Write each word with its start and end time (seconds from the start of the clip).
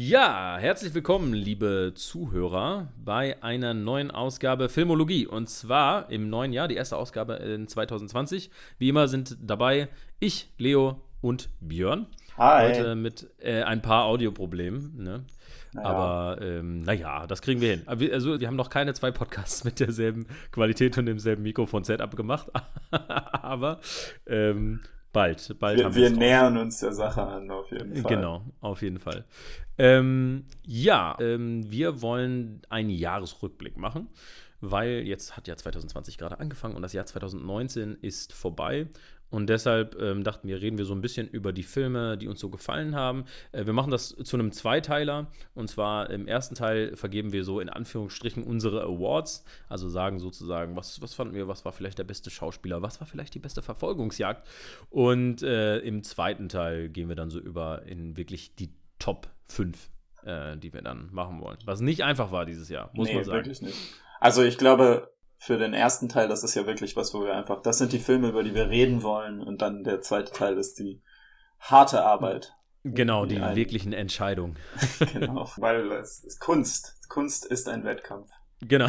Ja, 0.00 0.58
herzlich 0.60 0.94
willkommen, 0.94 1.32
liebe 1.32 1.90
Zuhörer, 1.92 2.86
bei 3.04 3.42
einer 3.42 3.74
neuen 3.74 4.12
Ausgabe 4.12 4.68
Filmologie. 4.68 5.26
Und 5.26 5.50
zwar 5.50 6.08
im 6.08 6.30
neuen 6.30 6.52
Jahr, 6.52 6.68
die 6.68 6.76
erste 6.76 6.96
Ausgabe 6.96 7.32
in 7.34 7.66
2020. 7.66 8.48
Wie 8.78 8.90
immer 8.90 9.08
sind 9.08 9.36
dabei 9.42 9.88
ich, 10.20 10.52
Leo 10.56 11.02
und 11.20 11.48
Björn. 11.58 12.06
Hi. 12.36 12.68
Heute 12.68 12.94
mit 12.94 13.26
äh, 13.40 13.62
ein 13.62 13.82
paar 13.82 14.04
Audioproblemen. 14.04 15.02
Ne? 15.02 15.24
Naja. 15.72 15.88
Aber 15.88 16.42
ähm, 16.42 16.78
naja, 16.78 17.26
das 17.26 17.42
kriegen 17.42 17.60
wir 17.60 17.70
hin. 17.70 17.82
Also, 17.88 18.38
wir 18.38 18.46
haben 18.46 18.54
noch 18.54 18.70
keine 18.70 18.94
zwei 18.94 19.10
Podcasts 19.10 19.64
mit 19.64 19.80
derselben 19.80 20.28
Qualität 20.52 20.96
und 20.96 21.06
demselben 21.06 21.42
Mikrofon-Setup 21.42 22.14
gemacht. 22.14 22.46
Aber 22.92 23.80
ähm, 24.28 24.78
bald, 25.18 25.58
bald 25.58 25.78
Wir, 25.78 25.94
wir 25.94 26.10
drauf. 26.10 26.18
nähern 26.18 26.56
uns 26.56 26.78
der 26.78 26.92
Sache 26.92 27.22
an, 27.22 27.50
auf 27.50 27.70
jeden 27.72 27.94
Fall. 27.94 28.14
Genau, 28.16 28.42
auf 28.60 28.82
jeden 28.82 29.00
Fall. 29.00 29.24
Ähm, 29.76 30.44
ja, 30.64 31.16
ähm, 31.20 31.68
wir 31.70 32.02
wollen 32.02 32.62
einen 32.68 32.90
Jahresrückblick 32.90 33.76
machen, 33.76 34.08
weil 34.60 35.02
jetzt 35.06 35.36
hat 35.36 35.48
ja 35.48 35.56
2020 35.56 36.18
gerade 36.18 36.38
angefangen 36.38 36.76
und 36.76 36.82
das 36.82 36.92
Jahr 36.92 37.06
2019 37.06 37.96
ist 38.00 38.32
vorbei. 38.32 38.86
Und 39.30 39.48
deshalb 39.48 40.00
ähm, 40.00 40.24
dachten 40.24 40.48
wir, 40.48 40.60
reden 40.60 40.78
wir 40.78 40.84
so 40.84 40.94
ein 40.94 41.00
bisschen 41.00 41.28
über 41.28 41.52
die 41.52 41.62
Filme, 41.62 42.16
die 42.16 42.28
uns 42.28 42.40
so 42.40 42.48
gefallen 42.48 42.94
haben. 42.94 43.24
Äh, 43.52 43.66
wir 43.66 43.72
machen 43.72 43.90
das 43.90 44.08
zu 44.08 44.36
einem 44.36 44.52
Zweiteiler. 44.52 45.30
Und 45.54 45.68
zwar 45.68 46.10
im 46.10 46.26
ersten 46.26 46.54
Teil 46.54 46.96
vergeben 46.96 47.32
wir 47.32 47.44
so 47.44 47.60
in 47.60 47.68
Anführungsstrichen 47.68 48.42
unsere 48.42 48.82
Awards. 48.82 49.44
Also 49.68 49.88
sagen 49.88 50.18
sozusagen, 50.18 50.76
was, 50.76 51.00
was 51.02 51.14
fanden 51.14 51.34
wir, 51.34 51.48
was 51.48 51.64
war 51.64 51.72
vielleicht 51.72 51.98
der 51.98 52.04
beste 52.04 52.30
Schauspieler, 52.30 52.82
was 52.82 53.00
war 53.00 53.06
vielleicht 53.06 53.34
die 53.34 53.38
beste 53.38 53.62
Verfolgungsjagd. 53.62 54.46
Und 54.90 55.42
äh, 55.42 55.78
im 55.80 56.02
zweiten 56.02 56.48
Teil 56.48 56.88
gehen 56.88 57.08
wir 57.08 57.16
dann 57.16 57.30
so 57.30 57.38
über 57.38 57.82
in 57.82 58.16
wirklich 58.16 58.54
die 58.54 58.70
Top 58.98 59.28
5, 59.48 59.90
äh, 60.24 60.56
die 60.56 60.72
wir 60.72 60.82
dann 60.82 61.08
machen 61.12 61.40
wollen. 61.40 61.58
Was 61.64 61.80
nicht 61.80 62.02
einfach 62.02 62.32
war 62.32 62.46
dieses 62.46 62.68
Jahr, 62.68 62.90
muss 62.94 63.08
nee, 63.08 63.14
man 63.14 63.24
sagen. 63.24 63.38
wirklich 63.38 63.62
nicht. 63.62 63.76
Also 64.20 64.42
ich 64.42 64.58
glaube, 64.58 65.10
für 65.38 65.56
den 65.56 65.72
ersten 65.72 66.08
Teil, 66.08 66.28
das 66.28 66.42
ist 66.42 66.56
ja 66.56 66.66
wirklich 66.66 66.96
was, 66.96 67.14
wo 67.14 67.24
wir 67.24 67.34
einfach, 67.34 67.62
das 67.62 67.78
sind 67.78 67.92
die 67.92 68.00
Filme, 68.00 68.28
über 68.28 68.42
die 68.42 68.54
wir 68.54 68.68
reden 68.68 69.02
wollen 69.02 69.40
und 69.40 69.62
dann 69.62 69.84
der 69.84 70.00
zweite 70.00 70.32
Teil 70.32 70.58
ist 70.58 70.78
die 70.80 71.00
harte 71.60 72.02
Arbeit. 72.04 72.54
Genau, 72.82 73.24
die 73.24 73.38
Ein- 73.38 73.56
wirklichen 73.56 73.92
Entscheidungen. 73.92 74.56
genau, 75.12 75.50
weil 75.56 75.92
es 75.92 76.24
ist 76.24 76.40
Kunst. 76.40 76.96
Kunst 77.08 77.46
ist 77.46 77.68
ein 77.68 77.84
Wettkampf. 77.84 78.30
Genau. 78.60 78.88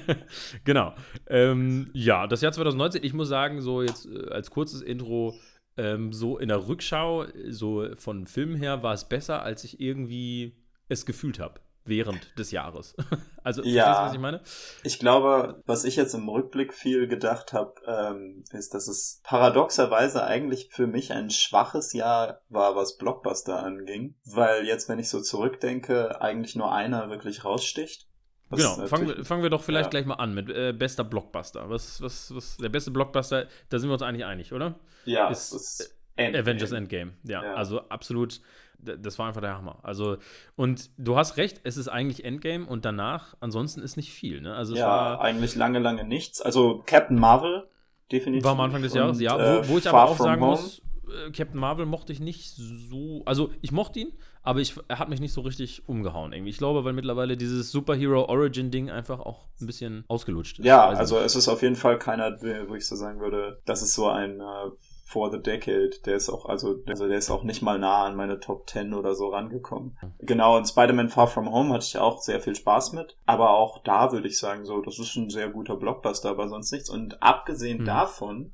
genau. 0.64 0.94
Ähm, 1.28 1.90
ja, 1.94 2.26
das 2.26 2.40
Jahr 2.40 2.52
2019, 2.52 3.04
ich 3.04 3.14
muss 3.14 3.28
sagen, 3.28 3.62
so 3.62 3.82
jetzt 3.82 4.06
äh, 4.06 4.30
als 4.30 4.50
kurzes 4.50 4.82
Intro, 4.82 5.34
ähm, 5.76 6.12
so 6.12 6.38
in 6.38 6.48
der 6.48 6.66
Rückschau, 6.66 7.26
so 7.48 7.94
von 7.94 8.26
Filmen 8.26 8.56
her, 8.56 8.82
war 8.82 8.94
es 8.94 9.08
besser, 9.08 9.42
als 9.42 9.62
ich 9.62 9.80
irgendwie 9.80 10.56
es 10.88 11.06
gefühlt 11.06 11.38
habe 11.38 11.60
während 11.86 12.38
des 12.38 12.50
Jahres. 12.50 12.94
also, 13.44 13.62
Ja. 13.62 14.00
du, 14.02 14.06
was 14.08 14.14
ich 14.14 14.20
meine? 14.20 14.40
Ich 14.84 14.98
glaube, 14.98 15.62
was 15.66 15.84
ich 15.84 15.96
jetzt 15.96 16.14
im 16.14 16.28
Rückblick 16.28 16.74
viel 16.74 17.06
gedacht 17.08 17.52
habe, 17.52 17.74
ähm, 17.86 18.44
ist, 18.52 18.74
dass 18.74 18.88
es 18.88 19.20
paradoxerweise 19.24 20.24
eigentlich 20.24 20.68
für 20.70 20.86
mich 20.86 21.12
ein 21.12 21.30
schwaches 21.30 21.92
Jahr 21.92 22.40
war, 22.48 22.76
was 22.76 22.96
Blockbuster 22.96 23.62
anging. 23.62 24.14
Weil 24.24 24.66
jetzt, 24.66 24.88
wenn 24.88 24.98
ich 24.98 25.08
so 25.08 25.20
zurückdenke, 25.20 26.20
eigentlich 26.20 26.56
nur 26.56 26.72
einer 26.72 27.08
wirklich 27.10 27.44
raussticht. 27.44 28.06
Was 28.48 28.60
Genau, 28.60 28.86
fangen 28.86 29.08
wir, 29.08 29.24
fangen 29.24 29.42
wir 29.42 29.50
doch 29.50 29.62
vielleicht 29.62 29.86
ja. 29.86 29.90
gleich 29.90 30.06
mal 30.06 30.14
an 30.14 30.32
mit 30.34 30.48
äh, 30.50 30.72
bester 30.72 31.02
Blockbuster. 31.04 31.68
Was, 31.68 32.00
was, 32.00 32.32
was, 32.34 32.56
der 32.58 32.68
beste 32.68 32.90
Blockbuster, 32.92 33.46
da 33.70 33.78
sind 33.78 33.88
wir 33.88 33.94
uns 33.94 34.02
eigentlich 34.02 34.24
einig, 34.24 34.52
oder? 34.52 34.78
Ja, 35.04 35.28
ist- 35.28 35.52
ist 35.52 35.92
Endgame. 36.14 36.42
Avengers 36.44 36.72
Endgame, 36.72 37.12
ja, 37.24 37.42
Ja. 37.42 37.54
Also 37.54 37.80
absolut, 37.88 38.40
das 38.78 39.18
war 39.18 39.28
einfach 39.28 39.40
der 39.40 39.56
Hammer. 39.56 39.78
Also, 39.82 40.18
und 40.56 40.90
du 40.98 41.16
hast 41.16 41.36
recht, 41.36 41.60
es 41.64 41.76
ist 41.76 41.88
eigentlich 41.88 42.24
Endgame 42.24 42.66
und 42.66 42.84
danach, 42.84 43.34
ansonsten 43.40 43.80
ist 43.80 43.96
nicht 43.96 44.12
viel, 44.12 44.40
ne? 44.40 44.54
Also 44.54 44.72
es 44.74 44.78
Ja, 44.80 44.86
war, 44.86 45.20
eigentlich 45.20 45.54
lange, 45.56 45.78
lange 45.78 46.04
nichts. 46.04 46.40
Also 46.40 46.82
Captain 46.86 47.18
Marvel, 47.18 47.68
definitiv. 48.12 48.44
war 48.44 48.52
am 48.52 48.60
Anfang 48.60 48.82
des 48.82 48.94
Jahres, 48.94 49.16
Und, 49.18 49.22
ja. 49.24 49.36
äh, 49.36 49.68
Wo, 49.68 49.68
wo 49.74 49.78
ich 49.78 49.88
aber 49.88 50.04
auch 50.04 50.18
sagen 50.18 50.40
Home. 50.42 50.52
muss, 50.52 50.82
äh, 51.26 51.30
Captain 51.30 51.58
Marvel 51.58 51.86
mochte 51.86 52.12
ich 52.12 52.20
nicht 52.20 52.54
so, 52.54 53.22
also 53.24 53.50
ich 53.62 53.72
mochte 53.72 54.00
ihn, 54.00 54.12
aber 54.42 54.60
ich, 54.60 54.74
er 54.88 54.98
hat 54.98 55.08
mich 55.08 55.20
nicht 55.20 55.32
so 55.32 55.40
richtig 55.40 55.88
umgehauen 55.88 56.32
irgendwie. 56.32 56.50
Ich 56.50 56.58
glaube, 56.58 56.84
weil 56.84 56.92
mittlerweile 56.92 57.36
dieses 57.36 57.72
Superhero-Origin-Ding 57.72 58.90
einfach 58.90 59.18
auch 59.20 59.48
ein 59.60 59.66
bisschen 59.66 60.04
ausgelutscht 60.08 60.60
ist. 60.60 60.66
Ja, 60.66 60.86
also 60.86 61.18
es 61.18 61.34
ist 61.34 61.48
auf 61.48 61.62
jeden 61.62 61.76
Fall 61.76 61.98
keiner, 61.98 62.40
wo 62.68 62.74
ich 62.74 62.86
so 62.86 62.94
sagen 62.96 63.20
würde, 63.20 63.60
das 63.66 63.82
ist 63.82 63.94
so 63.94 64.08
ein 64.08 64.40
äh, 64.40 64.70
For 65.08 65.30
the 65.30 65.40
Decade. 65.40 65.90
Der 66.04 66.16
ist 66.16 66.28
auch, 66.28 66.46
also, 66.46 66.82
also 66.88 67.06
der 67.06 67.18
ist 67.18 67.30
auch 67.30 67.44
nicht 67.44 67.62
mal 67.62 67.78
nah 67.78 68.04
an 68.04 68.16
meine 68.16 68.40
Top 68.40 68.68
10 68.68 68.92
oder 68.92 69.14
so 69.14 69.28
rangekommen. 69.28 69.96
Genau, 70.18 70.56
und 70.56 70.66
Spider-Man 70.66 71.10
Far 71.10 71.28
From 71.28 71.48
Home 71.52 71.72
hatte 71.72 71.86
ich 71.86 71.96
auch 71.96 72.20
sehr 72.20 72.40
viel 72.40 72.56
Spaß 72.56 72.92
mit. 72.92 73.16
Aber 73.24 73.50
auch 73.50 73.84
da 73.84 74.10
würde 74.10 74.26
ich 74.26 74.36
sagen, 74.36 74.64
so, 74.66 74.80
das 74.80 74.98
ist 74.98 75.14
ein 75.14 75.30
sehr 75.30 75.48
guter 75.48 75.76
Blockbuster, 75.76 76.30
aber 76.30 76.48
sonst 76.48 76.72
nichts. 76.72 76.90
Und 76.90 77.22
abgesehen 77.22 77.82
Mhm. 77.82 77.84
davon, 77.84 78.52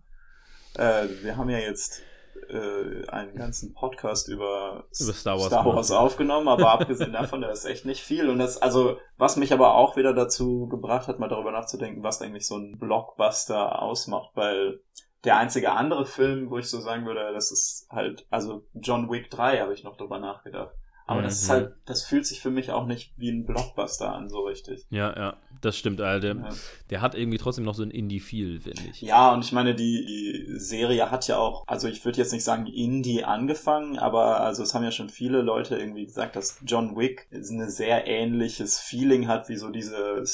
äh, 0.77 1.07
wir 1.23 1.39
haben 1.39 1.49
ja 1.49 1.57
jetzt 1.59 2.03
äh, 2.51 3.09
einen 3.09 3.35
ganzen 3.35 3.73
Podcast 3.73 4.29
über, 4.29 4.85
Über 5.01 5.13
Star 5.15 5.39
Wars 5.39 5.47
Star 5.47 5.65
Wars 5.65 5.91
aufgenommen, 5.91 6.49
aber 6.49 6.71
abgesehen 6.73 7.15
davon, 7.15 7.41
da 7.41 7.49
ist 7.51 7.65
echt 7.65 7.87
nicht 7.87 8.03
viel. 8.03 8.29
Und 8.29 8.39
das, 8.39 8.61
also, 8.61 8.99
was 9.17 9.37
mich 9.37 9.55
aber 9.55 9.75
auch 9.75 9.97
wieder 9.97 10.13
dazu 10.13 10.67
gebracht 10.69 11.09
hat, 11.09 11.19
mal 11.19 11.29
darüber 11.29 11.53
nachzudenken, 11.53 12.03
was 12.03 12.21
eigentlich 12.21 12.47
so 12.47 12.57
ein 12.59 12.79
Blockbuster 12.79 13.81
ausmacht, 13.81 14.33
weil 14.35 14.81
der 15.25 15.37
einzige 15.37 15.73
andere 15.73 16.07
Film, 16.07 16.51
wo 16.51 16.59
ich 16.59 16.69
so 16.69 16.81
sagen 16.81 17.07
würde, 17.07 17.33
das 17.33 17.53
ist 17.53 17.87
halt, 17.91 18.27
also 18.31 18.65
John 18.75 19.11
Wick 19.11 19.31
3 19.31 19.61
habe 19.61 19.75
ich 19.75 19.85
noch 19.85 19.97
drüber 19.97 20.19
nachgedacht. 20.19 20.75
Aber 21.07 21.21
das 21.23 21.43
ist 21.43 21.49
Mhm. 21.49 21.53
halt, 21.53 21.73
das 21.85 22.05
fühlt 22.05 22.27
sich 22.27 22.41
für 22.41 22.51
mich 22.51 22.71
auch 22.71 22.87
nicht 22.87 23.13
wie 23.17 23.31
ein 23.31 23.45
Blockbuster 23.45 24.15
an, 24.15 24.29
so 24.29 24.41
richtig. 24.41 24.85
Ja, 24.91 25.15
ja, 25.17 25.37
das 25.61 25.77
stimmt, 25.77 26.01
Alter. 26.01 26.35
Der, 26.35 26.45
Ja. 26.45 26.49
der 26.91 27.01
hat 27.03 27.15
irgendwie 27.15 27.39
trotzdem 27.39 27.65
noch 27.65 27.75
so 27.75 27.83
ein 27.83 27.91
Indie-Feel, 27.91 28.61
finde 28.61 28.83
ich. 28.91 29.03
Ja, 29.03 29.33
und 29.35 29.45
ich 29.45 29.53
meine, 29.53 29.75
die, 29.75 30.05
die 30.07 30.59
Serie 30.59 31.11
hat 31.11 31.27
ja 31.29 31.39
auch, 31.39 31.65
also 31.67 31.89
ich 31.89 32.05
würde 32.05 32.19
jetzt 32.19 32.33
nicht 32.33 32.45
sagen 32.45 32.67
Indie 32.67 33.25
angefangen, 33.25 33.99
aber 33.99 34.41
also 34.41 34.63
es 34.63 34.75
haben 34.75 34.85
ja 34.85 34.93
schon 34.93 35.09
viele 35.09 35.43
Leute 35.43 35.77
irgendwie 35.77 36.07
gesagt, 36.07 36.37
dass 36.37 36.61
John 36.65 36.97
Wick 36.97 37.27
ein 37.33 37.69
sehr 37.69 38.07
ähnliches 38.07 38.79
Feeling 38.79 39.27
hat 39.27 39.49
wie 39.49 39.57
so 39.57 39.71
diese 39.71 40.25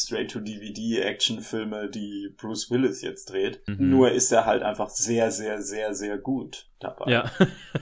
Straight-to-DVD-Actionfilme, 0.73 1.89
die 1.91 2.35
Bruce 2.37 2.71
Willis 2.71 3.03
jetzt 3.03 3.31
dreht. 3.31 3.61
Mhm. 3.67 3.91
Nur 3.91 4.11
ist 4.11 4.33
er 4.33 4.45
halt 4.47 4.63
einfach 4.63 4.89
sehr, 4.91 5.31
sehr, 5.31 5.63
sehr, 5.63 5.95
sehr 5.95 6.19
gut 6.19 6.67
dabei. 6.81 7.11
Ja. 7.11 7.31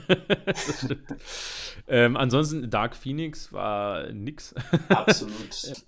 das 0.45 0.83
stimmt. 0.83 1.01
ähm, 1.87 2.17
ansonsten, 2.17 2.69
Dark 2.69 2.95
Phoenix 2.95 3.51
war 3.53 4.11
nix. 4.11 4.53
Absolut. 4.89 5.35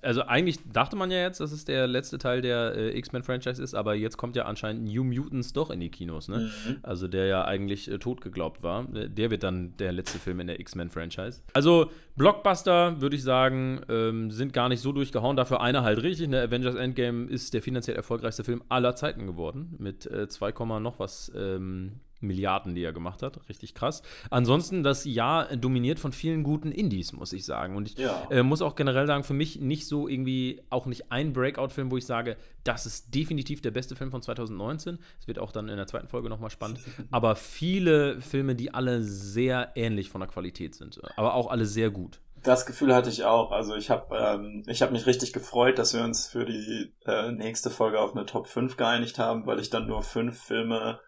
Also 0.01 0.23
eigentlich 0.23 0.59
dachte 0.71 0.95
man 0.95 1.11
ja 1.11 1.19
jetzt, 1.19 1.39
dass 1.39 1.51
es 1.51 1.65
der 1.65 1.85
letzte 1.87 2.17
Teil 2.17 2.41
der 2.41 2.73
äh, 2.75 2.97
X-Men-Franchise 2.97 3.61
ist, 3.61 3.73
aber 3.73 3.95
jetzt 3.95 4.17
kommt 4.17 4.35
ja 4.35 4.45
anscheinend 4.45 4.83
New 4.85 5.03
Mutants 5.03 5.53
doch 5.53 5.69
in 5.69 5.79
die 5.79 5.89
Kinos, 5.89 6.27
ne? 6.27 6.49
Mhm. 6.67 6.77
Also 6.83 7.07
der 7.07 7.25
ja 7.25 7.45
eigentlich 7.45 7.89
äh, 7.89 7.97
tot 7.99 8.21
geglaubt 8.21 8.63
war. 8.63 8.87
Äh, 8.95 9.09
Der 9.09 9.29
wird 9.31 9.43
dann 9.43 9.75
der 9.77 9.91
letzte 9.91 10.19
Film 10.19 10.39
in 10.39 10.47
der 10.47 10.59
X-Men-Franchise. 10.59 11.41
Also 11.53 11.91
Blockbuster, 12.15 13.01
würde 13.01 13.15
ich 13.15 13.23
sagen, 13.23 13.81
ähm, 13.89 14.31
sind 14.31 14.53
gar 14.53 14.69
nicht 14.69 14.81
so 14.81 14.91
durchgehauen. 14.91 15.35
Dafür 15.35 15.61
einer 15.61 15.83
halt 15.83 16.01
richtig. 16.01 16.27
Ne? 16.29 16.41
Avengers 16.41 16.75
Endgame 16.75 17.27
ist 17.29 17.53
der 17.53 17.61
finanziell 17.61 17.95
erfolgreichste 17.95 18.43
Film 18.43 18.63
aller 18.69 18.95
Zeiten 18.95 19.25
geworden. 19.27 19.75
Mit 19.79 20.05
äh, 20.05 20.27
2, 20.27 20.51
Komma 20.51 20.79
noch 20.79 20.99
was 20.99 21.31
ähm, 21.35 21.99
Milliarden, 22.21 22.75
die 22.75 22.83
er 22.83 22.93
gemacht 22.93 23.23
hat. 23.23 23.39
Richtig 23.49 23.73
krass. 23.73 24.01
Ansonsten 24.29 24.83
das 24.83 25.05
Jahr 25.05 25.55
dominiert 25.55 25.99
von 25.99 26.11
vielen 26.11 26.43
guten 26.43 26.71
Indies, 26.71 27.13
muss 27.13 27.33
ich 27.33 27.45
sagen. 27.45 27.75
Und 27.75 27.89
ich 27.89 27.97
Ja. 27.97 28.27
äh, 28.29 28.43
muss 28.43 28.61
auch 28.61 28.75
generell 28.75 29.07
sagen, 29.07 29.23
für 29.23 29.33
mich 29.33 29.59
nicht 29.59 29.87
so 29.87 30.07
irgendwie, 30.07 30.61
auch 30.69 30.85
nicht 30.85 31.11
ein 31.11 31.33
Breakout-Film, 31.33 31.91
wo 31.91 31.97
ich 31.97 32.05
sage, 32.05 32.37
das 32.63 32.85
ist 32.85 33.13
definitiv 33.15 33.61
der 33.61 33.71
beste 33.71 33.95
Film 33.95 34.11
von 34.11 34.21
2019. 34.21 34.99
Es 35.19 35.27
wird 35.27 35.39
auch 35.39 35.51
dann 35.51 35.69
in 35.69 35.77
der 35.77 35.87
zweiten 35.87 36.07
Folge 36.07 36.29
nochmal 36.29 36.49
spannend. 36.49 36.79
Aber 37.11 37.35
viele 37.35 38.21
Filme, 38.21 38.55
die 38.55 38.73
alle 38.73 39.03
sehr 39.03 39.71
ähnlich 39.75 40.09
von 40.09 40.21
der 40.21 40.29
Qualität 40.29 40.75
sind. 40.75 40.99
Aber 41.15 41.33
auch 41.33 41.49
alle 41.49 41.65
sehr 41.65 41.89
gut. 41.89 42.19
Das 42.43 42.65
Gefühl 42.65 42.95
hatte 42.95 43.09
ich 43.09 43.25
auch. 43.25 43.51
Also 43.51 43.75
ich 43.75 43.89
habe 43.89 44.15
ähm, 44.17 44.63
ich 44.67 44.81
hab 44.81 44.91
mich 44.93 45.05
richtig 45.05 45.33
gefreut, 45.33 45.77
dass 45.77 45.93
wir 45.93 46.01
uns 46.03 46.27
für 46.27 46.45
die 46.45 46.93
äh, 47.05 47.31
nächste 47.33 47.69
Folge 47.69 47.99
auf 47.99 48.15
eine 48.15 48.25
Top 48.25 48.47
5 48.47 48.77
geeinigt 48.77 49.19
haben, 49.19 49.45
weil 49.45 49.59
ich 49.59 49.69
dann 49.69 49.87
nur 49.87 50.03
fünf 50.03 50.39
Filme 50.41 51.01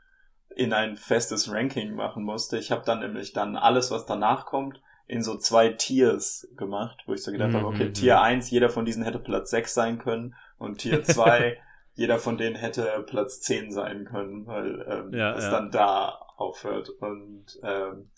in 0.55 0.73
ein 0.73 0.97
festes 0.97 1.51
Ranking 1.51 1.93
machen 1.95 2.23
musste. 2.23 2.57
Ich 2.57 2.71
habe 2.71 2.83
dann 2.85 2.99
nämlich 2.99 3.33
dann 3.33 3.55
alles, 3.55 3.91
was 3.91 4.05
danach 4.05 4.45
kommt, 4.45 4.81
in 5.07 5.23
so 5.23 5.37
zwei 5.37 5.69
Tiers 5.69 6.47
gemacht, 6.55 7.03
wo 7.05 7.13
ich 7.13 7.23
so 7.23 7.31
gedacht 7.31 7.53
Mhm, 7.53 7.55
habe, 7.55 7.65
okay, 7.67 7.89
mhm. 7.89 7.93
Tier 7.93 8.21
1, 8.21 8.49
jeder 8.51 8.69
von 8.69 8.85
diesen 8.85 9.03
hätte 9.03 9.19
Platz 9.19 9.49
6 9.51 9.73
sein 9.73 9.97
können 9.99 10.35
und 10.57 10.79
Tier 10.79 11.03
2, 11.03 11.57
jeder 11.95 12.19
von 12.19 12.37
denen 12.37 12.55
hätte 12.55 13.03
Platz 13.07 13.41
10 13.41 13.71
sein 13.71 14.05
können, 14.05 14.45
weil 14.47 14.85
ähm, 14.87 15.13
Ja, 15.13 15.35
es 15.35 15.45
ja. 15.45 15.51
dann 15.51 15.71
da 15.71 16.19
aufhört. 16.37 16.89
Und 16.89 17.45
ähm, 17.63 18.10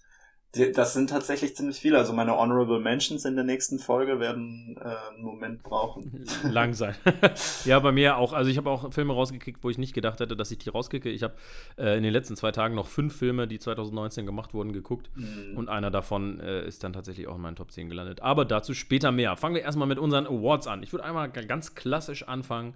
das 0.53 0.93
sind 0.93 1.09
tatsächlich 1.09 1.55
ziemlich 1.55 1.79
viele. 1.79 1.97
Also 1.97 2.13
meine 2.13 2.37
Honorable 2.37 2.79
Mentions 2.79 3.25
in 3.25 3.35
der 3.35 3.43
nächsten 3.43 3.79
Folge 3.79 4.19
werden 4.19 4.77
äh, 4.79 5.11
einen 5.11 5.23
Moment 5.23 5.63
brauchen. 5.63 6.25
Lang 6.43 6.75
sein. 6.75 6.93
ja, 7.65 7.79
bei 7.79 7.91
mir 7.91 8.17
auch. 8.17 8.33
Also 8.33 8.51
ich 8.51 8.57
habe 8.57 8.69
auch 8.69 8.93
Filme 8.93 9.13
rausgekickt, 9.13 9.63
wo 9.63 9.71
ich 9.71 9.79
nicht 9.79 9.93
gedacht 9.93 10.19
hätte, 10.19 10.37
dass 10.37 10.51
ich 10.51 10.59
die 10.59 10.69
rauskicke. 10.69 11.09
Ich 11.09 11.23
habe 11.23 11.33
äh, 11.77 11.97
in 11.97 12.03
den 12.03 12.13
letzten 12.13 12.35
zwei 12.35 12.51
Tagen 12.51 12.75
noch 12.75 12.85
fünf 12.85 13.15
Filme, 13.15 13.47
die 13.47 13.57
2019 13.57 14.27
gemacht 14.27 14.53
wurden, 14.53 14.73
geguckt. 14.73 15.09
Mhm. 15.15 15.57
Und 15.57 15.69
einer 15.69 15.89
davon 15.89 16.39
äh, 16.39 16.67
ist 16.67 16.83
dann 16.83 16.93
tatsächlich 16.93 17.27
auch 17.27 17.35
in 17.35 17.41
meinen 17.41 17.55
Top 17.55 17.71
10 17.71 17.89
gelandet. 17.89 18.21
Aber 18.21 18.45
dazu 18.45 18.75
später 18.75 19.11
mehr. 19.11 19.35
Fangen 19.37 19.55
wir 19.55 19.63
erstmal 19.63 19.87
mit 19.87 19.97
unseren 19.97 20.27
Awards 20.27 20.67
an. 20.67 20.83
Ich 20.83 20.93
würde 20.93 21.03
einmal 21.03 21.31
ganz 21.31 21.73
klassisch 21.73 22.27
anfangen. 22.27 22.75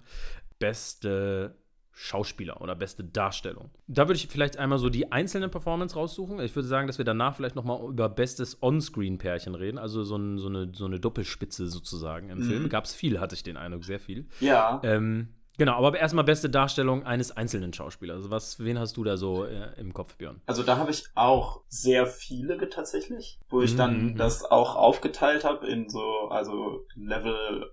Beste 0.58 1.54
Schauspieler 2.00 2.60
oder 2.60 2.76
beste 2.76 3.02
Darstellung. 3.02 3.70
Da 3.88 4.06
würde 4.06 4.18
ich 4.18 4.28
vielleicht 4.28 4.56
einmal 4.56 4.78
so 4.78 4.88
die 4.88 5.10
einzelnen 5.10 5.50
Performance 5.50 5.96
raussuchen. 5.96 6.38
Ich 6.38 6.54
würde 6.54 6.68
sagen, 6.68 6.86
dass 6.86 6.98
wir 6.98 7.04
danach 7.04 7.34
vielleicht 7.34 7.56
nochmal 7.56 7.80
über 7.90 8.08
bestes 8.08 8.62
On-Screen-Pärchen 8.62 9.56
reden, 9.56 9.78
also 9.78 10.04
so, 10.04 10.16
ein, 10.16 10.38
so, 10.38 10.46
eine, 10.46 10.70
so 10.72 10.84
eine 10.84 11.00
Doppelspitze 11.00 11.66
sozusagen 11.66 12.30
im 12.30 12.38
mhm. 12.38 12.42
Film. 12.44 12.68
Gab 12.68 12.84
es 12.84 12.94
viel, 12.94 13.18
hatte 13.18 13.34
ich 13.34 13.42
den 13.42 13.56
Eindruck, 13.56 13.84
sehr 13.84 13.98
viel. 13.98 14.28
Ja. 14.38 14.80
Ähm, 14.84 15.34
genau, 15.56 15.72
aber 15.72 15.98
erstmal 15.98 16.22
beste 16.22 16.48
Darstellung 16.48 17.04
eines 17.04 17.36
einzelnen 17.36 17.72
Schauspielers. 17.72 18.18
Also 18.18 18.30
was, 18.30 18.60
wen 18.60 18.78
hast 18.78 18.96
du 18.96 19.02
da 19.02 19.16
so 19.16 19.44
äh, 19.44 19.72
im 19.76 19.92
Kopf, 19.92 20.14
Björn? 20.14 20.40
Also 20.46 20.62
da 20.62 20.76
habe 20.76 20.92
ich 20.92 21.04
auch 21.16 21.62
sehr 21.66 22.06
viele 22.06 22.68
tatsächlich, 22.68 23.40
wo 23.48 23.60
ich 23.60 23.72
mhm. 23.72 23.76
dann 23.76 24.02
mhm. 24.02 24.16
das 24.16 24.44
auch 24.44 24.76
aufgeteilt 24.76 25.42
habe 25.42 25.66
in 25.66 25.88
so, 25.88 26.28
also 26.30 26.86
Level 26.94 27.72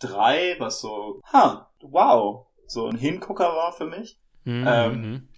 3, 0.00 0.56
was 0.58 0.82
so, 0.82 1.22
ha, 1.32 1.70
wow, 1.80 2.48
so 2.66 2.86
ein 2.86 2.96
Hingucker 2.96 3.48
war 3.54 3.72
für 3.72 3.86
mich. 3.86 4.18
Mhm. 4.44 4.64
Ähm, 4.66 5.00
mhm. 5.00 5.28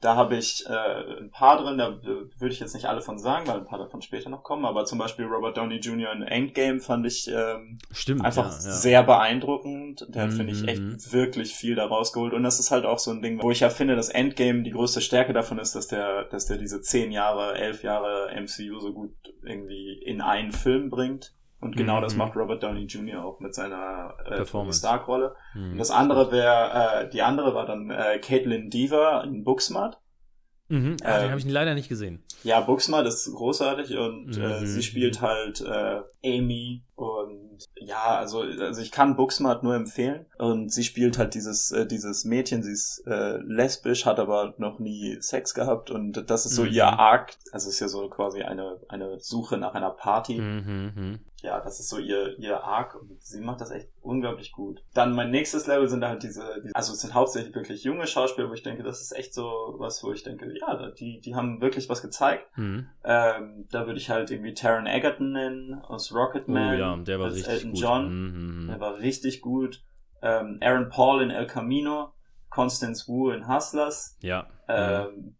da 0.00 0.16
habe 0.16 0.36
ich 0.36 0.64
äh, 0.66 1.20
ein 1.20 1.30
paar 1.30 1.62
drin, 1.62 1.78
da 1.78 2.00
würde 2.02 2.52
ich 2.52 2.58
jetzt 2.58 2.74
nicht 2.74 2.86
alle 2.86 3.02
von 3.02 3.18
sagen, 3.18 3.46
weil 3.46 3.58
ein 3.58 3.66
paar 3.66 3.78
davon 3.78 4.02
später 4.02 4.30
noch 4.30 4.42
kommen, 4.42 4.64
aber 4.64 4.84
zum 4.84 4.98
Beispiel 4.98 5.26
Robert 5.26 5.56
Downey 5.56 5.76
Jr. 5.76 6.12
in 6.12 6.22
Endgame 6.22 6.80
fand 6.80 7.06
ich 7.06 7.28
ähm, 7.28 7.78
Stimmt, 7.92 8.24
einfach 8.24 8.46
ja, 8.46 8.50
ja. 8.50 8.72
sehr 8.72 9.02
beeindruckend. 9.04 10.06
Der 10.08 10.22
hat, 10.22 10.30
mhm. 10.30 10.36
finde 10.36 10.52
ich, 10.52 10.66
echt 10.66 10.82
mhm. 10.82 11.12
wirklich 11.12 11.54
viel 11.54 11.76
da 11.76 11.86
rausgeholt. 11.86 12.32
Und 12.32 12.42
das 12.42 12.58
ist 12.58 12.70
halt 12.70 12.84
auch 12.84 12.98
so 12.98 13.12
ein 13.12 13.22
Ding, 13.22 13.40
wo 13.42 13.50
ich 13.50 13.60
ja 13.60 13.70
finde, 13.70 13.94
dass 13.94 14.08
Endgame 14.08 14.62
die 14.62 14.72
größte 14.72 15.00
Stärke 15.00 15.32
davon 15.32 15.58
ist, 15.58 15.74
dass 15.74 15.86
der, 15.86 16.24
dass 16.24 16.46
der 16.46 16.58
diese 16.58 16.80
zehn 16.80 17.12
Jahre, 17.12 17.54
elf 17.54 17.84
Jahre 17.84 18.30
MCU 18.40 18.80
so 18.80 18.92
gut 18.92 19.14
irgendwie 19.44 20.00
in 20.04 20.20
einen 20.20 20.52
Film 20.52 20.90
bringt. 20.90 21.32
Und 21.60 21.76
genau 21.76 21.98
mhm. 21.98 22.02
das 22.02 22.14
macht 22.14 22.36
Robert 22.36 22.62
Downey 22.62 22.84
Jr. 22.84 23.24
auch 23.24 23.40
mit 23.40 23.54
seiner 23.54 24.14
äh, 24.24 24.44
Tony 24.44 24.72
Stark-Rolle. 24.72 25.34
Mhm. 25.54 25.72
Und 25.72 25.78
das 25.78 25.90
andere 25.90 26.30
wäre, 26.30 27.04
äh, 27.04 27.10
die 27.10 27.22
andere 27.22 27.54
war 27.54 27.66
dann 27.66 27.90
äh, 27.90 28.18
Caitlin 28.20 28.70
Deaver 28.70 29.24
in 29.24 29.42
Booksmart. 29.42 29.98
Mhm. 30.68 30.98
Ah, 31.02 31.16
ähm, 31.16 31.22
den 31.22 31.30
habe 31.30 31.40
ich 31.40 31.48
leider 31.48 31.74
nicht 31.74 31.88
gesehen. 31.88 32.22
Ja, 32.44 32.60
Booksmart 32.60 33.06
ist 33.06 33.32
großartig 33.32 33.96
und 33.96 34.36
äh, 34.36 34.40
mhm. 34.40 34.64
äh, 34.64 34.66
sie 34.66 34.82
spielt 34.82 35.22
halt 35.22 35.62
äh, 35.62 36.02
Amy 36.22 36.84
und 36.94 37.64
ja, 37.74 38.18
also 38.18 38.42
also 38.42 38.80
ich 38.80 38.92
kann 38.92 39.16
Booksmart 39.16 39.62
nur 39.64 39.74
empfehlen 39.74 40.26
und 40.38 40.70
sie 40.70 40.84
spielt 40.84 41.18
halt 41.18 41.34
dieses 41.34 41.72
äh, 41.72 41.86
dieses 41.86 42.24
Mädchen, 42.26 42.62
sie 42.62 42.72
ist 42.72 43.02
äh, 43.06 43.38
lesbisch, 43.38 44.04
hat 44.04 44.20
aber 44.20 44.54
noch 44.58 44.78
nie 44.78 45.16
Sex 45.20 45.54
gehabt 45.54 45.90
und 45.90 46.30
das 46.30 46.44
ist 46.44 46.54
so 46.54 46.64
mhm. 46.64 46.70
ihr 46.70 46.86
Arc, 46.86 47.36
also 47.50 47.70
ist 47.70 47.80
ja 47.80 47.88
so 47.88 48.08
quasi 48.10 48.42
eine 48.42 48.78
eine 48.88 49.18
Suche 49.20 49.56
nach 49.56 49.74
einer 49.74 49.90
Party. 49.90 50.38
Mhm, 50.38 50.92
mhm 50.94 51.20
ja, 51.40 51.60
das 51.60 51.78
ist 51.78 51.88
so 51.88 51.98
ihr, 51.98 52.36
ihr 52.38 52.64
Arc 52.64 52.96
und 52.96 53.22
sie 53.22 53.40
macht 53.40 53.60
das 53.60 53.70
echt 53.70 53.88
unglaublich 54.00 54.50
gut. 54.52 54.82
Dann 54.92 55.14
mein 55.14 55.30
nächstes 55.30 55.66
Level 55.66 55.88
sind 55.88 56.04
halt 56.04 56.22
diese, 56.22 56.60
die, 56.64 56.74
also 56.74 56.92
es 56.92 57.00
sind 57.00 57.14
hauptsächlich 57.14 57.54
wirklich 57.54 57.84
junge 57.84 58.06
Schauspieler, 58.06 58.48
wo 58.48 58.54
ich 58.54 58.64
denke, 58.64 58.82
das 58.82 59.00
ist 59.00 59.12
echt 59.12 59.34
so 59.34 59.76
was, 59.78 60.02
wo 60.02 60.12
ich 60.12 60.24
denke, 60.24 60.52
ja, 60.58 60.90
die, 60.90 61.20
die 61.20 61.34
haben 61.36 61.60
wirklich 61.60 61.88
was 61.88 62.02
gezeigt. 62.02 62.46
Mhm. 62.56 62.88
Ähm, 63.04 63.68
da 63.70 63.86
würde 63.86 63.98
ich 63.98 64.10
halt 64.10 64.30
irgendwie 64.30 64.54
Taron 64.54 64.86
Egerton 64.86 65.32
nennen 65.32 65.74
aus 65.74 66.12
Rocketman. 66.12 66.74
Oh 66.74 66.78
ja, 66.78 66.96
der 66.96 67.20
war 67.20 67.30
richtig 67.30 67.48
Elton 67.48 67.72
gut. 67.72 67.80
John, 67.80 68.08
mhm, 68.08 68.26
mhm, 68.26 68.62
mhm. 68.62 68.68
der 68.68 68.80
war 68.80 68.98
richtig 68.98 69.40
gut. 69.40 69.82
Ähm, 70.20 70.58
Aaron 70.60 70.88
Paul 70.88 71.22
in 71.22 71.30
El 71.30 71.46
Camino, 71.46 72.12
Constance 72.50 73.06
Wu 73.06 73.30
in 73.30 73.46
Hustlers. 73.46 74.16
Ja. 74.20 74.48
Ähm, 74.66 75.36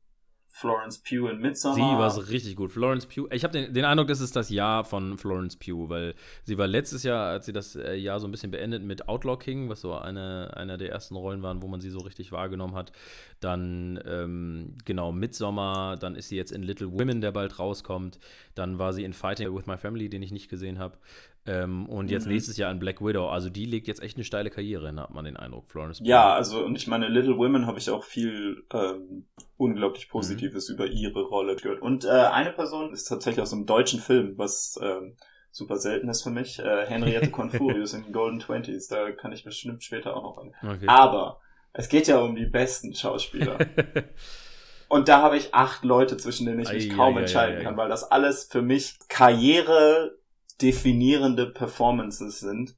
Florence 0.61 0.99
Pugh 0.99 1.31
in 1.31 1.41
Midsommar. 1.41 1.77
Sie 1.77 2.19
war 2.19 2.29
richtig 2.31 2.57
gut. 2.57 2.73
Florence 2.73 3.07
Pugh. 3.07 3.29
Ich 3.33 3.45
habe 3.45 3.53
den, 3.53 3.73
den, 3.73 3.85
Eindruck, 3.85 4.09
das 4.09 4.21
ist 4.21 4.35
das 4.35 4.51
Jahr 4.51 4.83
von 4.83 5.17
Florence 5.17 5.57
Pugh, 5.57 5.89
weil 5.89 6.15
sie 6.43 6.59
war 6.59 6.67
letztes 6.67 7.05
Jahr, 7.05 7.29
als 7.31 7.47
sie 7.47 7.53
das 7.53 7.77
äh, 7.77 7.95
Jahr 7.95 8.19
so 8.19 8.27
ein 8.27 8.33
bisschen 8.33 8.51
beendet 8.51 8.83
mit 8.83 9.09
Outlaw 9.09 9.37
King, 9.37 9.69
was 9.69 9.83
so 9.83 9.95
eine, 9.95 10.51
einer 10.57 10.77
der 10.77 10.91
ersten 10.91 11.15
Rollen 11.15 11.43
waren, 11.43 11.63
wo 11.63 11.69
man 11.69 11.81
sie 11.81 11.91
so 11.91 12.01
richtig 12.01 12.33
wahrgenommen 12.33 12.75
hat. 12.75 12.91
Dann, 13.39 14.01
ähm, 14.05 14.75
genau, 14.85 15.13
Midsommar. 15.13 15.97
Dann 15.97 16.17
ist 16.17 16.29
sie 16.29 16.37
jetzt 16.37 16.51
in 16.51 16.65
Little 16.65 16.93
Women, 16.93 17.21
der 17.21 17.31
bald 17.31 17.61
rauskommt. 17.61 18.19
Dann 18.57 18.81
war 18.81 18.93
sie 18.93 19.05
in 19.05 19.13
Fighting 19.13 19.55
with 19.55 19.67
My 19.67 19.77
Family, 19.77 20.09
den 20.09 20.23
ich 20.23 20.33
nicht 20.33 20.49
gesehen 20.49 20.81
habe. 20.81 20.99
Ähm, 21.47 21.89
und 21.89 22.11
jetzt 22.11 22.27
mhm. 22.27 22.33
nächstes 22.33 22.57
Jahr 22.57 22.71
in 22.71 22.79
Black 22.79 23.01
Widow. 23.01 23.29
Also 23.29 23.49
die 23.49 23.65
legt 23.65 23.87
jetzt 23.89 24.03
echt 24.03 24.17
eine 24.17 24.25
steile 24.25 24.51
Karriere 24.51 24.87
hin, 24.87 25.01
hat 25.01 25.11
man 25.11 25.25
den 25.25 25.37
Eindruck, 25.37 25.71
Florence. 25.71 26.01
Ja, 26.03 26.35
also 26.35 26.65
und 26.65 26.77
ich 26.77 26.87
meine, 26.87 27.09
Little 27.09 27.39
Women 27.39 27.67
habe 27.67 27.79
ich 27.79 27.89
auch 27.91 28.05
viel 28.05 28.65
ähm, 28.73 29.27
unglaublich 29.57 30.09
Positives 30.09 30.69
mhm. 30.69 30.75
über 30.75 30.87
ihre 30.87 31.23
Rolle 31.23 31.57
gehört. 31.57 31.81
Und 31.81 32.05
äh, 32.05 32.09
eine 32.09 32.53
Person 32.53 32.93
ist 32.93 33.05
tatsächlich 33.05 33.43
aus 33.43 33.53
einem 33.53 33.67
deutschen 33.67 34.01
Film, 34.01 34.37
was 34.37 34.79
ähm, 34.83 35.17
super 35.51 35.77
selten 35.77 36.09
ist 36.09 36.23
für 36.23 36.31
mich. 36.31 36.59
Äh, 36.59 36.87
Henriette 36.87 37.31
Confurius 37.33 37.95
in 37.95 38.13
Golden 38.13 38.41
Twenties. 38.41 38.89
Da 38.89 39.11
kann 39.13 39.33
ich 39.33 39.45
bestimmt 39.45 39.83
später 39.83 40.17
auch 40.17 40.23
noch 40.23 40.39
an. 40.39 40.55
Okay. 40.63 40.87
Aber 40.87 41.41
es 41.73 41.89
geht 41.89 42.09
ja 42.09 42.19
um 42.19 42.35
die 42.35 42.47
besten 42.47 42.95
Schauspieler. 42.95 43.59
Und 44.89 45.09
da 45.09 45.21
habe 45.21 45.37
ich 45.37 45.55
acht 45.55 45.85
Leute, 45.85 46.17
zwischen 46.17 46.47
denen 46.47 46.61
ich 46.61 46.73
mich 46.73 46.91
ei, 46.91 46.95
kaum 46.95 47.17
ei, 47.17 47.21
entscheiden 47.21 47.59
ei, 47.59 47.63
kann, 47.63 47.77
weil 47.77 47.91
das 47.91 48.11
alles 48.11 48.45
für 48.45 48.63
mich 48.63 48.99
Karriere 49.09 50.18
definierende 50.61 51.47
Performances 51.47 52.41
sind 52.41 52.77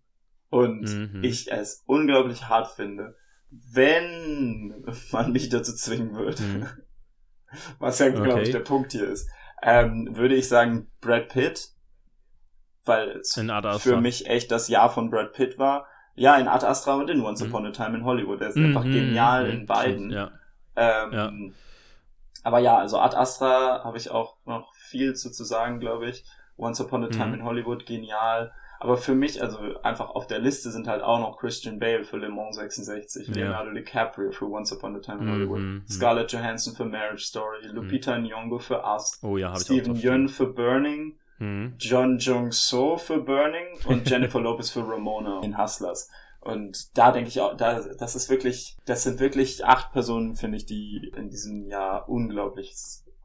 und 0.50 0.82
mhm. 0.82 1.24
ich 1.24 1.50
es 1.50 1.82
unglaublich 1.86 2.48
hart 2.48 2.68
finde, 2.68 3.16
wenn 3.50 4.84
man 5.12 5.32
mich 5.32 5.48
dazu 5.48 5.74
zwingen 5.74 6.14
würde, 6.14 6.42
mhm. 6.42 6.66
was 7.78 7.98
ja, 7.98 8.10
glaube 8.10 8.32
okay. 8.32 8.42
ich, 8.42 8.50
der 8.50 8.60
Punkt 8.60 8.92
hier 8.92 9.08
ist, 9.08 9.28
ähm, 9.62 10.16
würde 10.16 10.34
ich 10.34 10.48
sagen 10.48 10.90
Brad 11.00 11.28
Pitt, 11.28 11.68
weil 12.84 13.18
es 13.18 13.38
für 13.78 14.00
mich 14.00 14.26
echt 14.26 14.50
das 14.50 14.68
Jahr 14.68 14.90
von 14.90 15.10
Brad 15.10 15.32
Pitt 15.32 15.58
war. 15.58 15.86
Ja, 16.14 16.36
in 16.36 16.48
Ad 16.48 16.66
Astra 16.66 16.94
und 16.94 17.08
in 17.08 17.20
Once 17.20 17.42
mhm. 17.42 17.48
Upon 17.48 17.66
a 17.66 17.70
Time 17.70 17.96
in 17.96 18.04
Hollywood. 18.04 18.40
Er 18.40 18.48
ist 18.48 18.56
einfach 18.56 18.84
mhm. 18.84 18.92
genial 18.92 19.48
in 19.48 19.66
beiden. 19.66 20.10
Ja. 20.10 20.32
Ähm, 20.76 21.12
ja. 21.12 21.32
Aber 22.42 22.58
ja, 22.58 22.78
also 22.78 22.98
Ad 22.98 23.16
Astra 23.16 23.84
habe 23.84 23.96
ich 23.96 24.10
auch 24.10 24.36
noch 24.44 24.74
viel 24.74 25.14
zu, 25.14 25.30
zu 25.30 25.44
sagen, 25.44 25.78
glaube 25.78 26.08
ich. 26.08 26.24
Once 26.60 26.80
Upon 26.80 27.04
a 27.04 27.08
Time 27.08 27.28
mhm. 27.28 27.34
in 27.34 27.44
Hollywood 27.44 27.86
genial. 27.86 28.52
Aber 28.82 28.96
für 28.96 29.14
mich, 29.14 29.42
also 29.42 29.58
einfach 29.82 30.08
auf 30.08 30.26
der 30.26 30.38
Liste 30.38 30.70
sind 30.70 30.88
halt 30.88 31.02
auch 31.02 31.18
noch 31.18 31.36
Christian 31.38 31.78
Bale 31.78 32.02
für 32.02 32.16
Le 32.16 32.30
Mans 32.30 32.56
66, 32.56 33.28
ja. 33.28 33.34
Leonardo 33.34 33.72
DiCaprio 33.72 34.32
für 34.32 34.50
Once 34.50 34.72
Upon 34.72 34.96
a 34.96 35.00
Time 35.00 35.18
in 35.18 35.26
mhm, 35.26 35.32
Hollywood, 35.32 35.58
mhm. 35.58 35.84
Scarlett 35.86 36.32
Johansson 36.32 36.74
für 36.74 36.86
Marriage 36.86 37.24
Story, 37.24 37.68
mhm. 37.68 37.74
Lupita 37.74 38.18
mhm. 38.18 38.26
Nyong'o 38.26 38.58
für 38.58 38.82
Us, 38.82 39.18
oh, 39.22 39.36
ja, 39.36 39.54
Steven 39.54 39.94
Yeun 39.96 40.30
für 40.30 40.46
Burning, 40.46 41.18
mhm. 41.38 41.74
John 41.78 42.18
Jung-so 42.18 42.96
für 42.96 43.20
Burning 43.20 43.66
und 43.84 44.08
Jennifer 44.08 44.40
Lopez 44.40 44.70
für 44.70 44.88
Ramona 44.88 45.42
in 45.42 45.58
Hustlers. 45.58 46.08
Und 46.40 46.96
da 46.96 47.12
denke 47.12 47.28
ich 47.28 47.38
auch, 47.42 47.54
da, 47.54 47.82
das 47.98 48.16
ist 48.16 48.30
wirklich, 48.30 48.78
das 48.86 49.02
sind 49.02 49.20
wirklich 49.20 49.66
acht 49.66 49.92
Personen, 49.92 50.36
finde 50.36 50.56
ich, 50.56 50.64
die 50.64 51.12
in 51.14 51.28
diesem 51.28 51.66
Jahr 51.66 52.08
unglaublich 52.08 52.72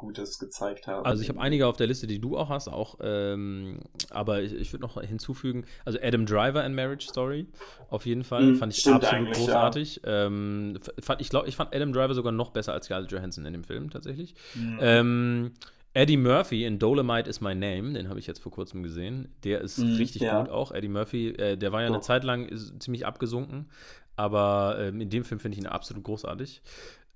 Gutes 0.05 0.39
gezeigt 0.39 0.87
haben. 0.87 1.05
Also 1.05 1.21
ich 1.23 1.29
habe 1.29 1.39
einige 1.39 1.67
auf 1.67 1.77
der 1.77 1.87
Liste, 1.87 2.07
die 2.07 2.19
du 2.19 2.37
auch 2.37 2.49
hast, 2.49 2.67
auch, 2.67 2.97
ähm, 3.01 3.79
aber 4.11 4.43
ich, 4.43 4.53
ich 4.53 4.71
würde 4.71 4.83
noch 4.83 5.01
hinzufügen, 5.01 5.65
also 5.83 5.99
Adam 6.01 6.25
Driver 6.25 6.63
in 6.65 6.75
Marriage 6.75 7.07
Story, 7.07 7.47
auf 7.89 8.05
jeden 8.05 8.23
Fall, 8.23 8.43
mhm, 8.43 8.55
fand 8.57 8.77
ich 8.77 8.87
absolut 8.87 9.33
großartig. 9.33 10.01
Ja. 10.03 10.25
Ähm, 10.27 10.79
fand, 10.99 11.21
ich 11.21 11.29
glaube, 11.29 11.47
ich 11.47 11.55
fand 11.55 11.75
Adam 11.75 11.91
Driver 11.91 12.13
sogar 12.13 12.31
noch 12.31 12.51
besser 12.51 12.73
als 12.73 12.85
Scarlett 12.85 13.11
Johansson 13.11 13.45
in 13.45 13.53
dem 13.53 13.63
Film 13.63 13.89
tatsächlich. 13.89 14.35
Mhm. 14.53 14.77
Ähm, 14.81 15.51
Eddie 15.95 16.17
Murphy 16.17 16.65
in 16.65 16.77
Dolomite 16.77 17.29
is 17.29 17.39
My 17.39 17.55
Name, 17.55 17.93
den 17.93 18.09
habe 18.09 18.19
ich 18.19 18.27
jetzt 18.27 18.39
vor 18.39 18.51
kurzem 18.51 18.83
gesehen. 18.83 19.29
Der 19.45 19.61
ist 19.61 19.77
mhm, 19.77 19.95
richtig 19.95 20.23
ja. 20.23 20.41
gut 20.41 20.51
auch. 20.51 20.71
Eddie 20.71 20.89
Murphy, 20.89 21.29
äh, 21.29 21.57
der 21.57 21.71
war 21.71 21.81
ja 21.81 21.87
eine 21.87 22.01
Zeit 22.01 22.25
lang 22.25 22.49
ziemlich 22.79 23.05
abgesunken, 23.05 23.69
aber 24.17 24.77
ähm, 24.79 24.99
in 24.99 25.09
dem 25.09 25.23
Film 25.23 25.39
finde 25.39 25.57
ich 25.57 25.63
ihn 25.63 25.67
absolut 25.67 26.03
großartig. 26.03 26.61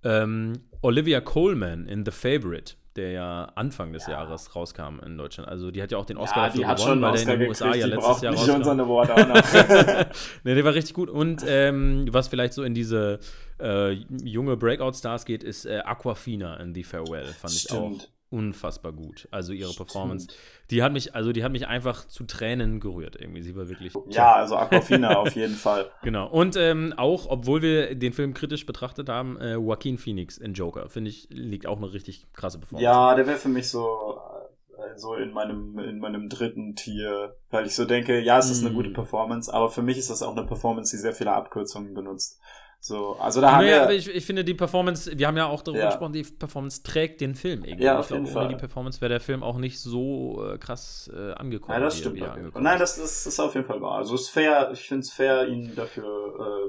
Ähm, 0.03 0.53
Olivia 0.81 1.19
Coleman 1.19 1.87
in 1.87 2.05
The 2.05 2.11
Favorite, 2.11 2.75
der 2.99 3.11
ja 3.11 3.51
Anfang 3.55 3.93
des 3.93 4.07
ja. 4.07 4.13
Jahres 4.13 4.55
rauskam 4.55 4.99
in 5.05 5.17
Deutschland. 5.17 5.49
Also 5.49 5.71
die 5.71 5.81
hat 5.81 5.91
ja 5.91 5.97
auch 5.97 6.05
den 6.05 6.17
Oscar 6.17 6.53
ja, 6.53 6.65
dafür 6.65 6.75
gewonnen, 6.75 7.01
weil 7.01 7.13
der 7.13 7.33
in 7.33 7.39
den 7.39 7.49
USA 7.49 7.73
ja 7.73 7.85
letztes 7.87 8.21
Jahr 8.21 8.33
rauskam. 8.33 8.63
Schon 8.63 8.87
Worte 8.87 9.15
auch 9.15 9.27
noch. 9.27 9.35
nee, 10.43 10.55
der 10.55 10.63
war 10.63 10.73
richtig 10.73 10.93
gut. 10.93 11.09
Und 11.09 11.43
ähm, 11.47 12.07
was 12.11 12.27
vielleicht 12.27 12.53
so 12.53 12.63
in 12.63 12.73
diese 12.73 13.19
äh, 13.59 13.91
junge 13.91 14.57
Breakout-Stars 14.57 15.25
geht, 15.25 15.43
ist 15.43 15.65
äh, 15.65 15.79
Aquafina 15.79 16.57
in 16.57 16.73
The 16.73 16.83
Farewell. 16.83 17.25
Fand 17.25 17.53
Stimmt. 17.53 18.03
ich 18.03 18.03
auch 18.03 18.18
unfassbar 18.29 18.91
gut. 18.91 19.27
Also 19.31 19.53
ihre 19.53 19.73
Performance, 19.73 20.27
die 20.69 20.83
hat 20.83 20.93
mich, 20.93 21.15
also 21.15 21.31
die 21.31 21.43
hat 21.43 21.51
mich 21.51 21.67
einfach 21.67 22.07
zu 22.07 22.25
Tränen 22.25 22.79
gerührt 22.79 23.15
irgendwie. 23.19 23.41
Sie 23.41 23.55
war 23.55 23.69
wirklich. 23.69 23.93
Ja, 24.09 24.33
also 24.33 24.55
Aquafina 24.55 25.15
auf 25.17 25.35
jeden 25.35 25.55
Fall. 25.55 25.91
Genau. 26.03 26.27
Und 26.29 26.55
ähm, 26.55 26.93
auch, 26.95 27.27
obwohl 27.27 27.61
wir 27.61 27.95
den 27.95 28.13
Film 28.13 28.33
kritisch 28.33 28.65
betrachtet 28.65 29.09
haben, 29.09 29.37
äh, 29.37 29.53
Joaquin 29.53 29.97
Phoenix 29.97 30.37
in 30.37 30.53
Joker, 30.53 30.89
finde 30.89 31.09
ich, 31.09 31.27
liegt 31.31 31.65
auch 31.65 31.77
eine 31.77 31.91
richtig 31.91 32.31
krasse 32.33 32.59
Performance. 32.59 32.83
Ja, 32.83 33.15
der 33.15 33.25
wäre 33.25 33.37
für 33.37 33.49
mich 33.49 33.69
so, 33.69 34.19
äh, 34.77 34.97
so 34.97 35.15
in 35.15 35.31
meinem, 35.31 35.79
in 35.79 35.99
meinem 35.99 36.29
dritten 36.29 36.75
Tier, 36.75 37.35
weil 37.49 37.65
ich 37.65 37.75
so 37.75 37.85
denke, 37.85 38.19
ja, 38.19 38.37
es 38.37 38.51
ist 38.51 38.63
eine 38.63 38.73
gute 38.75 38.89
Mm. 38.89 38.93
Performance, 38.93 39.51
aber 39.51 39.69
für 39.69 39.81
mich 39.81 39.97
ist 39.97 40.09
das 40.09 40.21
auch 40.21 40.35
eine 40.35 40.45
Performance, 40.45 40.95
die 40.95 41.01
sehr 41.01 41.13
viele 41.13 41.33
Abkürzungen 41.33 41.93
benutzt. 41.93 42.39
So, 42.81 43.17
also 43.19 43.41
da 43.41 43.51
haben 43.51 43.65
Naja, 43.65 43.75
wir, 43.75 43.83
aber 43.83 43.93
ich, 43.93 44.07
ich 44.07 44.25
finde 44.25 44.45
die 44.45 44.53
Performance, 44.53 45.11
wir 45.19 45.27
haben 45.27 45.35
ja 45.35 45.47
auch 45.47 45.61
darüber 45.63 45.81
Ja. 45.81 45.87
gesprochen, 45.89 46.13
die 46.13 46.23
Performance 46.23 46.81
trägt 46.81 47.19
den 47.19 47.35
Film 47.35 47.65
irgendwie. 47.65 47.83
Ja, 47.83 47.95
ich 47.95 47.99
auf 47.99 48.07
glaube, 48.07 48.23
jeden 48.23 48.35
ohne 48.37 48.45
Fall. 48.45 48.53
die 48.53 48.59
Performance 48.59 49.01
wäre 49.01 49.09
der 49.09 49.19
Film 49.19 49.43
auch 49.43 49.57
nicht 49.57 49.79
so 49.81 50.45
äh, 50.53 50.57
krass 50.57 51.11
äh, 51.13 51.33
angekommen. 51.33 51.77
ja, 51.77 51.83
das 51.83 51.97
stimmt. 51.97 52.21
Nein, 52.55 52.79
das, 52.79 52.95
das 52.97 53.25
ist 53.25 53.37
auf 53.39 53.53
jeden 53.55 53.67
Fall 53.67 53.81
wahr. 53.81 53.97
Also 53.97 54.15
es 54.15 54.21
ist 54.21 54.29
fair, 54.29 54.69
ich 54.71 54.87
finde 54.87 55.01
es 55.01 55.11
fair, 55.11 55.47
ihnen 55.49 55.75
dafür 55.75 56.05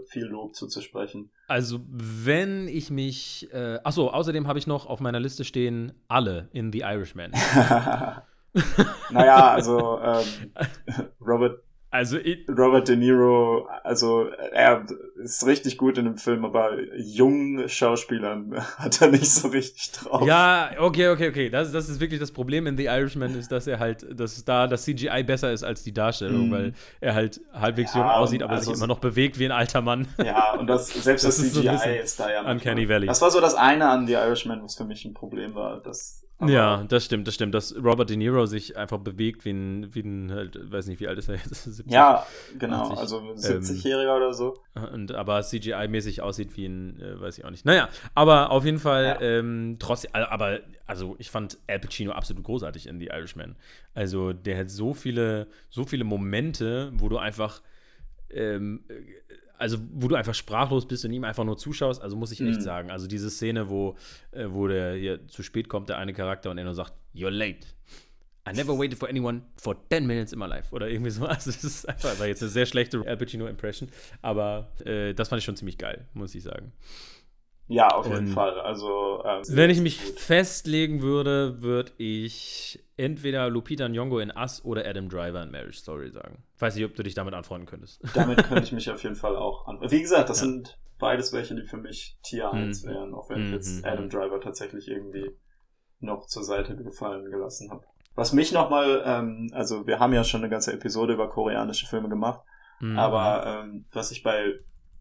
äh, 0.03 0.07
viel 0.09 0.25
Lob 0.25 0.57
zuzusprechen. 0.57 1.31
Also, 1.47 1.79
wenn 1.89 2.67
ich 2.67 2.91
mich. 2.91 3.49
Äh, 3.53 3.79
achso, 3.85 4.09
außerdem 4.09 4.49
habe 4.49 4.59
ich 4.59 4.67
noch 4.67 4.87
auf 4.87 4.99
meiner 4.99 5.21
Liste 5.21 5.45
stehen 5.45 5.93
alle 6.09 6.49
in 6.53 6.73
The 6.73 6.81
Irishman. 6.81 7.31
naja, 9.11 9.53
also 9.53 10.01
ähm, 10.03 10.53
Robert 11.21 11.63
Also, 11.93 12.19
ich, 12.19 12.47
Robert 12.49 12.87
De 12.87 12.95
Niro, 12.95 13.67
also 13.83 14.27
er 14.53 14.87
ist 15.17 15.45
richtig 15.45 15.77
gut 15.77 15.99
in 15.99 16.05
dem 16.05 16.19
Film, 16.19 16.45
aber 16.45 16.79
jungen 16.97 17.69
Schauspielern 17.69 18.55
hat 18.79 19.01
er 19.03 19.09
nicht 19.09 19.29
so 19.31 19.49
richtig 19.49 19.91
drauf. 19.93 20.25
ja, 20.25 20.71
okay, 20.79 21.09
okay, 21.09 21.29
okay. 21.31 21.51
Das, 21.51 21.73
das 21.73 21.89
ist 21.89 21.99
wirklich 22.01 22.21
das 22.21 22.31
Problem 22.31 22.69
in 22.69 22.77
The 22.77 22.85
Irishman, 22.85 23.35
ist, 23.37 23.51
dass 23.51 23.67
er 23.67 23.81
halt, 23.81 24.07
dass 24.19 24.45
da 24.45 24.69
das 24.69 24.85
CGI 24.85 25.25
besser 25.25 25.53
ist 25.53 25.65
als 25.65 25.83
die 25.83 25.93
Darstellung, 25.93 26.47
Mhm. 26.49 26.53
weil 26.53 26.73
er 27.01 27.15
halt 27.15 27.41
halbwegs 27.53 27.93
Ja, 27.95 28.01
jung 28.03 28.11
aussieht, 28.11 28.43
und 28.43 28.45
aber 28.45 28.55
also 28.59 28.71
sich 28.71 28.79
immer 28.79 28.87
noch 28.87 29.01
bewegt 29.01 29.39
wie 29.41 29.47
ein 29.47 29.53
alter 29.53 29.81
Mann. 29.83 30.07
Ja, 30.25 30.55
und 30.55 30.69
das, 30.69 30.87
selbst 30.89 31.25
das, 31.25 31.39
Das 31.39 31.45
ist 31.47 31.55
so 31.55 31.61
CGI 31.63 31.99
ist 32.05 32.21
da 32.21 32.31
ja. 32.31 32.49
Uncanny 32.49 32.89
Valley. 32.89 33.09
Das 33.09 33.21
war 33.21 33.33
so 33.33 33.41
das 33.41 33.55
eine 33.57 33.89
an 33.89 34.07
The 34.07 34.13
Irishman, 34.13 34.63
was 34.63 34.77
für 34.77 34.85
mich 34.85 35.05
ein 35.05 35.13
Problem 35.15 35.55
war. 35.57 35.81
Das, 35.83 36.23
aber- 36.41 36.51
Ja, 36.51 36.85
das 36.89 37.05
stimmt, 37.05 37.27
das 37.29 37.35
stimmt. 37.35 37.55
Dass 37.55 37.75
Robert 37.77 38.11
De 38.11 38.17
Niro 38.17 38.47
sich 38.47 38.77
einfach 38.77 38.99
bewegt 38.99 39.45
wie 39.45 39.51
ein, 39.51 39.95
wie 39.95 40.01
ein 40.01 40.33
halt, 40.33 40.59
weiß 40.73 40.87
nicht, 40.89 40.99
wie 41.01 41.07
alt 41.09 41.19
ist 41.19 41.29
er 41.29 41.37
jetzt? 41.37 41.65
70? 41.65 41.93
Ja, 41.93 42.27
genau. 42.59 42.83
80, 42.85 42.99
Also 42.99 43.19
ähm, 43.21 43.35
70-Jähriger 43.37 44.17
oder 44.17 44.33
so. 44.35 44.57
Und 44.93 45.13
aber 45.13 45.41
CGI-mäßig 45.41 46.23
aussieht 46.23 46.57
wie 46.57 46.67
ein, 46.67 47.01
äh, 47.01 47.21
weiß 47.21 47.39
ich 47.39 47.45
auch 47.45 47.51
nicht. 47.51 47.65
Naja, 47.67 47.89
aber 48.15 48.51
auf 48.51 48.65
jeden 48.65 48.79
Fall, 48.79 49.05
Ja. 49.05 49.21
ähm, 49.21 49.77
trotzdem, 49.79 50.11
al- 50.15 50.27
aber, 50.27 50.61
also 50.87 51.15
ich 51.19 51.31
fand 51.31 51.59
Al 51.69 51.79
Pacino 51.79 52.13
absolut 52.13 52.43
großartig 52.45 52.87
in 52.89 52.99
The 52.99 53.07
Irishman. 53.13 53.57
Also 53.95 54.33
der 54.33 54.59
hat 54.59 54.71
so 54.71 54.95
viele, 54.95 55.47
so 55.69 55.85
viele 55.85 56.05
Momente, 56.05 56.91
wo 56.95 57.09
du 57.09 57.19
einfach, 57.19 57.61
ähm, 58.31 58.85
äh, 58.89 58.95
also 59.61 59.79
wo 59.93 60.09
du 60.09 60.15
einfach 60.15 60.35
sprachlos 60.35 60.87
bist 60.89 61.05
und 61.05 61.13
ihm 61.13 61.25
einfach 61.25 61.45
nur 61.45 61.57
zuschaust, 61.59 62.01
also 62.03 62.17
muss 62.17 62.33
ich 62.33 62.41
echt 62.41 62.59
Mhm. 62.59 62.63
sagen. 62.63 62.91
Also 62.91 63.07
diese 63.07 63.31
Szene, 63.31 63.69
wo, 63.69 63.97
äh, 64.33 64.47
wo 64.49 64.67
der 64.67 64.95
hier 64.95 65.27
zu 65.29 65.43
spät 65.43 65.69
kommt, 65.69 65.89
der 65.89 65.99
eine 65.99 66.13
Charakter, 66.13 66.51
und 66.51 66.59
er 66.59 66.65
nur 66.65 66.75
sagt, 66.75 66.93
you're 67.15 67.31
late. 67.31 67.67
I 68.49 68.53
never 68.55 68.77
waited 68.79 68.99
for 68.99 69.09
anyone 69.09 69.43
for 69.59 69.77
10 69.91 70.07
minutes 70.07 70.33
in 70.33 70.39
my 70.39 70.47
life. 70.47 70.75
Oder 70.75 70.89
irgendwie 70.89 71.11
so. 71.11 71.25
Also, 71.29 71.51
das 71.51 71.63
ist 71.63 71.89
einfach 71.89 72.19
war 72.19 72.27
jetzt 72.27 72.43
eine 72.43 72.51
sehr 72.51 72.65
schlechte 72.67 73.03
Al 73.07 73.17
Pacino-Impression. 73.19 73.91
Aber 74.23 74.73
äh, 74.85 75.13
das 75.15 75.29
fand 75.29 75.41
ich 75.41 75.45
schon 75.45 75.57
ziemlich 75.57 75.77
geil, 75.79 76.07
muss 76.15 76.35
ich 76.35 76.43
sagen. 76.43 76.73
Ja, 77.69 77.87
auf 77.89 78.07
jeden 78.07 78.19
Und- 78.19 78.27
Fall. 78.29 78.59
Also, 78.61 79.23
ähm, 79.25 79.43
Wenn 79.51 79.71
ich 79.71 79.81
mich 79.81 80.03
gut. 80.05 80.19
festlegen 80.19 81.03
würde, 81.03 81.61
würde 81.63 81.93
ich 81.99 82.81
entweder 83.01 83.49
Lupita 83.51 83.87
Nyong'o 83.89 84.21
in 84.21 84.31
Us 84.37 84.65
oder 84.65 84.87
Adam 84.87 85.09
Driver 85.09 85.43
in 85.43 85.51
Marriage 85.51 85.79
Story 85.79 86.11
sagen. 86.11 86.43
Weiß 86.59 86.75
nicht, 86.77 86.85
ob 86.85 86.95
du 86.95 87.03
dich 87.03 87.15
damit 87.15 87.35
anfreunden 87.35 87.67
könntest. 87.69 88.01
Damit 88.15 88.43
könnte 88.45 88.65
ich 88.65 88.73
mich 88.73 88.91
auf 88.91 89.03
jeden 89.03 89.17
Fall 89.17 89.37
auch 89.37 89.67
an. 89.67 89.79
Wie 89.91 90.01
gesagt, 90.01 90.29
das 90.31 90.41
Ja. 90.41 90.47
sind 90.47 90.79
beides 90.99 91.33
welche, 91.33 91.55
die 91.55 91.63
für 91.63 91.79
mich 91.79 92.19
Tier 92.23 92.53
1 92.53 92.85
Mhm. 92.85 92.89
wären, 92.91 93.15
auch 93.15 93.31
wenn 93.31 93.43
ich 93.43 93.49
Mhm, 93.49 93.55
jetzt 93.55 93.79
mhm. 93.85 93.91
Adam 93.91 94.09
Driver 94.11 94.41
tatsächlich 94.41 94.89
irgendwie 94.89 95.31
noch 96.01 96.27
zur 96.27 96.45
Seite 96.45 96.77
gefallen 96.77 97.31
gelassen 97.31 97.71
habe. 97.71 97.85
Was 98.15 98.33
mich 98.33 98.53
nochmal, 98.53 99.03
ähm, 99.07 99.51
also 99.53 99.87
wir 99.87 99.99
haben 99.99 100.13
ja 100.13 100.25
schon 100.25 100.41
eine 100.43 100.51
ganze 100.51 100.73
Episode 100.73 101.15
über 101.15 101.29
koreanische 101.29 101.87
Filme 101.87 102.09
gemacht, 102.09 102.41
Mhm. 102.81 102.99
aber 102.99 103.47
ähm, 103.65 103.85
was 103.93 104.11
ich 104.11 104.23
bei 104.23 104.55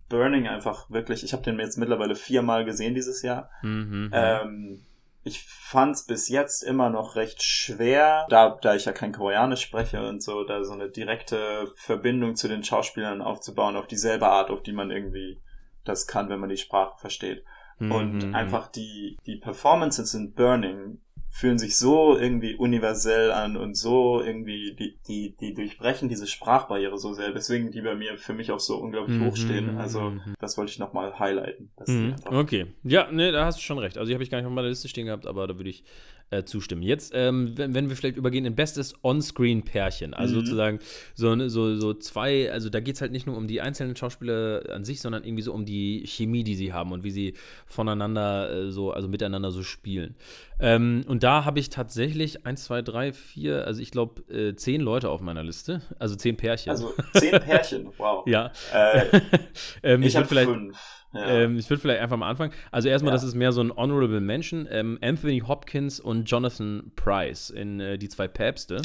Burning 0.09 0.47
einfach 0.47 0.89
wirklich, 0.89 1.23
ich 1.23 1.33
habe 1.33 1.43
den 1.43 1.59
jetzt 1.59 1.77
mittlerweile 1.77 2.15
viermal 2.15 2.65
gesehen 2.65 2.95
dieses 2.95 3.21
Jahr, 3.21 3.49
Mhm, 3.61 3.69
mhm. 3.69 4.09
ähm, 4.13 4.85
ich 5.23 5.43
fand's 5.43 6.05
bis 6.05 6.29
jetzt 6.29 6.63
immer 6.63 6.89
noch 6.89 7.15
recht 7.15 7.43
schwer, 7.43 8.25
da, 8.29 8.57
da 8.61 8.75
ich 8.75 8.85
ja 8.85 8.91
kein 8.91 9.11
Koreanisch 9.11 9.61
spreche 9.61 10.07
und 10.07 10.23
so, 10.23 10.43
da 10.43 10.63
so 10.63 10.73
eine 10.73 10.89
direkte 10.89 11.71
Verbindung 11.75 12.35
zu 12.35 12.47
den 12.47 12.63
Schauspielern 12.63 13.21
aufzubauen, 13.21 13.75
auf 13.75 13.87
dieselbe 13.87 14.27
Art, 14.27 14.49
auf 14.49 14.63
die 14.63 14.73
man 14.73 14.91
irgendwie 14.91 15.39
das 15.83 16.07
kann, 16.07 16.29
wenn 16.29 16.39
man 16.39 16.49
die 16.49 16.57
Sprache 16.57 16.97
versteht. 16.97 17.43
Und 17.79 18.27
mhm. 18.27 18.35
einfach 18.35 18.67
die, 18.67 19.17
die 19.25 19.37
Performances 19.37 20.13
in 20.13 20.33
Burning 20.33 20.99
fühlen 21.31 21.59
sich 21.59 21.77
so 21.77 22.17
irgendwie 22.17 22.55
universell 22.55 23.31
an 23.31 23.55
und 23.55 23.75
so 23.77 24.21
irgendwie, 24.21 24.75
die, 24.77 24.97
die, 25.07 25.35
die 25.39 25.53
durchbrechen 25.53 26.09
diese 26.09 26.25
Sprachbarriere 26.27 26.97
so 26.97 27.13
sehr, 27.13 27.31
deswegen 27.31 27.71
die 27.71 27.81
bei 27.81 27.95
mir 27.95 28.17
für 28.17 28.33
mich 28.33 28.51
auch 28.51 28.59
so 28.59 28.77
unglaublich 28.77 29.17
Mhm, 29.19 29.25
hoch 29.25 29.37
stehen. 29.37 29.71
mhm, 29.73 29.77
Also, 29.77 30.01
mhm. 30.09 30.33
das 30.39 30.57
wollte 30.57 30.71
ich 30.71 30.79
nochmal 30.79 31.17
highlighten. 31.19 31.71
einfach- 32.13 32.31
Okay. 32.31 32.67
Ja, 32.83 33.11
ne, 33.11 33.31
da 33.31 33.45
hast 33.45 33.59
du 33.59 33.61
schon 33.63 33.77
recht. 33.79 33.97
Also, 33.97 34.07
die 34.09 34.13
habe 34.15 34.23
ich 34.23 34.29
gar 34.31 34.39
nicht 34.39 34.47
auf 34.47 34.53
meiner 34.53 34.67
Liste 34.69 34.87
stehen 34.89 35.05
gehabt, 35.05 35.27
aber 35.27 35.47
da 35.47 35.55
würde 35.55 35.69
ich 35.69 35.83
äh, 36.31 36.43
zustimmen. 36.43 36.81
Jetzt, 36.83 37.11
ähm, 37.15 37.53
wenn, 37.57 37.73
wenn 37.73 37.89
wir 37.89 37.95
vielleicht 37.95 38.17
übergehen 38.17 38.45
in 38.45 38.55
bestes 38.55 38.93
On-Screen-Pärchen. 39.03 40.13
Also 40.13 40.35
Mhm. 40.35 40.39
sozusagen 40.41 40.79
so, 41.15 41.35
ne- 41.35 41.49
so, 41.49 41.75
so 41.75 41.93
zwei, 41.93 42.51
also 42.51 42.69
da 42.69 42.79
geht 42.79 42.95
es 42.95 43.01
halt 43.01 43.11
nicht 43.11 43.25
nur 43.25 43.35
um 43.37 43.47
die 43.47 43.61
einzelnen 43.61 43.95
Schauspieler 43.95 44.63
an 44.69 44.83
sich, 44.85 45.01
sondern 45.01 45.23
irgendwie 45.23 45.41
so 45.43 45.53
um 45.53 45.65
die 45.65 46.03
Chemie, 46.05 46.43
die 46.43 46.55
sie 46.55 46.71
haben 46.73 46.91
und 46.91 47.03
wie 47.03 47.11
sie 47.11 47.33
voneinander 47.65 48.51
äh, 48.67 48.71
so, 48.71 48.91
also 48.91 49.07
miteinander 49.07 49.51
so 49.51 49.63
spielen. 49.63 50.15
Ähm, 50.59 51.03
und 51.07 51.23
da 51.23 51.45
habe 51.45 51.59
ich 51.59 51.69
tatsächlich 51.69 52.45
eins, 52.45 52.65
zwei, 52.65 52.81
drei, 52.81 53.13
vier, 53.13 53.65
also 53.65 53.81
ich 53.81 53.91
glaube 53.91 54.21
äh, 54.31 54.55
zehn 54.55 54.81
Leute 54.81 55.09
auf 55.09 55.21
meiner 55.21 55.43
Liste. 55.43 55.81
Also 55.99 56.15
zehn 56.15 56.35
Pärchen. 56.35 56.69
Also 56.71 56.93
zehn 57.13 57.31
Pärchen, 57.39 57.87
wow. 57.97 58.27
ja. 58.27 58.51
Äh, 58.73 59.05
ähm, 59.83 60.01
ich 60.01 60.09
ich 60.09 60.15
habe 60.17 60.27
vielleicht. 60.27 60.49
fünf. 60.49 60.77
Ja. 61.13 61.27
Ähm, 61.27 61.57
ich 61.57 61.69
würde 61.69 61.81
vielleicht 61.81 62.01
einfach 62.01 62.17
mal 62.17 62.29
anfangen. 62.29 62.53
Also 62.71 62.87
erstmal, 62.89 63.11
Ja. 63.11 63.15
das 63.15 63.23
ist 63.23 63.33
mehr 63.35 63.51
so 63.51 63.61
ein 63.61 63.71
Honorable 63.75 64.21
Mention. 64.21 64.67
Ähm, 64.69 64.97
Anthony 65.01 65.39
Hopkins 65.39 65.99
und 65.99 66.29
Jonathan 66.29 66.91
Price 66.95 67.49
in 67.49 67.79
äh, 67.79 67.97
Die 67.97 68.09
zwei 68.09 68.27
Päpste. 68.27 68.81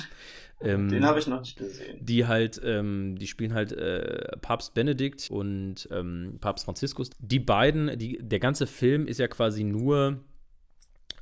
Ähm, 0.63 0.89
Den 0.89 1.05
habe 1.05 1.19
ich 1.19 1.27
noch 1.27 1.41
nicht 1.41 1.59
gesehen. 1.59 1.99
die 2.01 2.27
halt, 2.27 2.61
ähm, 2.65 3.17
die 3.19 3.27
spielen 3.27 3.53
halt 3.53 3.73
äh, 3.73 4.37
Papst 4.41 4.73
Benedikt 4.73 5.29
und 5.31 5.87
ähm, 5.91 6.39
Papst 6.41 6.65
Franziskus. 6.65 7.11
Die 7.19 7.41
beiden, 7.41 7.99
die, 7.99 8.19
der 8.23 8.39
ganze 8.39 8.67
Film 8.67 9.07
ist 9.07 9.19
ja 9.19 9.29
quasi 9.29 9.65
nur 9.65 10.21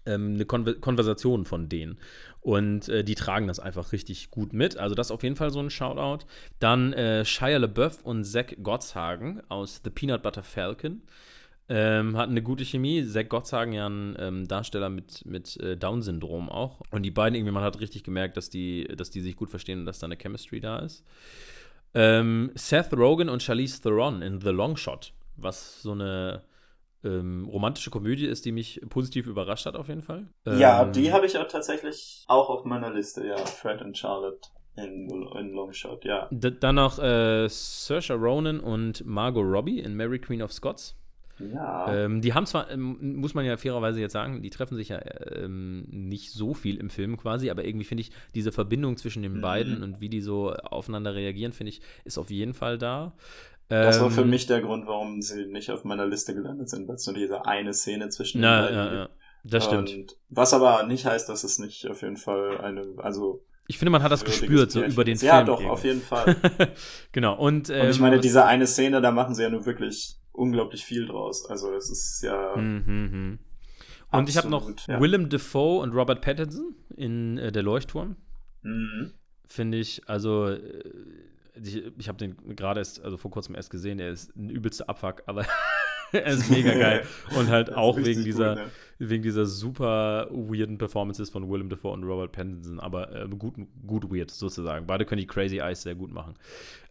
ähm, 0.06 0.34
eine 0.34 0.44
Konver 0.44 0.74
Konversation 0.74 1.44
von 1.44 1.68
denen. 1.68 1.98
Und 2.40 2.88
äh, 2.88 3.04
die 3.04 3.14
tragen 3.14 3.46
das 3.46 3.60
einfach 3.60 3.92
richtig 3.92 4.30
gut 4.30 4.52
mit. 4.52 4.76
Also 4.76 4.94
das 4.94 5.08
ist 5.08 5.10
auf 5.12 5.22
jeden 5.22 5.36
Fall 5.36 5.50
so 5.50 5.60
ein 5.60 5.70
Shoutout. 5.70 6.26
Dann 6.58 6.92
äh, 6.92 7.24
Shia 7.24 7.58
LaBeouf 7.58 8.02
und 8.02 8.24
Zach 8.24 8.46
Gottshagen 8.62 9.42
aus 9.48 9.80
The 9.84 9.90
Peanut 9.90 10.22
Butter 10.22 10.42
Falcon. 10.42 11.02
Ähm, 11.68 12.16
hatten 12.16 12.32
eine 12.32 12.42
gute 12.42 12.64
Chemie. 12.64 13.04
Zach 13.04 13.28
Gottshagen 13.28 13.72
ja 13.72 13.88
ein 13.88 14.16
ähm, 14.18 14.48
Darsteller 14.48 14.90
mit, 14.90 15.24
mit 15.24 15.56
äh, 15.58 15.76
Down-Syndrom 15.76 16.50
auch. 16.50 16.80
Und 16.90 17.04
die 17.04 17.12
beiden 17.12 17.36
irgendwie, 17.36 17.52
man 17.52 17.62
hat 17.62 17.80
richtig 17.80 18.02
gemerkt, 18.02 18.36
dass 18.36 18.50
die, 18.50 18.88
dass 18.96 19.10
die 19.10 19.20
sich 19.20 19.36
gut 19.36 19.50
verstehen 19.50 19.80
und 19.80 19.86
dass 19.86 20.00
da 20.00 20.06
eine 20.06 20.16
Chemistry 20.16 20.60
da 20.60 20.80
ist. 20.80 21.04
Ähm, 21.94 22.50
Seth 22.54 22.92
Rogen 22.92 23.28
und 23.28 23.42
Charlize 23.42 23.80
Theron 23.80 24.22
in 24.22 24.40
The 24.40 24.48
Long 24.48 24.76
Shot, 24.76 25.12
was 25.36 25.82
so 25.82 25.92
eine 25.92 26.42
ähm, 27.04 27.46
romantische 27.50 27.90
Komödie 27.90 28.26
ist, 28.26 28.44
die 28.44 28.52
mich 28.52 28.80
positiv 28.88 29.26
überrascht 29.26 29.66
hat, 29.66 29.76
auf 29.76 29.88
jeden 29.88 30.02
Fall. 30.02 30.26
ja, 30.46 30.84
Ähm, 30.84 30.92
die 30.92 31.12
habe 31.12 31.26
ich 31.26 31.36
auch 31.38 31.48
tatsächlich 31.48 32.24
auch 32.28 32.48
auf 32.50 32.64
meiner 32.64 32.90
Liste, 32.90 33.26
ja. 33.26 33.36
Fred 33.36 33.82
und 33.82 33.96
Charlotte 33.98 34.48
in, 34.76 35.08
in 35.38 35.52
Longshot, 35.52 36.04
ja. 36.04 36.28
D 36.30 36.50
dann 36.58 36.76
noch 36.76 36.98
äh, 36.98 37.46
Saoirse 37.48 38.14
Ronan 38.14 38.60
und 38.60 39.04
Margot 39.04 39.44
Robbie 39.44 39.80
in 39.80 39.94
Mary 39.96 40.18
Queen 40.18 40.42
of 40.42 40.52
Scots. 40.52 40.96
Ja. 41.38 41.92
Ähm, 41.92 42.20
die 42.20 42.34
haben 42.34 42.46
zwar, 42.46 42.70
ähm, 42.70 43.16
muss 43.16 43.34
man 43.34 43.44
ja 43.44 43.56
fairerweise 43.56 44.00
jetzt 44.00 44.12
sagen, 44.12 44.42
die 44.42 44.50
treffen 44.50 44.76
sich 44.76 44.90
ja 44.90 45.00
ähm, 45.34 45.86
nicht 45.90 46.30
so 46.30 46.54
viel 46.54 46.76
im 46.76 46.88
Film 46.88 47.16
quasi, 47.16 47.50
aber 47.50 47.64
irgendwie 47.64 47.84
finde 47.86 48.02
ich 48.02 48.12
diese 48.34 48.52
Verbindung 48.52 48.96
zwischen 48.96 49.22
den 49.22 49.38
Mhm. 49.38 49.40
beiden 49.40 49.82
und 49.82 50.00
wie 50.00 50.08
die 50.08 50.20
so 50.20 50.52
aufeinander 50.52 51.14
reagieren, 51.14 51.52
finde 51.52 51.70
ich, 51.70 51.80
ist 52.04 52.18
auf 52.18 52.30
jeden 52.30 52.54
Fall 52.54 52.78
da. 52.78 53.12
Das 53.68 54.00
war 54.00 54.10
für 54.10 54.22
Ähm, 54.22 54.30
mich 54.30 54.46
der 54.46 54.60
Grund, 54.60 54.86
warum 54.86 55.22
sie 55.22 55.46
nicht 55.46 55.70
auf 55.70 55.84
meiner 55.84 56.06
Liste 56.06 56.34
gelandet 56.34 56.68
sind, 56.68 56.88
weil 56.88 56.96
es 56.96 57.06
nur 57.06 57.14
diese 57.14 57.46
eine 57.46 57.72
Szene 57.72 58.08
zwischen 58.10 58.38
den 58.38 58.50
Na, 58.50 58.62
beiden 58.62 58.76
ja, 58.76 58.94
ja, 58.94 59.08
das 59.44 59.64
stimmt. 59.64 59.92
Und 59.92 60.16
was 60.28 60.52
aber 60.52 60.82
nicht 60.84 61.06
heißt, 61.06 61.28
dass 61.28 61.44
es 61.44 61.58
nicht 61.58 61.86
auf 61.88 62.02
jeden 62.02 62.16
Fall 62.16 62.58
eine, 62.58 62.84
also 62.98 63.44
Ich 63.68 63.78
finde, 63.78 63.90
man 63.90 64.02
hat 64.02 64.12
das 64.12 64.24
gespürt, 64.24 64.70
so 64.70 64.82
über 64.84 65.04
den 65.04 65.14
ist. 65.14 65.20
Film. 65.20 65.32
Ja, 65.32 65.42
doch, 65.44 65.58
irgendwie. 65.60 65.72
auf 65.72 65.84
jeden 65.84 66.02
Fall. 66.02 66.36
genau. 67.12 67.34
Und, 67.38 67.70
Und 67.70 67.76
ich 67.88 67.96
ähm, 67.96 68.02
meine, 68.02 68.20
diese 68.20 68.44
eine 68.44 68.66
Szene, 68.66 69.00
da 69.00 69.10
machen 69.10 69.34
sie 69.34 69.42
ja 69.42 69.48
nur 69.50 69.64
wirklich 69.64 70.16
unglaublich 70.32 70.84
viel 70.84 71.06
draus. 71.06 71.48
Also 71.48 71.72
es 71.74 71.90
ist 71.90 72.22
ja. 72.22 72.56
Mhm, 72.56 72.84
mhm. 72.86 73.38
Und 74.10 74.28
ich 74.28 74.36
habe 74.36 74.50
noch 74.50 74.70
ja. 74.86 75.00
Willem 75.00 75.30
Dafoe 75.30 75.80
und 75.80 75.92
Robert 75.94 76.20
Pattinson 76.20 76.74
in 76.96 77.38
äh, 77.38 77.50
Der 77.50 77.62
Leuchtturm. 77.62 78.16
Mhm. 78.62 79.12
Finde 79.46 79.78
ich, 79.78 80.02
also, 80.06 80.48
äh, 80.48 80.82
ich, 81.54 81.82
ich 81.98 82.08
habe 82.08 82.18
den 82.18 82.36
gerade 82.56 82.80
erst, 82.80 83.02
also 83.02 83.16
vor 83.16 83.30
kurzem 83.30 83.54
erst 83.54 83.70
gesehen, 83.70 83.98
der 83.98 84.10
ist 84.10 84.34
ein 84.36 84.50
übelster 84.50 84.88
Abfuck, 84.88 85.22
aber 85.26 85.44
er 86.12 86.26
ist 86.26 86.50
mega 86.50 86.74
geil. 86.74 87.06
Und 87.36 87.48
halt 87.48 87.72
auch 87.72 87.96
wegen 87.96 88.24
dieser, 88.24 88.56
gut, 88.56 88.64
ne? 88.64 88.70
Wegen 89.08 89.22
dieser 89.22 89.46
super 89.46 90.28
weirden 90.30 90.78
Performances 90.78 91.30
von 91.30 91.50
Willem 91.50 91.68
Dafoe 91.68 91.92
und 91.92 92.04
Robert 92.04 92.32
Pattinson, 92.32 92.78
aber 92.78 93.14
äh, 93.14 93.28
gut, 93.28 93.54
gut 93.86 94.10
weird 94.10 94.30
sozusagen. 94.30 94.86
Beide 94.86 95.04
können 95.04 95.20
die 95.20 95.26
Crazy 95.26 95.58
Eyes 95.58 95.82
sehr 95.82 95.94
gut 95.94 96.12
machen. 96.12 96.34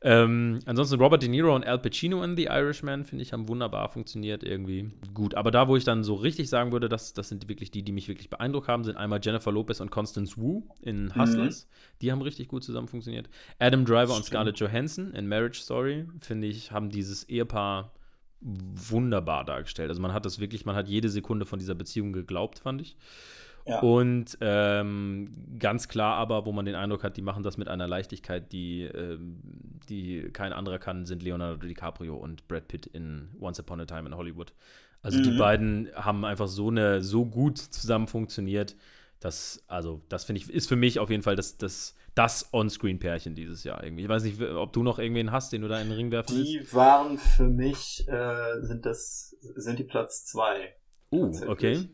Ähm, 0.04 0.60
ansonsten 0.66 1.00
Robert 1.00 1.22
De 1.22 1.30
Niro 1.30 1.56
und 1.56 1.66
Al 1.66 1.80
Pacino 1.80 2.24
in 2.24 2.36
The 2.36 2.46
Irishman, 2.46 3.06
finde 3.06 3.24
ich, 3.24 3.34
haben 3.34 3.48
wunderbar 3.48 3.88
funktioniert 3.90 4.44
irgendwie. 4.44 4.92
Gut, 5.14 5.36
aber 5.36 5.52
da, 5.52 5.68
wo 5.68 5.78
ich 5.78 5.84
dann 5.84 6.04
so 6.04 6.16
richtig 6.16 6.50
sagen 6.50 6.72
würde, 6.72 6.90
dass 6.90 7.14
das 7.14 7.30
sind 7.30 7.48
wirklich 7.48 7.72
die, 7.72 7.84
die 7.84 7.92
mich 7.92 8.08
wirklich 8.08 8.30
beeindruckt 8.30 8.68
haben, 8.68 8.84
sind 8.84 8.98
einmal 8.98 9.20
Jennifer 9.22 9.52
Lopez 9.52 9.80
und 9.80 9.92
Constance 9.92 10.38
Wu 10.38 10.64
in 10.82 11.16
Hustlers. 11.16 11.66
Mhm. 11.66 11.98
Die 12.02 12.12
haben 12.12 12.22
richtig 12.22 12.48
gut 12.48 12.64
zusammen 12.64 12.88
funktioniert. 12.88 13.30
Adam 13.60 13.86
Driver 13.86 14.06
Stimmt. 14.06 14.18
und 14.18 14.26
Scarlett 14.26 14.60
Johansson 14.60 15.14
in 15.14 15.28
Marriage 15.28 15.62
Story, 15.62 16.06
finde 16.20 16.48
ich, 16.48 16.72
haben 16.72 16.90
dieses 16.90 17.30
Ehepaar 17.30 17.92
wunderbar 18.42 19.46
dargestellt. 19.46 19.90
Also 19.90 20.02
man 20.02 20.14
hat 20.14 20.26
das 20.26 20.40
wirklich, 20.40 20.66
man 20.66 20.76
hat 20.76 20.88
jede 20.88 21.10
Sekunde 21.10 21.46
von 21.46 21.60
dieser 21.60 21.76
Beziehung 21.76 22.12
geglaubt, 22.14 22.60
fand 22.60 22.82
ich. 22.82 22.98
Ja. 23.66 23.80
Und 23.80 24.38
ähm, 24.42 25.28
ganz 25.60 25.88
klar 25.88 26.16
aber, 26.16 26.46
wo 26.46 26.52
man 26.52 26.66
den 26.66 26.76
Eindruck 26.76 27.04
hat, 27.04 27.18
die 27.18 27.22
machen 27.22 27.44
das 27.44 27.58
mit 27.58 27.68
einer 27.68 27.88
Leichtigkeit, 27.88 28.52
die, 28.52 28.84
ähm, 28.84 29.40
die 29.88 30.30
kein 30.34 30.52
anderer 30.52 30.80
kann, 30.80 31.06
sind 31.06 31.22
Leonardo 31.22 31.68
DiCaprio 31.68 32.16
und 32.16 32.48
Brad 32.48 32.68
Pitt 32.68 32.88
in 32.88 33.30
Once 33.40 33.60
Upon 33.60 33.82
a 33.82 33.86
Time 33.86 34.08
in 34.08 34.16
Hollywood. 34.16 34.54
Also 35.04 35.20
mhm. 35.20 35.24
die 35.24 35.32
beiden 35.38 35.90
haben 35.96 36.26
einfach 36.26 36.48
so 36.48 36.70
eine 36.70 37.02
so 37.02 37.26
gut 37.26 37.58
zusammen 37.58 38.08
funktioniert, 38.08 38.76
dass, 39.22 39.64
also 39.68 40.02
das 40.10 40.26
finde 40.26 40.42
ich, 40.42 40.50
ist 40.50 40.68
für 40.68 40.76
mich 40.76 41.00
auf 41.00 41.10
jeden 41.10 41.24
Fall 41.24 41.38
das, 41.38 41.58
das 41.58 41.96
das 42.16 42.50
On-Screen-Pärchen 42.54 43.36
dieses 43.36 43.64
Jahr 43.64 43.84
irgendwie. 43.84 44.04
Ich 44.04 44.10
weiß 44.10 44.24
nicht, 44.24 44.42
ob 44.42 44.74
du 44.74 44.84
noch 44.84 45.00
irgendwen 45.00 45.32
hast, 45.32 45.54
den 45.54 45.62
du 45.62 45.68
da 45.68 45.80
in 45.80 45.88
den 45.88 45.96
Ring 45.96 46.12
werfen 46.12 46.36
willst. 46.36 46.52
Die 46.52 46.74
waren 46.74 47.18
für 47.18 47.48
mich, 47.48 48.06
äh, 48.08 48.62
sind 48.62 48.86
das, 48.86 49.36
sind 49.56 49.80
die 49.80 49.86
Platz 49.86 50.26
zwei. 50.26 50.76
Uh, 51.12 51.32
okay. 51.48 51.88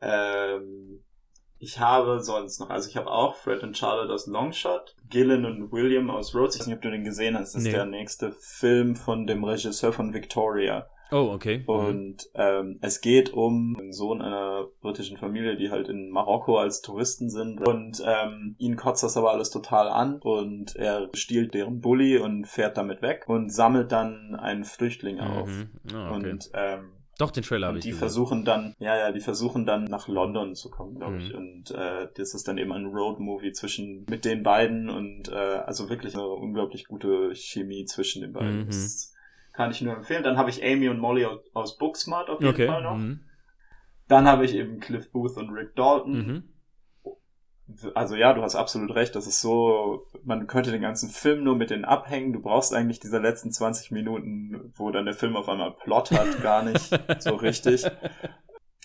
Ähm, 0.00 1.04
ich 1.58 1.78
habe 1.78 2.20
sonst 2.20 2.58
noch, 2.58 2.70
also 2.70 2.88
ich 2.88 2.96
habe 2.96 3.08
auch 3.08 3.36
Fred 3.36 3.62
und 3.62 3.78
Charlotte 3.78 4.12
aus 4.12 4.26
Longshot, 4.26 4.96
Gillen 5.08 5.44
und 5.44 5.70
William 5.70 6.10
aus 6.10 6.34
Rhodes. 6.34 6.56
Ich 6.56 6.60
weiß 6.62 6.66
nicht, 6.66 6.76
ob 6.76 6.82
du 6.82 6.90
den 6.90 7.04
gesehen 7.04 7.38
hast. 7.38 7.54
Das 7.54 7.62
nee. 7.62 7.68
ist 7.68 7.76
der 7.76 7.86
nächste 7.86 8.32
Film 8.32 8.96
von 8.96 9.28
dem 9.28 9.44
Regisseur 9.44 9.92
von 9.92 10.12
Victoria. 10.12 10.88
Oh, 11.12 11.30
okay. 11.32 11.58
Mhm. 11.58 11.68
Und 11.68 12.30
ähm, 12.34 12.78
es 12.80 13.00
geht 13.00 13.32
um 13.32 13.76
den 13.78 13.92
Sohn 13.92 14.22
einer 14.22 14.66
britischen 14.80 15.18
Familie, 15.18 15.56
die 15.56 15.70
halt 15.70 15.88
in 15.88 16.10
Marokko 16.10 16.58
als 16.58 16.80
Touristen 16.80 17.28
sind. 17.30 17.60
Und 17.60 18.02
ähm, 18.04 18.56
ihn 18.58 18.76
kotzt 18.76 19.02
das 19.02 19.16
aber 19.16 19.32
alles 19.32 19.50
total 19.50 19.88
an 19.88 20.20
und 20.20 20.74
er 20.76 21.10
stiehlt 21.14 21.54
deren 21.54 21.80
Bulli 21.80 22.18
und 22.18 22.46
fährt 22.46 22.76
damit 22.76 23.02
weg 23.02 23.24
und 23.28 23.50
sammelt 23.50 23.92
dann 23.92 24.34
einen 24.34 24.64
Flüchtling 24.64 25.16
mhm. 25.16 25.20
auf. 25.20 25.50
Oh, 25.92 26.16
okay. 26.16 26.30
Und 26.30 26.50
ähm, 26.54 26.92
doch, 27.18 27.30
den 27.30 27.42
Trailer 27.42 27.68
habe 27.68 27.78
ich 27.78 27.82
Die 27.82 27.90
gesehen. 27.90 27.98
versuchen 28.00 28.44
dann, 28.44 28.74
ja, 28.78 28.96
ja, 28.96 29.12
die 29.12 29.20
versuchen 29.20 29.66
dann 29.66 29.84
nach 29.84 30.08
London 30.08 30.54
zu 30.54 30.70
kommen, 30.70 30.94
glaube 30.96 31.14
mhm. 31.14 31.20
ich. 31.20 31.34
Und 31.34 31.70
äh, 31.70 32.08
das 32.16 32.34
ist 32.34 32.48
dann 32.48 32.56
eben 32.56 32.72
ein 32.72 32.86
Road-Movie 32.86 33.52
zwischen 33.52 34.06
mit 34.08 34.24
den 34.24 34.42
beiden 34.42 34.88
und 34.88 35.28
äh, 35.28 35.34
also 35.34 35.90
wirklich 35.90 36.14
eine 36.14 36.26
unglaublich 36.26 36.86
gute 36.86 37.34
Chemie 37.34 37.84
zwischen 37.84 38.22
den 38.22 38.32
beiden. 38.32 38.62
Mhm. 38.62 38.66
Das 38.66 39.11
kann 39.52 39.70
ich 39.70 39.80
nur 39.82 39.94
empfehlen. 39.94 40.22
Dann 40.22 40.36
habe 40.36 40.50
ich 40.50 40.64
Amy 40.64 40.88
und 40.88 40.98
Molly 40.98 41.26
aus 41.52 41.78
Booksmart 41.78 42.30
auf 42.30 42.40
jeden 42.40 42.52
okay. 42.52 42.66
Fall 42.66 42.82
noch. 42.82 42.96
Mhm. 42.96 43.20
Dann 44.08 44.26
habe 44.26 44.44
ich 44.44 44.54
eben 44.54 44.80
Cliff 44.80 45.10
Booth 45.10 45.36
und 45.36 45.50
Rick 45.50 45.74
Dalton. 45.76 46.12
Mhm. 46.12 46.44
Also 47.94 48.16
ja, 48.16 48.34
du 48.34 48.42
hast 48.42 48.54
absolut 48.54 48.94
recht. 48.94 49.14
Das 49.14 49.26
ist 49.26 49.40
so, 49.40 50.06
man 50.24 50.46
könnte 50.46 50.70
den 50.70 50.82
ganzen 50.82 51.08
Film 51.08 51.44
nur 51.44 51.56
mit 51.56 51.70
denen 51.70 51.84
abhängen. 51.84 52.32
Du 52.32 52.40
brauchst 52.40 52.74
eigentlich 52.74 53.00
diese 53.00 53.18
letzten 53.18 53.50
20 53.50 53.90
Minuten, 53.92 54.72
wo 54.74 54.90
dann 54.90 55.06
der 55.06 55.14
Film 55.14 55.36
auf 55.36 55.48
einmal 55.48 55.72
Plot 55.72 56.10
hat, 56.10 56.42
gar 56.42 56.62
nicht 56.62 56.90
so 57.20 57.34
richtig. 57.34 57.86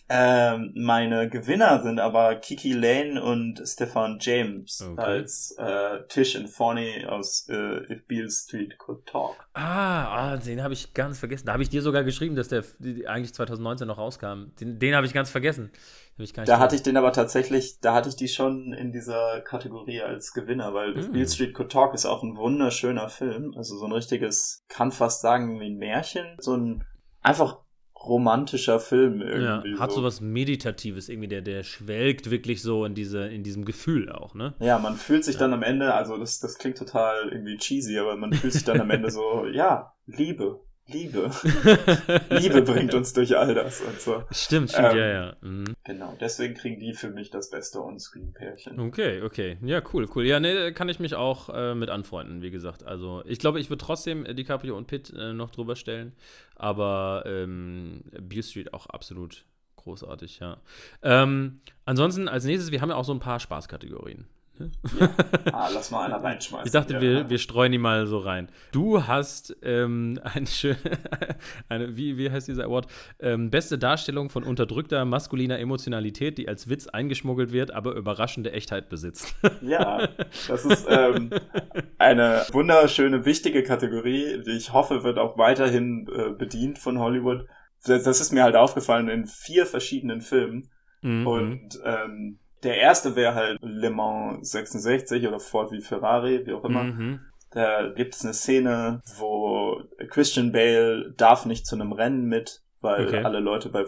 Ähm, 0.10 0.72
meine 0.76 1.30
Gewinner 1.30 1.82
sind 1.84 2.00
aber 2.00 2.36
Kiki 2.36 2.72
Lane 2.72 3.22
und 3.22 3.62
Stefan 3.66 4.20
James 4.22 4.82
okay. 4.82 5.02
als 5.02 5.56
äh, 5.58 6.00
Tish 6.08 6.38
and 6.38 6.54
Thorny 6.56 7.06
aus 7.06 7.48
äh, 7.50 7.92
If 7.92 8.08
Beale 8.08 8.30
Street 8.30 8.78
Could 8.78 9.06
Talk. 9.06 9.36
Ah, 9.54 10.34
ah 10.34 10.38
den 10.38 10.64
habe 10.64 10.74
ich 10.74 10.94
ganz 10.94 11.20
vergessen. 11.20 11.48
Da 11.48 11.54
habe 11.54 11.64
ich 11.64 11.70
dir 11.70 11.82
sogar 11.82 12.06
geschrieben, 12.06 12.36
dass 12.36 12.48
der 12.48 12.64
eigentlich 13.08 13.34
2019 13.34 13.88
noch 13.88 13.98
rauskam. 13.98 14.52
Den, 14.62 14.80
den 14.80 14.96
habe 14.96 15.06
ich 15.06 15.14
ganz 15.14 15.30
vergessen. 15.30 15.72
Ich 16.20 16.34
da 16.34 16.58
hatte 16.58 16.76
ich 16.76 16.82
den 16.82 16.98
aber 16.98 17.14
tatsächlich, 17.14 17.80
da 17.80 17.94
hatte 17.94 18.10
ich 18.10 18.16
die 18.16 18.28
schon 18.28 18.74
in 18.74 18.92
dieser 18.92 19.42
Kategorie 19.42 20.02
als 20.02 20.34
Gewinner, 20.34 20.74
weil 20.74 20.96
mm. 20.96 21.00
If 21.00 21.12
Beale 21.12 21.28
Street 21.28 21.54
Could 21.54 21.72
Talk 21.72 21.94
ist 21.94 22.06
auch 22.06 22.24
ein 22.24 22.38
wunderschöner 22.38 23.10
Film. 23.10 23.54
Also 23.56 23.78
so 23.78 23.86
ein 23.86 23.92
richtiges, 23.92 24.64
kann 24.68 24.92
fast 24.92 25.22
sagen 25.22 25.60
wie 25.60 25.66
ein 25.68 25.78
Märchen. 25.78 26.38
So 26.40 26.56
ein 26.56 26.84
einfach 27.22 27.60
romantischer 28.08 28.80
Film 28.80 29.22
irgendwie. 29.22 29.74
Ja, 29.74 29.80
hat 29.80 29.92
so 29.92 30.04
was 30.04 30.22
Meditatives, 30.22 31.10
irgendwie, 31.10 31.28
der, 31.28 31.42
der 31.42 31.64
schwelgt 31.64 32.30
wirklich 32.32 32.62
so 32.62 32.86
in 32.86 32.96
diese, 32.96 33.28
in 33.28 33.44
diesem 33.44 33.66
Gefühl 33.66 34.12
auch, 34.12 34.34
ne? 34.34 34.56
Ja, 34.60 34.80
man 34.80 34.96
fühlt 34.96 35.24
sich 35.24 35.36
ja. 35.36 35.42
dann 35.42 35.54
am 35.54 35.64
Ende, 35.64 35.94
also 35.94 36.18
das, 36.18 36.40
das 36.40 36.58
klingt 36.58 36.78
total 36.78 37.30
irgendwie 37.30 37.58
cheesy, 37.58 37.98
aber 37.98 38.16
man 38.16 38.34
fühlt 38.34 38.54
sich 38.54 38.64
dann 38.64 38.82
am 38.82 38.90
Ende 38.90 39.12
so, 39.12 39.46
ja, 39.52 39.94
Liebe. 40.06 40.62
Liebe. 40.88 41.30
Liebe 42.30 42.62
bringt 42.62 42.94
uns 42.94 43.12
durch 43.14 43.38
all 43.38 43.54
das 43.54 43.82
und 43.82 44.00
so. 44.00 44.24
Stimmt, 44.32 44.72
stimmt, 44.72 44.94
ähm, 44.94 44.98
ja, 44.98 45.08
ja. 45.08 45.36
Mhm. 45.42 45.76
Genau, 45.84 46.16
deswegen 46.20 46.54
kriegen 46.54 46.80
die 46.80 46.94
für 46.94 47.10
mich 47.10 47.30
das 47.30 47.50
beste 47.50 47.84
On-Screen-Pärchen. 47.84 48.80
Okay, 48.80 49.22
okay. 49.22 49.58
Ja, 49.64 49.82
cool, 49.94 50.08
cool. 50.16 50.26
Ja, 50.26 50.40
ne, 50.40 50.72
kann 50.74 50.88
ich 50.88 51.00
mich 51.00 51.16
auch 51.16 51.50
äh, 51.50 51.76
mit 51.76 51.90
anfreunden, 51.90 52.42
wie 52.42 52.52
gesagt. 52.52 52.86
Also, 52.86 53.22
ich 53.26 53.40
glaube, 53.40 53.60
ich 53.60 53.70
würde 53.70 53.84
trotzdem 53.84 54.24
DiCaprio 54.24 54.78
und 54.78 54.88
Pitt 54.88 55.14
äh, 55.18 55.34
noch 55.34 55.50
drüber 55.50 55.76
stellen, 55.76 56.14
aber 56.56 57.24
ähm, 57.26 58.04
Beale 58.22 58.44
Street 58.44 58.74
auch 58.74 58.86
absolut 58.88 59.46
großartig, 59.76 60.40
ja. 60.40 60.58
Ähm, 61.02 61.60
ansonsten, 61.86 62.28
als 62.30 62.46
nächstes, 62.46 62.72
wir 62.72 62.82
haben 62.82 62.90
ja 62.90 62.96
auch 62.96 63.06
so 63.06 63.14
ein 63.14 63.20
paar 63.20 63.40
Spaßkategorien. 63.40 64.26
Ja. 64.60 65.10
Ah, 65.52 65.70
lass 65.74 65.92
mal 65.92 66.06
einer 66.06 66.24
reinschmeißen. 66.24 66.66
Ich 66.66 66.72
dachte, 66.72 66.94
ja. 66.94 67.02
wir, 67.02 67.30
wir 67.30 67.38
streuen 67.38 67.72
die 67.72 67.78
mal 67.78 68.08
so 68.08 68.18
rein. 68.18 68.50
Du 68.72 69.06
hast 69.06 69.56
ähm, 69.62 70.20
eine 70.24 70.48
schöne, 70.48 70.78
eine, 71.70 71.96
wie, 71.96 72.18
wie 72.18 72.32
heißt 72.32 72.48
dieser 72.48 72.66
Award? 72.66 72.88
Ähm, 73.20 73.50
beste 73.50 73.78
Darstellung 73.78 74.30
von 74.30 74.44
unterdrückter 74.44 75.06
maskuliner 75.06 75.60
Emotionalität, 75.60 76.38
die 76.38 76.48
als 76.48 76.70
Witz 76.70 76.88
eingeschmuggelt 76.88 77.52
wird, 77.52 77.72
aber 77.72 77.94
überraschende 77.94 78.52
Echtheit 78.52 78.90
besitzt. 78.90 79.36
Ja, 79.62 80.08
das 80.48 80.66
ist 80.66 80.86
ähm, 80.90 81.32
eine 81.98 82.46
wunderschöne, 82.52 83.26
wichtige 83.26 83.64
Kategorie, 83.64 84.42
die 84.46 84.52
ich 84.52 84.72
hoffe, 84.72 85.04
wird 85.04 85.18
auch 85.18 85.38
weiterhin 85.38 86.08
äh, 86.08 86.32
bedient 86.32 86.78
von 86.80 87.00
Hollywood. 87.00 87.46
Das, 87.86 88.04
das, 88.04 88.22
ist 88.22 88.32
mir 88.32 88.44
halt 88.44 88.56
aufgefallen 88.56 89.10
in 89.10 89.26
vier 89.26 89.66
verschiedenen 89.66 90.22
Filmen. 90.22 90.70
Mhm. 91.02 91.28
Und 91.28 91.80
ähm, 91.84 92.40
der 92.64 92.78
erste 92.78 93.16
wäre 93.16 93.36
halt 93.36 93.60
Le 93.62 93.90
Mans 93.90 94.52
66 94.52 95.28
oder 95.28 95.40
Ford 95.40 95.72
wie 95.72 95.82
Ferrari, 95.82 96.46
wie 96.46 96.54
auch 96.54 96.64
immer. 96.64 96.84
Mhm. 96.84 97.20
Da 97.52 97.90
gibt 97.90 98.16
es 98.16 98.24
eine 98.24 98.34
Szene, 98.34 99.02
wo 99.18 99.82
Christian 100.10 100.52
Bale 100.52 101.14
darf 101.16 101.46
nicht 101.46 101.66
zu 101.66 101.76
einem 101.76 101.92
Rennen 101.92 102.26
mit, 102.26 102.62
weil 102.82 103.08
okay. 103.08 103.24
alle 103.24 103.40
Leute 103.40 103.70
bei, 103.70 103.86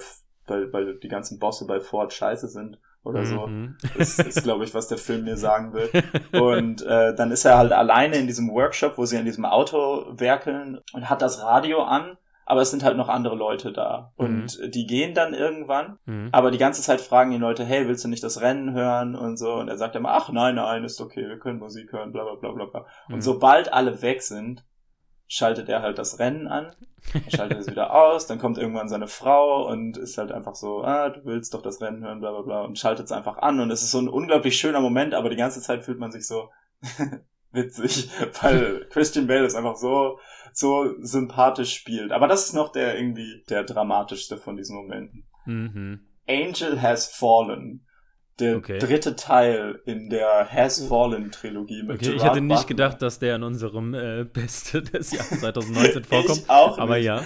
weil, 0.47 0.71
weil 0.71 0.99
die 0.99 1.07
ganzen 1.07 1.39
Bosse 1.39 1.65
bei 1.67 1.79
Ford 1.79 2.13
scheiße 2.13 2.47
sind 2.47 2.79
oder 3.03 3.25
so. 3.25 3.47
Mhm. 3.47 3.75
Das 3.97 4.19
ist, 4.19 4.43
glaube 4.43 4.63
ich, 4.63 4.73
was 4.73 4.87
der 4.87 4.97
Film 4.97 5.23
mir 5.23 5.37
sagen 5.37 5.73
will. 5.73 5.89
Und 6.39 6.81
äh, 6.85 7.15
dann 7.15 7.31
ist 7.31 7.45
er 7.45 7.57
halt 7.57 7.71
alleine 7.71 8.17
in 8.17 8.27
diesem 8.27 8.49
Workshop, 8.51 8.97
wo 8.97 9.05
sie 9.05 9.17
an 9.17 9.25
diesem 9.25 9.45
Auto 9.45 10.05
werkeln 10.11 10.79
und 10.93 11.09
hat 11.09 11.21
das 11.21 11.41
Radio 11.41 11.83
an 11.83 12.17
aber 12.49 12.61
es 12.61 12.71
sind 12.71 12.83
halt 12.83 12.97
noch 12.97 13.09
andere 13.09 13.35
Leute 13.35 13.71
da. 13.71 14.11
Und 14.15 14.59
mhm. 14.59 14.71
die 14.71 14.87
gehen 14.87 15.13
dann 15.13 15.35
irgendwann, 15.35 15.99
mhm. 16.05 16.29
aber 16.31 16.49
die 16.49 16.57
ganze 16.57 16.81
Zeit 16.81 16.99
fragen 16.99 17.29
die 17.29 17.37
Leute, 17.37 17.63
hey, 17.63 17.87
willst 17.87 18.03
du 18.03 18.07
nicht 18.07 18.23
das 18.23 18.41
Rennen 18.41 18.73
hören 18.73 19.15
und 19.15 19.37
so? 19.37 19.53
Und 19.53 19.67
er 19.67 19.77
sagt 19.77 19.95
immer, 19.95 20.09
ach 20.13 20.31
nein, 20.31 20.55
nein, 20.55 20.83
ist 20.83 20.99
okay, 20.99 21.27
wir 21.27 21.37
können 21.37 21.59
Musik 21.59 21.93
hören, 21.93 22.11
bla 22.11 22.23
bla 22.23 22.33
bla 22.33 22.51
bla 22.51 22.65
bla. 22.65 22.85
Mhm. 23.07 23.13
Und 23.13 23.21
sobald 23.21 23.71
alle 23.71 24.01
weg 24.01 24.23
sind, 24.23 24.65
schaltet 25.27 25.69
er 25.69 25.83
halt 25.83 25.99
das 25.99 26.17
Rennen 26.17 26.47
an, 26.47 26.71
schaltet 27.27 27.59
es 27.59 27.67
wieder 27.67 27.93
aus, 27.93 28.25
dann 28.25 28.39
kommt 28.39 28.57
irgendwann 28.57 28.89
seine 28.89 29.07
Frau 29.07 29.69
und 29.69 29.97
ist 29.97 30.17
halt 30.17 30.31
einfach 30.31 30.55
so, 30.55 30.83
ah, 30.83 31.09
du 31.09 31.23
willst 31.25 31.53
doch 31.53 31.61
das 31.61 31.79
Rennen 31.81 32.03
hören, 32.03 32.19
bla 32.19 32.31
bla 32.31 32.41
bla, 32.41 32.61
und 32.63 32.79
schaltet 32.79 33.05
es 33.05 33.11
einfach 33.11 33.37
an. 33.37 33.59
Und 33.59 33.69
es 33.69 33.83
ist 33.83 33.91
so 33.91 33.99
ein 33.99 34.09
unglaublich 34.09 34.57
schöner 34.57 34.81
Moment, 34.81 35.13
aber 35.13 35.29
die 35.29 35.35
ganze 35.35 35.61
Zeit 35.61 35.83
fühlt 35.83 35.99
man 35.99 36.11
sich 36.11 36.25
so 36.25 36.49
witzig, 37.51 38.09
weil 38.41 38.87
Christian 38.89 39.27
Bale 39.27 39.45
ist 39.45 39.55
einfach 39.55 39.75
so 39.75 40.17
so 40.53 40.93
sympathisch 41.01 41.73
spielt. 41.73 42.11
Aber 42.11 42.27
das 42.27 42.45
ist 42.45 42.53
noch 42.53 42.71
der 42.71 42.97
irgendwie 42.97 43.43
der 43.49 43.63
dramatischste 43.63 44.37
von 44.37 44.57
diesen 44.57 44.75
Momenten. 44.75 45.25
Mhm. 45.45 46.01
Angel 46.27 46.81
Has 46.81 47.07
Fallen. 47.07 47.85
Der 48.39 48.55
okay. 48.55 48.79
dritte 48.79 49.17
Teil 49.17 49.81
in 49.85 50.09
der 50.09 50.47
Has 50.49 50.85
Fallen 50.87 51.29
Trilogie 51.31 51.83
mit 51.83 51.97
okay, 51.97 52.13
Ich 52.13 52.23
hätte 52.23 52.39
nicht 52.39 52.61
Butler. 52.61 52.67
gedacht, 52.67 53.01
dass 53.01 53.19
der 53.19 53.35
in 53.35 53.43
unserem 53.43 53.93
äh, 53.93 54.23
Beste 54.23 54.81
des 54.81 55.11
Jahres 55.11 55.41
2019 55.41 56.03
vorkommt. 56.05 56.39
ich 56.39 56.49
auch 56.49 56.77
aber 56.77 56.95
nicht. 56.97 57.05
ja. 57.05 57.21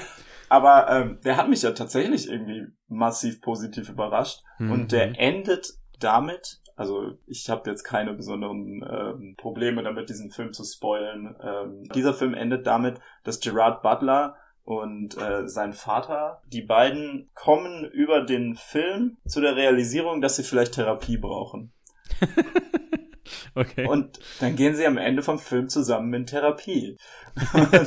Aber 0.50 0.90
ähm, 0.90 1.20
der 1.24 1.38
hat 1.38 1.50
mich 1.50 1.62
ja 1.62 1.72
tatsächlich 1.72 2.30
irgendwie 2.30 2.66
massiv 2.88 3.42
positiv 3.42 3.90
überrascht. 3.90 4.40
Mhm. 4.58 4.72
Und 4.72 4.92
der 4.92 5.20
endet 5.20 5.68
damit, 6.00 6.62
also 6.76 7.14
ich 7.28 7.50
habe 7.50 7.70
jetzt 7.70 7.84
keine 7.84 8.14
besonderen 8.14 8.86
ähm, 8.90 9.36
Probleme 9.38 9.84
damit, 9.84 10.10
diesen 10.10 10.32
Film 10.32 10.54
zu 10.54 10.64
spoilen. 10.64 11.36
Ähm, 11.42 11.84
dieser 11.94 12.14
Film 12.14 12.34
endet 12.34 12.66
damit, 12.68 13.00
dass 13.24 13.40
Gerard 13.40 13.82
Butler 13.82 14.36
und 14.66 15.18
äh, 15.18 15.48
sein 15.48 15.74
Vater. 15.74 16.42
Die 16.48 16.62
beiden 16.62 17.30
kommen 17.34 17.86
über 17.86 18.22
den 18.22 18.56
Film 18.56 19.18
zu 19.26 19.42
der 19.42 19.56
Realisierung, 19.56 20.22
dass 20.22 20.38
sie 20.38 20.44
vielleicht 20.44 20.76
Therapie 20.76 21.18
brauchen. 21.18 21.72
okay. 23.56 23.88
Und 23.88 24.20
dann 24.40 24.56
gehen 24.56 24.76
sie 24.76 24.86
am 24.86 24.98
Ende 24.98 25.24
vom 25.24 25.40
Film 25.40 25.70
zusammen 25.70 26.14
in 26.14 26.26
Therapie. 26.26 26.98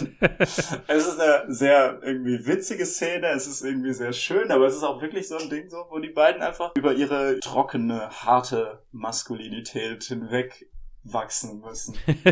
es 0.87 1.07
ist 1.07 1.21
eine 1.21 1.45
sehr 1.49 2.01
irgendwie 2.03 2.47
witzige 2.47 2.87
Szene, 2.87 3.29
es 3.29 3.47
ist 3.47 3.63
irgendwie 3.63 3.93
sehr 3.93 4.13
schön, 4.13 4.51
aber 4.51 4.67
es 4.67 4.77
ist 4.77 4.83
auch 4.83 5.01
wirklich 5.01 5.29
so 5.29 5.37
ein 5.37 5.51
Ding, 5.51 5.69
so, 5.69 5.87
wo 5.91 5.99
die 5.99 6.11
beiden 6.11 6.43
einfach 6.43 6.73
über 6.77 6.95
ihre 6.95 7.41
trockene, 7.41 8.11
harte 8.11 8.83
Maskulinität 8.93 10.05
hinweg 10.05 10.69
wachsen 11.05 11.61
müssen. 11.61 11.97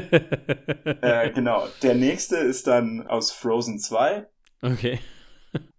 äh, 1.00 1.30
genau. 1.30 1.66
Der 1.82 1.94
nächste 1.94 2.36
ist 2.36 2.66
dann 2.66 3.06
aus 3.06 3.30
Frozen 3.30 3.78
2. 3.78 4.26
Okay. 4.62 4.98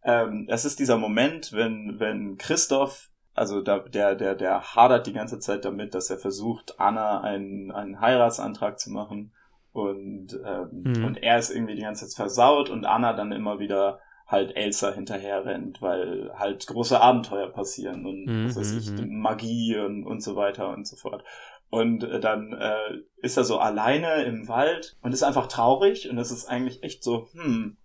Ähm, 0.03 0.47
es 0.49 0.65
ist 0.65 0.79
dieser 0.79 0.97
Moment, 0.97 1.51
wenn, 1.51 1.95
wenn 1.99 2.37
Christoph, 2.37 3.09
also 3.35 3.61
da, 3.61 3.79
der, 3.79 4.15
der, 4.15 4.33
der 4.33 4.75
hadert 4.75 5.05
die 5.07 5.13
ganze 5.13 5.39
Zeit 5.39 5.65
damit, 5.65 5.93
dass 5.93 6.09
er 6.09 6.17
versucht, 6.17 6.79
Anna 6.79 7.21
einen, 7.21 7.69
einen 7.69 7.99
Heiratsantrag 7.99 8.79
zu 8.79 8.91
machen. 8.91 9.33
Und, 9.73 10.39
ähm, 10.45 10.69
mhm. 10.71 11.05
und 11.05 11.21
er 11.21 11.37
ist 11.37 11.49
irgendwie 11.49 11.75
die 11.75 11.81
ganze 11.81 12.07
Zeit 12.07 12.15
versaut 12.15 12.69
und 12.69 12.85
Anna 12.85 13.11
dann 13.11 13.33
immer 13.33 13.59
wieder 13.59 13.99
halt 14.25 14.55
Elsa 14.55 14.91
hinterher 14.91 15.45
rennt, 15.45 15.81
weil 15.81 16.31
halt 16.33 16.65
große 16.65 16.99
Abenteuer 16.99 17.51
passieren 17.51 18.05
und 18.05 18.25
mhm, 18.25 18.47
was 18.47 18.55
weiß 18.55 18.73
ich, 18.73 18.91
mhm. 18.91 19.19
Magie 19.19 19.77
und, 19.77 20.05
und 20.05 20.23
so 20.23 20.37
weiter 20.37 20.69
und 20.69 20.87
so 20.87 20.95
fort. 20.95 21.23
Und 21.69 22.05
äh, 22.05 22.21
dann 22.21 22.53
äh, 22.53 23.01
ist 23.17 23.35
er 23.35 23.43
so 23.43 23.59
alleine 23.59 24.23
im 24.23 24.47
Wald 24.47 24.95
und 25.01 25.11
ist 25.11 25.23
einfach 25.23 25.47
traurig 25.47 26.09
und 26.09 26.17
es 26.17 26.31
ist 26.31 26.45
eigentlich 26.45 26.83
echt 26.83 27.03
so, 27.03 27.27
hm. 27.33 27.75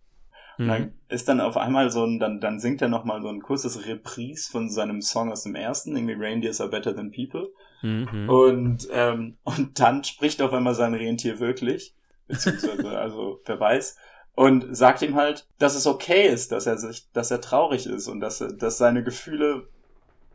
Und 0.61 0.69
dann 0.69 0.83
mhm. 0.83 0.93
ist 1.09 1.29
dann 1.29 1.41
auf 1.41 1.57
einmal 1.57 1.91
so 1.91 2.05
ein, 2.05 2.19
dann, 2.19 2.41
dann 2.41 2.61
singt 2.61 2.83
er 2.83 2.89
nochmal 2.89 3.23
so 3.23 3.29
ein 3.29 3.43
kurzes 3.43 3.87
Reprise 3.87 4.51
von 4.51 4.69
seinem 4.69 5.01
Song 5.01 5.33
aus 5.33 5.43
dem 5.45 5.55
ersten, 5.55 5.97
irgendwie 5.97 6.17
Reindeers 6.19 6.61
are 6.61 6.71
better 6.71 6.95
than 6.95 7.11
people. 7.11 7.51
Mhm. 7.83 8.29
Und, 8.29 8.89
ähm, 8.93 9.37
und 9.45 9.81
dann 9.81 10.05
spricht 10.05 10.43
auf 10.43 10.53
einmal 10.53 10.75
sein 10.75 10.95
Rentier 10.95 11.41
wirklich, 11.41 11.95
beziehungsweise, 12.29 12.91
also 12.99 13.41
wer 13.45 13.59
weiß, 13.59 13.97
und 14.35 14.75
sagt 14.77 15.03
ihm 15.03 15.17
halt, 15.17 15.47
dass 15.59 15.75
es 15.75 15.87
okay 15.87 16.27
ist, 16.29 16.53
dass 16.53 16.67
er 16.67 16.79
sich, 16.79 17.11
dass 17.13 17.31
er 17.31 17.41
traurig 17.41 17.87
ist 17.87 18.09
und 18.09 18.21
dass, 18.21 18.41
er, 18.41 18.53
dass 18.53 18.79
seine 18.79 19.03
Gefühle 19.03 19.69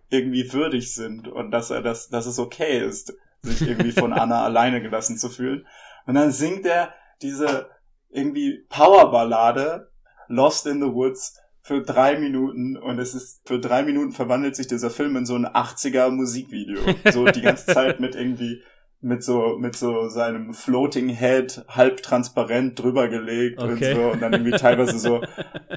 irgendwie 0.09 0.51
würdig 0.53 0.93
sind 0.93 1.27
und 1.27 1.51
dass 1.51 1.71
er 1.71 1.81
das, 1.81 2.09
dass 2.09 2.25
es 2.25 2.37
okay 2.37 2.79
ist 2.79 3.13
sich 3.45 3.61
irgendwie 3.61 3.91
von 3.91 4.13
Anna 4.13 4.43
alleine 4.43 4.81
gelassen 4.81 5.17
zu 5.17 5.29
fühlen. 5.29 5.65
Und 6.05 6.15
dann 6.15 6.31
singt 6.31 6.65
er 6.65 6.93
diese 7.21 7.69
irgendwie 8.09 8.65
Powerballade 8.69 9.91
Lost 10.27 10.67
in 10.67 10.81
the 10.81 10.93
Woods 10.93 11.39
für 11.61 11.81
drei 11.81 12.19
Minuten 12.19 12.77
und 12.77 12.99
es 12.99 13.15
ist 13.15 13.41
für 13.47 13.59
drei 13.59 13.83
Minuten 13.83 14.11
verwandelt 14.11 14.55
sich 14.55 14.67
dieser 14.67 14.91
Film 14.91 15.15
in 15.15 15.25
so 15.25 15.35
ein 15.35 15.47
80er 15.47 16.09
Musikvideo. 16.09 16.79
So 17.11 17.25
die 17.25 17.41
ganze 17.41 17.65
Zeit 17.73 17.99
mit 17.99 18.15
irgendwie 18.15 18.61
mit 19.05 19.23
so, 19.23 19.57
mit 19.59 19.75
so 19.75 20.09
seinem 20.09 20.53
Floating 20.53 21.09
Head 21.09 21.63
halb 21.67 22.01
transparent 22.01 22.81
drüber 22.81 23.07
gelegt 23.07 23.61
okay. 23.61 23.93
und 23.93 23.95
so 23.95 24.11
und 24.11 24.21
dann 24.21 24.33
irgendwie 24.33 24.57
teilweise 24.57 24.97
so, 24.97 25.21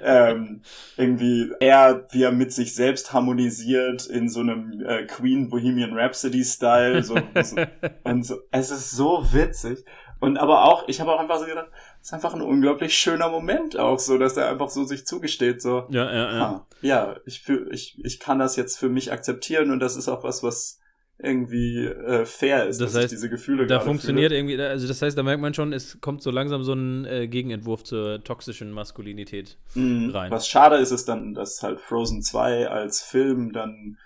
ähm, 0.03 0.63
irgendwie 0.97 1.53
er, 1.61 2.07
wie 2.11 2.23
er 2.23 2.33
mit 2.33 2.53
sich 2.53 2.75
selbst 2.75 3.13
harmonisiert 3.13 4.07
in 4.07 4.31
so 4.31 4.41
einem 4.41 4.83
äh, 4.83 5.05
Queen 5.05 5.51
Bohemian 5.51 5.93
Rhapsody 5.93 6.43
Style, 6.43 7.03
so, 7.03 7.17
so, 7.43 7.57
und 8.05 8.25
so. 8.25 8.37
Es 8.51 8.71
ist 8.71 8.93
so 8.93 9.23
witzig. 9.33 9.85
Und 10.21 10.39
aber 10.39 10.65
auch, 10.65 10.89
ich 10.89 11.01
habe 11.01 11.13
auch 11.13 11.21
einfach 11.21 11.39
so 11.39 11.45
gedacht, 11.45 11.69
ist 12.09 12.15
einfach 12.15 12.33
ein 12.33 12.41
unglaublich 12.41 12.97
schöner 12.97 13.29
Moment 13.29 13.79
auch 13.79 13.99
so, 13.99 14.17
dass 14.17 14.39
er 14.39 14.49
einfach 14.49 14.71
so 14.71 14.85
sich 14.85 15.05
zugesteht, 15.05 15.61
so, 15.61 15.85
ja, 15.91 16.11
ja, 16.11 16.33
ja. 16.33 16.67
Ja, 16.81 17.17
ich 17.27 17.43
fühl, 17.43 17.69
ich, 17.71 18.03
ich 18.03 18.19
kann 18.19 18.39
das 18.39 18.57
jetzt 18.57 18.79
für 18.79 18.89
mich 18.89 19.13
akzeptieren 19.13 19.71
und 19.71 19.81
das 19.81 19.95
ist 19.95 20.09
auch 20.09 20.25
was, 20.25 20.43
was 20.43 20.81
irgendwie 21.19 21.85
äh, 21.85 22.25
fair 22.25 22.67
ist, 22.67 22.81
das 22.81 22.95
heißt, 22.95 23.13
diese 23.13 23.29
Gefühle 23.29 23.67
Da 23.67 23.81
funktioniert 23.81 24.31
fühle. 24.31 24.39
irgendwie, 24.39 24.63
also 24.63 24.89
das 24.89 25.03
heißt, 25.03 25.19
da 25.19 25.23
merkt 25.23 25.43
man 25.43 25.53
schon, 25.53 25.75
es 25.75 26.01
kommt 26.01 26.23
so 26.23 26.31
langsam 26.31 26.63
so 26.63 26.73
ein 26.73 27.05
äh, 27.05 27.29
Gegenentwurf 27.29 27.85
zur 27.85 28.25
toxischen 28.25 28.73
Maskulinität 28.73 29.59
mhm. 29.75 30.09
rein. 30.09 30.31
Was 30.31 30.49
schade 30.49 30.77
ist, 30.77 30.93
ist 30.93 31.11
dann, 31.11 31.35
dass 31.35 31.63
halt 31.63 31.79
Frozen 31.79 32.23
2 32.23 32.69
als 32.69 33.03
Film 33.03 33.53
dann 33.53 33.99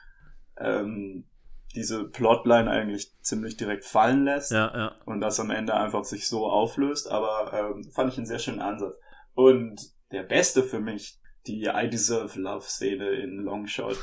ähm, 0.59 1.25
diese 1.75 2.05
Plotline 2.05 2.71
eigentlich 2.71 3.13
ziemlich 3.21 3.57
direkt 3.57 3.85
fallen 3.85 4.25
lässt 4.25 4.53
ja, 4.53 4.73
ja. 4.75 4.95
und 5.05 5.21
das 5.21 5.41
am 5.41 5.51
Ende 5.51 5.75
einfach 5.75 6.05
sich 6.05 6.29
so 6.29 6.47
auflöst, 6.47 7.11
aber 7.11 7.53
ähm, 7.53 7.91
fand 7.93 8.13
ich 8.13 8.19
einen 8.19 8.27
sehr 8.27 8.39
schönen 8.39 8.61
Ansatz. 8.61 8.95
Und 9.35 9.81
der 10.11 10.23
beste 10.23 10.63
für 10.63 10.81
mich, 10.81 11.19
die 11.47 11.65
I 11.65 11.89
Deserve 11.89 12.39
Love 12.39 12.65
Szene 12.65 13.11
in 13.11 13.39
Longshot. 13.39 13.97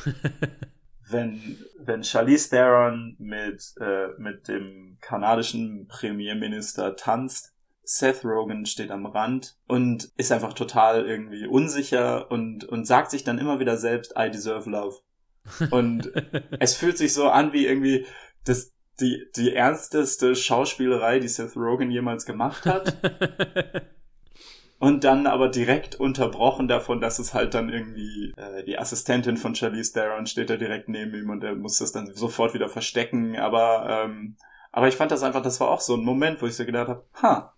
wenn, 1.10 1.58
wenn 1.80 2.04
Charlize 2.04 2.50
Theron 2.50 3.16
mit, 3.20 3.74
äh, 3.80 4.10
mit 4.18 4.48
dem 4.48 4.98
kanadischen 5.02 5.88
Premierminister 5.88 6.96
tanzt, 6.96 7.54
Seth 7.84 8.24
Rogen 8.24 8.68
steht 8.68 8.92
am 8.92 9.08
Rand 9.08 9.58
und 9.68 10.12
ist 10.16 10.32
einfach 10.32 10.54
total 10.54 11.08
irgendwie 11.08 11.48
unsicher 11.48 12.30
und, 12.30 12.64
und 12.66 12.86
sagt 12.86 13.10
sich 13.10 13.24
dann 13.24 13.40
immer 13.40 13.60
wieder 13.60 13.78
selbst, 13.78 14.14
I 14.16 14.30
deserve 14.30 14.70
love. 14.70 14.98
Und 15.72 16.12
es 16.60 16.76
fühlt 16.76 16.98
sich 16.98 17.14
so 17.14 17.30
an 17.30 17.54
wie 17.54 17.66
irgendwie 17.66 18.06
das, 18.46 18.72
die, 19.00 19.26
die 19.36 19.54
ernsteste 19.54 20.36
Schauspielerei, 20.36 21.20
die 21.20 21.28
Seth 21.28 21.56
Rogen 21.56 21.92
jemals 21.92 22.26
gemacht 22.26 22.66
hat. 22.66 22.98
Und 24.80 25.04
dann 25.04 25.28
aber 25.28 25.50
direkt 25.50 25.96
unterbrochen 26.00 26.70
davon, 26.70 27.02
dass 27.02 27.20
es 27.20 27.34
halt 27.34 27.54
dann 27.54 27.68
irgendwie 27.68 28.34
äh, 28.38 28.64
die 28.64 28.80
Assistentin 28.80 29.36
von 29.36 29.54
Charlize 29.54 29.92
Theron 29.92 30.26
steht 30.26 30.50
da 30.50 30.56
direkt 30.56 30.88
neben 30.88 31.14
ihm 31.14 31.30
und 31.30 31.44
er 31.44 31.54
muss 31.56 31.80
das 31.80 31.92
dann 31.92 32.14
sofort 32.14 32.54
wieder 32.54 32.70
verstecken. 32.70 33.36
Aber 33.36 34.06
ähm, 34.06 34.38
aber 34.72 34.88
ich 34.88 34.96
fand 34.96 35.12
das 35.12 35.24
einfach, 35.24 35.42
das 35.42 35.60
war 35.60 35.70
auch 35.70 35.82
so 35.82 35.96
ein 35.96 36.04
Moment, 36.04 36.42
wo 36.42 36.46
ich 36.46 36.56
so 36.56 36.66
gedacht 36.66 36.88
habe, 36.88 37.04
ha, 37.22 37.54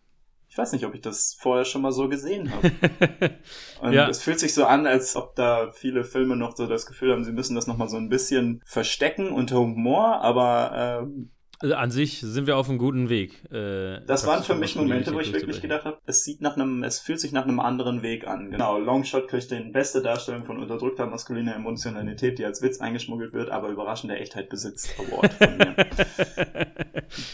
ich 0.52 0.58
weiß 0.58 0.74
nicht, 0.74 0.86
ob 0.86 0.94
ich 0.94 1.00
das 1.00 1.34
vorher 1.40 1.64
schon 1.64 1.82
mal 1.82 1.94
so 1.94 2.10
gesehen 2.10 2.52
habe. 2.52 2.72
Und 3.82 3.94
ja. 3.94 4.10
es 4.10 4.22
fühlt 4.22 4.38
sich 4.38 4.54
so 4.54 4.66
an, 4.66 4.86
als 4.86 5.16
ob 5.16 5.34
da 5.34 5.72
viele 5.72 6.04
Filme 6.04 6.36
noch 6.36 6.58
so 6.58 6.68
das 6.68 6.86
Gefühl 6.86 7.14
haben, 7.14 7.24
sie 7.24 7.32
müssen 7.32 7.56
das 7.56 7.68
nochmal 7.68 7.88
so 7.88 7.96
ein 7.96 8.10
bisschen 8.10 8.62
verstecken 8.66 9.32
unter 9.32 9.60
Humor, 9.60 10.20
aber 10.22 11.04
ähm, 11.04 11.32
also 11.62 11.76
an 11.76 11.91
sich 11.91 12.19
sind 12.19 12.47
wir 12.47 12.58
auf 12.58 12.69
einem 12.69 12.78
guten 12.78 13.10
Weg. 13.10 13.43
Äh, 13.52 14.02
das 14.06 14.26
waren 14.26 14.43
für 14.43 14.56
mich 14.56 14.76
Momente, 14.76 15.13
wo 15.13 15.19
ich 15.19 15.32
wirklich 15.32 15.62
gedacht 15.62 15.86
habe, 15.86 15.97
es 16.06 16.24
sieht 16.24 16.41
nach 16.41 16.56
einem, 16.56 16.84
es 16.84 17.00
fühlt 17.00 17.19
sich 17.19 17.32
nach 17.32 17.43
einem 17.43 17.60
anderen 17.60 18.02
Weg 18.02 18.28
an. 18.28 18.52
Genau, 18.52 18.80
Longshot 18.80 19.28
kriegt 19.28 19.52
den 19.52 19.71
beste 19.71 20.02
Darstellung 20.02 20.45
von 20.45 20.58
unterdrückter 20.58 21.06
maskuliner 21.06 21.56
Emotionalität, 21.56 22.39
die 22.39 22.45
als 22.45 22.62
Witz 22.62 22.80
eingeschmuggelt 22.80 23.34
wird, 23.34 23.50
aber 23.50 23.69
überraschende 23.69 24.17
Echtheit 24.17 24.50
besitzt. 24.50 24.95
Award 25.00 25.34
von 25.34 25.58
mir. 25.58 25.76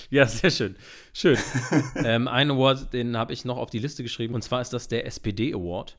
ja, 0.10 0.26
sehr 0.26 0.52
schön. 0.52 0.76
Schön. 1.14 1.38
ähm, 1.96 2.28
ein 2.28 2.52
Award, 2.52 2.94
den 2.94 3.18
habe 3.18 3.34
ich 3.34 3.46
noch 3.46 3.58
auf 3.58 3.70
die 3.70 3.80
Liste 3.80 4.04
geschrieben, 4.04 4.34
und 4.34 4.44
zwar 4.44 4.62
ist 4.62 4.74
das 4.74 4.88
der 4.88 5.06
SPD 5.06 5.54
Award. 5.54 5.98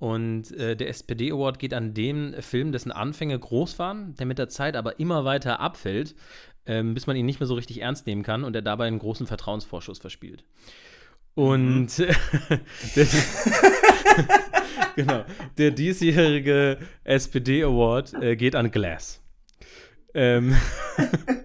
Und 0.00 0.52
äh, 0.52 0.76
der 0.76 0.88
SPD 0.88 1.30
Award 1.30 1.58
geht 1.58 1.74
an 1.74 1.92
den 1.92 2.34
Film, 2.40 2.72
dessen 2.72 2.90
Anfänge 2.90 3.38
groß 3.38 3.78
waren, 3.78 4.14
der 4.14 4.24
mit 4.24 4.38
der 4.38 4.48
Zeit 4.48 4.74
aber 4.74 4.98
immer 4.98 5.26
weiter 5.26 5.60
abfällt, 5.60 6.14
ähm, 6.66 6.94
bis 6.94 7.06
man 7.06 7.16
ihn 7.16 7.26
nicht 7.26 7.40
mehr 7.40 7.46
so 7.46 7.54
richtig 7.54 7.80
ernst 7.80 8.06
nehmen 8.06 8.22
kann 8.22 8.44
und 8.44 8.54
er 8.54 8.62
dabei 8.62 8.86
einen 8.86 8.98
großen 8.98 9.26
Vertrauensvorschuss 9.26 9.98
verspielt. 9.98 10.44
Und 11.34 11.98
mhm. 11.98 12.16
der, 12.96 13.06
genau, 14.96 15.24
der 15.58 15.70
diesjährige 15.70 16.78
SPD 17.04 17.62
Award 17.62 18.14
äh, 18.14 18.36
geht 18.36 18.54
an 18.56 18.70
Glass. 18.70 19.22
Ähm, 20.14 20.56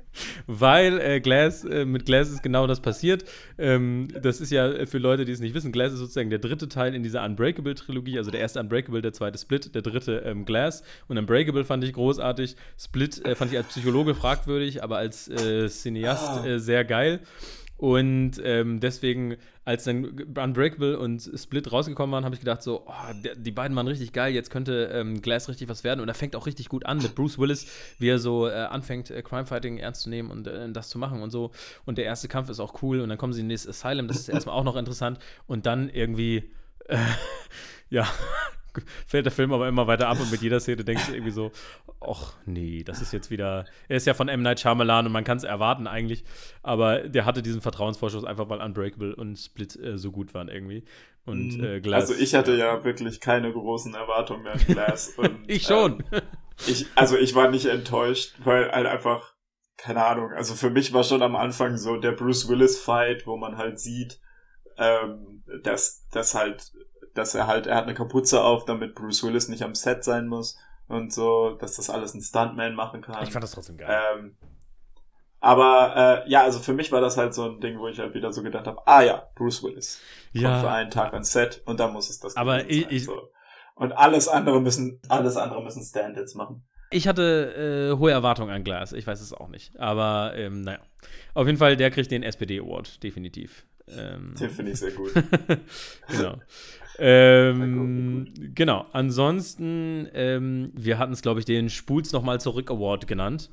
weil 0.47 0.99
äh, 0.99 1.19
Glass, 1.19 1.63
äh, 1.63 1.85
mit 1.85 2.05
Glass 2.05 2.29
ist 2.29 2.43
genau 2.43 2.67
das 2.67 2.81
passiert. 2.81 3.25
Ähm, 3.57 4.07
das 4.21 4.41
ist 4.41 4.51
ja 4.51 4.85
für 4.85 4.97
Leute, 4.97 5.25
die 5.25 5.31
es 5.31 5.39
nicht 5.39 5.53
wissen, 5.53 5.71
Glass 5.71 5.93
ist 5.93 5.99
sozusagen 5.99 6.29
der 6.29 6.39
dritte 6.39 6.69
Teil 6.69 6.95
in 6.95 7.03
dieser 7.03 7.23
Unbreakable-Trilogie. 7.23 8.17
Also 8.17 8.31
der 8.31 8.39
erste 8.39 8.59
Unbreakable, 8.59 9.01
der 9.01 9.13
zweite 9.13 9.37
Split, 9.37 9.75
der 9.75 9.81
dritte 9.81 10.23
ähm, 10.25 10.45
Glass. 10.45 10.83
Und 11.07 11.17
Unbreakable 11.17 11.65
fand 11.65 11.83
ich 11.83 11.93
großartig. 11.93 12.55
Split 12.77 13.25
äh, 13.25 13.35
fand 13.35 13.51
ich 13.51 13.57
als 13.57 13.67
Psychologe 13.67 14.15
fragwürdig, 14.15 14.83
aber 14.83 14.97
als 14.97 15.27
äh, 15.27 15.67
Cineast 15.67 16.29
ah. 16.29 16.45
äh, 16.45 16.59
sehr 16.59 16.85
geil. 16.85 17.21
Und 17.77 18.41
ähm, 18.43 18.79
deswegen, 18.79 19.35
als 19.65 19.83
dann 19.83 20.05
Unbreakable 20.05 20.99
und 20.99 21.29
Split 21.35 21.71
rausgekommen 21.71 22.13
waren, 22.13 22.23
habe 22.23 22.35
ich 22.35 22.39
gedacht, 22.39 22.61
so, 22.61 22.83
oh, 22.85 23.13
die 23.35 23.51
beiden 23.51 23.75
waren 23.75 23.87
richtig 23.87 24.13
geil, 24.13 24.31
jetzt 24.31 24.51
könnte 24.51 24.91
ähm, 24.93 25.23
Glass 25.23 25.49
richtig 25.49 25.67
was 25.67 25.83
werden. 25.83 26.01
Und 26.01 26.07
er 26.07 26.13
fängt 26.13 26.35
auch 26.35 26.45
richtig 26.45 26.69
gut 26.69 26.85
an 26.85 26.99
mit 26.99 27.15
Bruce 27.15 27.39
Willis, 27.39 27.65
wie 27.97 28.09
er 28.09 28.19
so 28.19 28.47
äh, 28.47 28.53
anfängt, 28.53 29.09
äh, 29.09 29.23
Crimefighting 29.23 29.79
ernst 29.79 30.01
zu 30.01 30.11
nehmen 30.11 30.29
und 30.29 30.45
äh, 30.45 30.71
das 30.71 30.89
zu 30.89 30.99
machen 30.99 31.23
und 31.23 31.31
so. 31.31 31.49
Und 31.83 31.97
der 31.97 32.05
erste 32.05 32.27
Kampf 32.27 32.49
ist 32.49 32.59
auch 32.59 32.83
cool. 32.83 33.01
Und 33.01 33.09
dann 33.09 33.17
kommen 33.17 33.33
sie 33.33 33.41
in 33.41 33.49
das 33.49 33.67
Asylum, 33.67 34.07
das 34.07 34.17
ist 34.17 34.29
erstmal 34.29 34.55
auch 34.55 34.63
noch 34.63 34.75
interessant. 34.75 35.17
Und 35.47 35.65
dann 35.65 35.89
irgendwie, 35.89 36.51
äh, 36.87 36.97
ja, 37.89 38.07
fällt 39.07 39.25
der 39.25 39.31
Film 39.31 39.53
aber 39.53 39.67
immer 39.67 39.87
weiter 39.87 40.07
ab 40.07 40.19
und 40.19 40.31
mit 40.31 40.41
jeder 40.41 40.59
Szene 40.59 40.83
denkst 40.83 41.07
du 41.07 41.13
irgendwie 41.13 41.31
so, 41.31 41.51
ach 42.01 42.33
nee, 42.45 42.83
das 42.83 43.01
ist 43.01 43.11
jetzt 43.13 43.31
wieder, 43.31 43.65
er 43.87 43.97
ist 43.97 44.07
ja 44.07 44.13
von 44.13 44.27
M. 44.27 44.41
Night 44.41 44.59
Shyamalan 44.59 45.05
und 45.07 45.11
man 45.11 45.23
kann 45.23 45.37
es 45.37 45.43
erwarten 45.43 45.87
eigentlich, 45.87 46.23
aber 46.63 47.07
der 47.07 47.25
hatte 47.25 47.41
diesen 47.41 47.61
Vertrauensvorschuss 47.61 48.25
einfach, 48.25 48.49
weil 48.49 48.61
Unbreakable 48.61 49.15
und 49.15 49.37
Split 49.37 49.75
äh, 49.77 49.97
so 49.97 50.11
gut 50.11 50.33
waren 50.33 50.47
irgendwie. 50.47 50.83
Und 51.25 51.57
Mhm. 51.57 51.63
äh, 51.63 51.81
Glass. 51.81 52.09
Also 52.09 52.21
ich 52.21 52.35
hatte 52.35 52.55
ja 52.55 52.83
wirklich 52.83 53.19
keine 53.19 53.51
großen 53.51 53.95
Erwartungen 53.95 54.43
mehr 54.43 54.53
an 54.53 54.59
Glass. 54.67 55.09
Und, 55.17 55.39
ich 55.47 55.63
schon. 55.63 56.03
Ähm, 56.11 56.21
ich, 56.67 56.85
also 56.95 57.17
ich 57.17 57.33
war 57.33 57.49
nicht 57.49 57.65
enttäuscht, 57.65 58.35
weil 58.43 58.71
halt 58.71 58.85
einfach, 58.85 59.33
keine 59.75 60.05
Ahnung, 60.05 60.31
also 60.33 60.53
für 60.53 60.69
mich 60.69 60.93
war 60.93 61.03
schon 61.03 61.23
am 61.23 61.35
Anfang 61.35 61.77
so 61.77 61.97
der 61.97 62.11
Bruce 62.11 62.47
Willis 62.47 62.79
Fight, 62.79 63.25
wo 63.25 63.37
man 63.37 63.57
halt 63.57 63.79
sieht, 63.79 64.19
ähm, 64.77 65.43
dass, 65.63 66.07
dass 66.11 66.35
halt, 66.35 66.71
dass 67.15 67.33
er 67.33 67.47
halt, 67.47 67.65
er 67.65 67.75
hat 67.77 67.85
eine 67.85 67.95
Kapuze 67.95 68.43
auf, 68.43 68.65
damit 68.65 68.93
Bruce 68.93 69.23
Willis 69.23 69.47
nicht 69.49 69.63
am 69.63 69.73
Set 69.73 70.03
sein 70.03 70.27
muss 70.27 70.57
und 70.87 71.11
so, 71.11 71.55
dass 71.59 71.75
das 71.77 71.89
alles 71.89 72.13
ein 72.13 72.21
Stuntman 72.21 72.75
machen 72.75 73.01
kann. 73.01 73.23
ich 73.23 73.31
fand 73.31 73.43
das 73.43 73.51
trotzdem 73.51 73.77
geil. 73.77 73.99
Ähm, 74.15 74.37
aber 75.39 76.23
äh, 76.25 76.29
ja, 76.29 76.41
also 76.43 76.59
für 76.59 76.73
mich 76.73 76.91
war 76.91 77.01
das 77.01 77.17
halt 77.17 77.33
so 77.33 77.45
ein 77.49 77.59
Ding, 77.61 77.77
wo 77.79 77.87
ich 77.87 77.99
halt 77.99 78.13
wieder 78.15 78.33
so 78.33 78.41
gedacht 78.41 78.65
habe, 78.67 78.81
ah 78.87 79.01
ja, 79.01 79.27
Bruce 79.35 79.63
Willis 79.63 80.01
kommt 80.33 80.41
für 80.41 80.41
ja, 80.41 80.73
einen 80.73 80.89
Tag 80.91 81.13
ans 81.13 81.31
Set 81.31 81.61
und 81.65 81.79
da 81.79 81.87
muss 81.87 82.09
es 82.09 82.19
das 82.19 82.35
Aber 82.35 82.59
sein, 82.59 82.65
ich- 82.69 82.89
ich- 82.91 83.05
so. 83.05 83.29
und 83.75 83.91
alles 83.91 84.27
andere 84.27 84.59
müssen 84.61 84.99
alles 85.09 85.37
andere 85.37 85.63
müssen 85.63 85.83
Stand-ins 85.83 86.33
machen. 86.35 86.63
ich 86.89 87.07
hatte 87.07 87.91
äh, 87.93 87.97
hohe 87.99 88.11
Erwartungen 88.11 88.49
an 88.51 88.63
Glass. 88.63 88.91
Ich 88.93 89.05
weiß 89.05 89.21
es 89.21 89.33
auch 89.33 89.49
nicht. 89.49 89.77
Aber 89.79 90.33
ähm, 90.35 90.61
naja. 90.61 90.79
Auf 91.35 91.45
jeden 91.45 91.57
Fall, 91.59 91.75
der 91.77 91.91
kriegt 91.91 92.09
den 92.11 92.23
SPD-Award, 92.23 93.03
definitiv. 93.03 93.65
Ähm, 93.87 94.33
Den 94.39 94.49
finde 94.49 94.71
ich 94.71 94.79
sehr 94.79 94.91
gut. 94.91 95.11
genau. 96.09 96.35
Ähm, 96.99 98.27
genau. 98.53 98.85
Ansonsten, 98.91 100.07
ähm, 100.13 100.71
wir 100.75 100.97
hatten 100.97 101.13
es, 101.13 101.21
glaube 101.21 101.39
ich, 101.39 101.45
den 101.45 101.69
Spuls 101.69 102.11
nochmal 102.11 102.39
zurück 102.39 102.69
Award 102.71 103.07
genannt. 103.07 103.51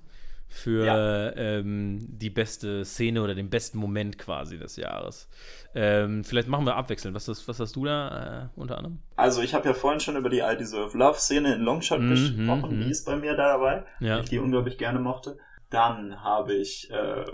Für 0.55 0.85
Ja. 0.85 1.33
ähm, 1.35 2.01
die 2.03 2.29
beste 2.29 2.85
Szene 2.85 3.23
oder 3.23 3.35
den 3.35 3.49
besten 3.49 3.79
Moment 3.79 4.19
quasi 4.19 4.59
des 4.59 4.77
Jahres. 4.77 5.31
Ähm, 5.75 6.25
vielleicht 6.25 6.47
machen 6.47 6.67
wir 6.67 6.77
abwechselnd. 6.77 7.15
Was, 7.15 7.27
was 7.49 7.59
hast 7.59 7.75
du 7.75 7.87
da 7.87 8.51
äh, 8.55 8.61
unter 8.61 8.77
anderem? 8.77 8.99
Also 9.17 9.41
ich 9.41 9.55
habe 9.55 9.67
ja 9.69 9.73
vorhin 9.73 10.01
schon 10.01 10.15
über 10.17 10.29
die 10.29 10.41
I 10.41 10.55
Deserve 10.59 10.97
Love 10.99 11.19
Szene 11.19 11.55
in 11.55 11.63
Longshot 11.63 12.01
Mhm, 12.01 12.11
gesprochen, 12.11 12.77
mhm. 12.77 12.85
die 12.85 12.91
ist 12.91 13.07
bei 13.07 13.17
mir 13.17 13.35
da 13.35 13.55
dabei, 13.55 13.85
Ja. 14.01 14.21
ich 14.21 14.29
die 14.29 14.39
unglaublich 14.39 14.77
gerne 14.77 14.99
mochte. 15.01 15.39
Dann 15.73 16.23
habe 16.23 16.53
ich, 16.55 16.91
äh, 16.91 17.25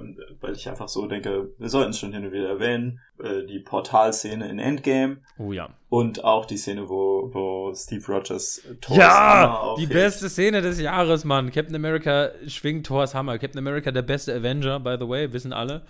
weil 0.40 0.54
ich 0.54 0.68
einfach 0.68 0.88
so 0.88 1.06
denke, 1.06 1.50
wir 1.58 1.68
sollten 1.68 1.90
es 1.90 1.98
schon 1.98 2.12
hin 2.12 2.24
und 2.24 2.32
wieder 2.32 2.48
erwähnen, 2.48 3.00
äh, 3.22 3.44
die 3.44 3.58
Portalszene 3.58 4.48
in 4.48 4.60
Endgame 4.60 5.18
Oh 5.38 5.52
ja. 5.52 5.70
und 5.88 6.22
auch 6.22 6.44
die 6.44 6.56
Szene, 6.56 6.88
wo, 6.88 7.28
wo 7.34 7.74
Steve 7.74 8.04
Rogers 8.06 8.58
äh, 8.58 8.76
Thors 8.76 8.96
Hammer 8.98 9.00
Ja, 9.00 9.74
die 9.76 9.86
beste 9.86 10.28
Szene 10.28 10.62
des 10.62 10.80
Jahres, 10.80 11.24
Mann. 11.24 11.50
Captain 11.50 11.74
America 11.74 12.30
schwingt 12.46 12.86
Thors 12.86 13.12
Hammer. 13.14 13.38
Captain 13.38 13.58
America, 13.58 13.90
der 13.90 14.02
beste 14.02 14.32
Avenger, 14.34 14.78
by 14.78 14.96
the 15.00 15.08
way, 15.08 15.32
wissen 15.32 15.52
alle. 15.52 15.82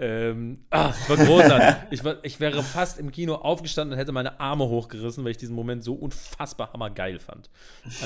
Ähm, 0.00 0.60
ah, 0.70 0.92
war 1.08 1.16
großartig. 1.16 1.76
ich, 1.90 2.04
war, 2.04 2.18
ich 2.22 2.38
wäre 2.38 2.62
fast 2.62 3.00
im 3.00 3.10
Kino 3.10 3.34
aufgestanden 3.34 3.94
und 3.94 3.98
hätte 3.98 4.12
meine 4.12 4.38
Arme 4.38 4.64
hochgerissen, 4.68 5.24
weil 5.24 5.32
ich 5.32 5.36
diesen 5.38 5.56
Moment 5.56 5.82
so 5.82 5.94
unfassbar 5.94 6.72
hammergeil 6.72 7.18
fand. 7.18 7.50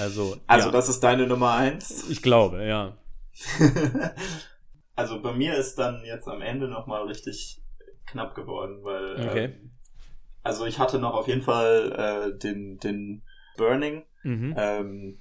Also, 0.01 0.39
Also 0.47 0.69
ja, 0.69 0.73
das 0.73 0.89
ist 0.89 1.01
deine 1.01 1.27
Nummer 1.27 1.53
eins. 1.53 2.09
ich 2.09 2.23
glaube, 2.23 2.65
ja. 2.65 2.97
also 4.97 5.21
bei 5.23 5.33
mir 5.33 5.55
ist 5.55 5.77
dann 5.79 6.05
jetzt 6.05 6.29
am 6.29 6.43
Ende 6.43 6.69
nochmal 6.69 7.07
richtig 7.07 7.63
knapp 8.07 8.35
geworden, 8.35 8.83
weil 8.83 9.17
Okay. 9.29 9.45
ähm, 9.45 9.71
also 10.43 10.67
ich 10.67 10.79
hatte 10.79 10.99
noch 10.99 11.15
auf 11.15 11.29
jeden 11.29 11.43
Fall 11.43 12.33
äh, 12.33 12.39
den, 12.39 12.79
den 12.79 13.23
Burning, 13.57 14.05
Mhm. 14.25 14.55
ähm, 14.57 15.21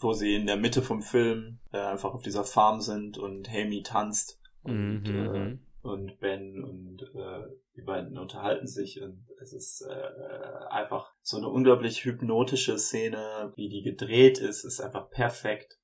wo 0.00 0.12
sie 0.14 0.34
in 0.34 0.46
der 0.46 0.56
Mitte 0.56 0.80
vom 0.82 1.02
Film 1.02 1.58
äh, 1.72 1.78
einfach 1.78 2.14
auf 2.14 2.22
dieser 2.22 2.44
Farm 2.44 2.80
sind 2.80 3.18
und 3.18 3.50
Hammy 3.50 3.82
tanzt 3.82 4.40
und, 4.62 5.04
Mhm, 5.04 5.16
äh, 5.16 5.38
mhm. 5.38 5.60
und 5.82 6.20
Ben 6.20 6.64
und 6.64 7.02
äh, 7.14 7.42
die 7.76 7.82
beiden 7.82 8.16
unterhalten 8.16 8.66
sich 8.66 9.00
und 9.02 9.26
es 9.40 9.52
ist 9.52 9.82
äh, 9.82 10.68
einfach 10.70 11.12
so 11.22 11.36
eine 11.36 11.48
unglaublich 11.48 12.04
hypnotische 12.04 12.78
Szene, 12.78 13.52
wie 13.56 13.68
die 13.68 13.82
gedreht 13.82 14.38
ist, 14.38 14.64
ist 14.64 14.80
einfach 14.80 15.10
perfekt. 15.10 15.78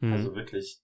Mhm. 0.00 0.12
Also 0.12 0.34
wirklich. 0.34 0.80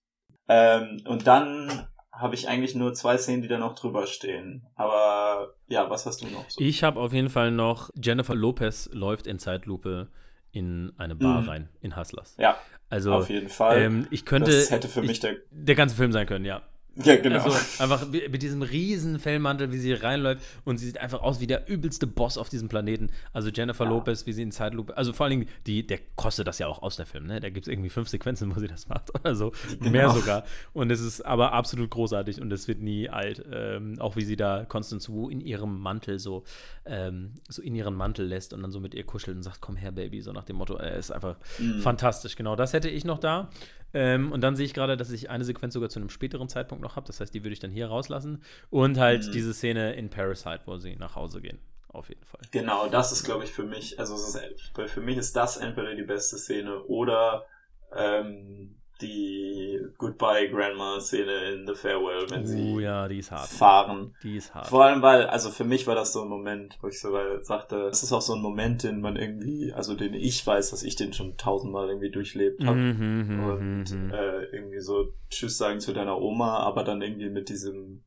Ähm, 0.53 1.01
und 1.07 1.27
dann 1.27 1.87
habe 2.11 2.35
ich 2.35 2.49
eigentlich 2.49 2.75
nur 2.75 2.93
zwei 2.93 3.17
Szenen, 3.17 3.41
die 3.41 3.47
da 3.47 3.57
noch 3.57 3.73
drüber 3.73 4.05
stehen. 4.05 4.67
Aber 4.75 5.53
ja, 5.67 5.89
was 5.89 6.05
hast 6.05 6.21
du 6.21 6.27
noch 6.27 6.49
so? 6.49 6.59
Ich 6.61 6.83
habe 6.83 6.99
auf 6.99 7.13
jeden 7.13 7.29
Fall 7.29 7.51
noch 7.51 7.89
Jennifer 7.95 8.35
Lopez 8.35 8.89
läuft 8.91 9.27
in 9.27 9.39
Zeitlupe 9.39 10.09
in 10.51 10.91
eine 10.97 11.15
Bar 11.15 11.41
Mhm. 11.43 11.49
rein, 11.49 11.69
in 11.79 11.95
Hustlers. 11.95 12.35
ja, 12.37 12.57
Also, 12.89 13.13
auf 13.13 13.29
jeden 13.29 13.47
Fall. 13.47 13.77
ähm, 13.81 14.07
ich 14.11 14.25
könnte. 14.25 14.51
das 14.51 14.69
hätte 14.71 14.89
für 14.89 14.99
ich, 15.01 15.07
mich 15.07 15.19
der. 15.21 15.37
der 15.51 15.75
ganze 15.75 15.95
Film 15.95 16.11
sein 16.11 16.27
können, 16.27 16.43
ja. 16.43 16.61
Ja, 17.05 17.15
genau. 17.15 17.41
Also 17.43 17.57
einfach 17.81 18.05
mit 18.09 18.41
diesem 18.41 18.61
riesen 18.63 19.17
Fellmantel, 19.17 19.71
wie 19.71 19.77
sie 19.77 19.93
reinläuft 19.93 20.41
und 20.65 20.77
sie 20.77 20.85
sieht 20.87 20.97
einfach 20.97 21.21
aus 21.21 21.39
wie 21.39 21.47
der 21.47 21.69
übelste 21.69 22.05
Boss 22.05 22.37
auf 22.37 22.49
diesem 22.49 22.67
Planeten. 22.67 23.09
Also 23.31 23.49
Jennifer 23.49 23.85
Ja. 23.85 23.89
Lopez, 23.91 24.25
wie 24.25 24.33
sie 24.33 24.41
in 24.41 24.51
Zeitlupe, 24.51 24.97
also 24.97 25.13
vor 25.13 25.25
allen 25.25 25.39
Dingen, 25.39 25.49
die, 25.67 25.87
der 25.87 25.99
kostet 26.15 26.47
das 26.47 26.59
ja 26.59 26.67
auch 26.67 26.81
aus 26.81 26.97
der 26.97 27.05
Film, 27.05 27.27
ne? 27.27 27.39
Da 27.39 27.49
gibt 27.49 27.65
es 27.65 27.71
irgendwie 27.71 27.89
fünf 27.89 28.09
Sequenzen, 28.09 28.53
wo 28.53 28.59
sie 28.59 28.67
das 28.67 28.89
macht 28.89 29.09
oder 29.19 29.35
so. 29.35 29.53
Mehr 29.79 30.07
Genau. 30.07 30.15
sogar. 30.15 30.43
Und 30.73 30.91
es 30.91 30.99
ist 30.99 31.21
aber 31.21 31.53
absolut 31.53 31.89
großartig 31.91 32.41
und 32.41 32.51
es 32.51 32.67
wird 32.67 32.81
nie 32.81 33.09
alt. 33.09 33.41
Ähm, 33.51 33.95
auch 33.99 34.17
wie 34.17 34.23
sie 34.23 34.35
da 34.35 34.65
Constance 34.65 35.07
Wu 35.09 35.29
in 35.29 35.39
ihrem 35.39 35.79
Mantel 35.79 36.19
so, 36.19 36.43
ähm, 36.85 37.35
so 37.47 37.61
in 37.61 37.73
ihren 37.73 37.95
Mantel 37.95 38.25
lässt 38.27 38.51
und 38.53 38.61
dann 38.63 38.71
so 38.71 38.81
mit 38.81 38.93
ihr 38.95 39.05
kuschelt 39.05 39.37
und 39.37 39.43
sagt, 39.43 39.61
komm 39.61 39.77
her, 39.77 39.93
Baby, 39.93 40.19
so 40.21 40.33
nach 40.33 40.43
dem 40.43 40.57
Motto, 40.57 40.75
er 40.75 40.97
ist 40.97 41.11
einfach 41.11 41.37
Mhm. 41.57 41.79
fantastisch. 41.79 42.35
Genau, 42.35 42.57
das 42.57 42.73
hätte 42.73 42.89
ich 42.89 43.05
noch 43.05 43.17
da. 43.19 43.49
Ähm, 43.93 44.31
und 44.31 44.41
dann 44.41 44.55
sehe 44.55 44.65
ich 44.65 44.73
gerade, 44.73 44.97
dass 44.97 45.11
ich 45.11 45.29
eine 45.29 45.43
Sequenz 45.43 45.73
sogar 45.73 45.89
zu 45.89 45.99
einem 45.99 46.09
späteren 46.09 46.47
Zeitpunkt 46.49 46.81
noch 46.83 46.95
habe. 46.95 47.07
Das 47.07 47.19
heißt, 47.19 47.33
die 47.33 47.43
würde 47.43 47.53
ich 47.53 47.59
dann 47.59 47.71
hier 47.71 47.87
rauslassen. 47.87 48.43
Und 48.69 48.97
halt 48.97 49.27
Mhm. 49.27 49.31
diese 49.31 49.53
Szene 49.53 49.93
in 49.93 50.09
Parasite, 50.09 50.61
wo 50.65 50.77
sie 50.77 50.95
nach 50.95 51.15
Hause 51.15 51.41
gehen. 51.41 51.59
Auf 51.89 52.07
jeden 52.07 52.23
Fall. 52.23 52.39
Genau, 52.51 52.87
das 52.87 53.11
ist, 53.11 53.25
glaube 53.25 53.43
ich, 53.43 53.51
für 53.51 53.63
mich, 53.63 53.99
also 53.99 54.15
ist, 54.15 54.39
für 54.87 55.01
mich 55.01 55.17
ist 55.17 55.35
das 55.35 55.57
entweder 55.57 55.93
die 55.93 56.03
beste 56.03 56.37
Szene 56.37 56.81
oder 56.83 57.45
ähm, 57.93 58.75
die 59.01 59.79
Goodbye 59.97 60.49
Grandma-Szene 60.49 61.51
in 61.53 61.67
The 61.67 61.75
Farewell, 61.75 62.29
wenn 62.29 62.41
Oh 62.41 62.45
sie 62.45 62.81
ja, 62.81 63.05
ist 63.05 63.31
hart. 63.31 63.49
fahren. 63.49 64.15
Die 64.23 64.37
ist 64.37 64.53
hart. 64.53 64.67
Vor 64.67 64.83
allem, 64.85 65.01
weil, 65.01 65.25
also 65.27 65.49
für 65.49 65.63
mich 65.63 65.87
war 65.87 65.95
das 65.95 66.13
so 66.13 66.21
ein 66.21 66.27
Moment, 66.27 66.77
wo 66.81 66.87
ich 66.87 66.99
so 66.99 67.11
weil, 67.11 67.43
sagte, 67.43 67.87
es 67.87 68.03
ist 68.03 68.13
auch 68.13 68.21
so 68.21 68.33
ein 68.33 68.41
Moment, 68.41 68.83
den 68.83 69.01
man 69.01 69.15
irgendwie, 69.15 69.73
also 69.73 69.95
den 69.95 70.13
ich 70.13 70.45
weiß, 70.45 70.71
dass 70.71 70.83
ich 70.83 70.95
den 70.95 71.13
schon 71.13 71.37
tausendmal 71.37 71.87
irgendwie 71.89 72.11
durchlebt 72.11 72.63
habe. 72.65 72.77
Mhm, 72.77 73.27
mhm, 73.27 73.43
und 73.43 73.91
mhm. 73.91 74.11
äh, 74.11 74.43
irgendwie 74.45 74.79
so 74.79 75.13
Tschüss 75.29 75.57
sagen 75.57 75.79
zu 75.79 75.93
deiner 75.93 76.19
Oma, 76.19 76.59
aber 76.59 76.83
dann 76.83 77.01
irgendwie 77.01 77.29
mit 77.29 77.49
diesem 77.49 78.03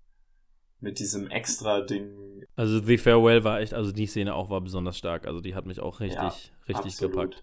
mit 0.80 0.98
diesem 0.98 1.30
extra 1.30 1.80
Ding. 1.80 2.44
Also 2.56 2.78
The 2.78 2.98
Farewell 2.98 3.42
war 3.42 3.60
echt, 3.60 3.72
also 3.74 3.90
die 3.90 4.06
Szene 4.06 4.34
auch 4.34 4.50
war 4.50 4.60
besonders 4.60 4.98
stark. 4.98 5.26
Also 5.26 5.40
die 5.40 5.54
hat 5.54 5.64
mich 5.66 5.80
auch 5.80 6.00
richtig, 6.00 6.18
Ja, 6.18 6.30
richtig 6.68 6.92
absolut. 6.92 7.12
gepackt. 7.14 7.42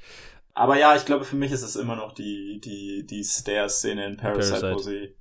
Aber 0.54 0.78
ja, 0.78 0.96
ich 0.96 1.06
glaube, 1.06 1.26
für 1.26 1.36
mich 1.36 1.52
ist 1.52 1.64
es 1.64 1.76
immer 1.76 1.96
noch 1.96 2.14
die 2.14 2.60
die 2.64 3.06
die 3.06 3.24
Stairs-Szene 3.24 4.06
in 4.06 4.18
Parasite, 4.18 4.60
Parasite. 4.62 4.74
wo 4.76 4.80
sie 4.80 5.16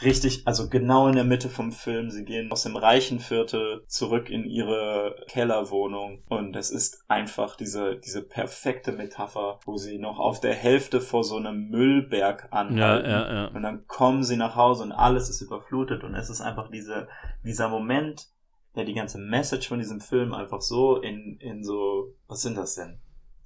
richtig, 0.00 0.46
also 0.46 0.68
genau 0.68 1.06
in 1.06 1.14
der 1.14 1.24
Mitte 1.24 1.48
vom 1.48 1.70
Film, 1.70 2.10
sie 2.10 2.24
gehen 2.24 2.50
aus 2.50 2.62
dem 2.64 2.76
reichen 2.76 3.20
Viertel 3.20 3.84
zurück 3.86 4.30
in 4.30 4.44
ihre 4.44 5.14
Kellerwohnung 5.28 6.22
und 6.28 6.56
es 6.56 6.70
ist 6.70 7.04
einfach 7.08 7.56
diese 7.56 7.96
diese 7.96 8.22
perfekte 8.22 8.92
Metapher, 8.92 9.60
wo 9.64 9.76
sie 9.76 9.98
noch 9.98 10.18
auf 10.18 10.40
der 10.40 10.54
Hälfte 10.54 11.00
vor 11.00 11.22
so 11.24 11.36
einem 11.36 11.68
Müllberg 11.68 12.48
Ja, 12.50 12.58
anhalten. 12.58 13.10
ja, 13.10 13.32
ja. 13.32 13.46
Und 13.48 13.62
dann 13.62 13.86
kommen 13.86 14.24
sie 14.24 14.36
nach 14.36 14.56
Hause 14.56 14.82
und 14.84 14.92
alles 14.92 15.28
ist 15.28 15.40
überflutet 15.42 16.02
und 16.04 16.14
es 16.14 16.30
ist 16.30 16.40
einfach 16.40 16.68
diese, 16.70 17.06
dieser 17.44 17.68
Moment, 17.68 18.26
der 18.74 18.84
die 18.84 18.94
ganze 18.94 19.18
Message 19.18 19.68
von 19.68 19.78
diesem 19.78 20.00
Film 20.00 20.32
einfach 20.32 20.62
so 20.62 20.96
in, 20.96 21.36
in 21.40 21.62
so, 21.62 22.14
was 22.26 22.40
sind 22.42 22.56
das 22.56 22.74
denn? 22.74 22.98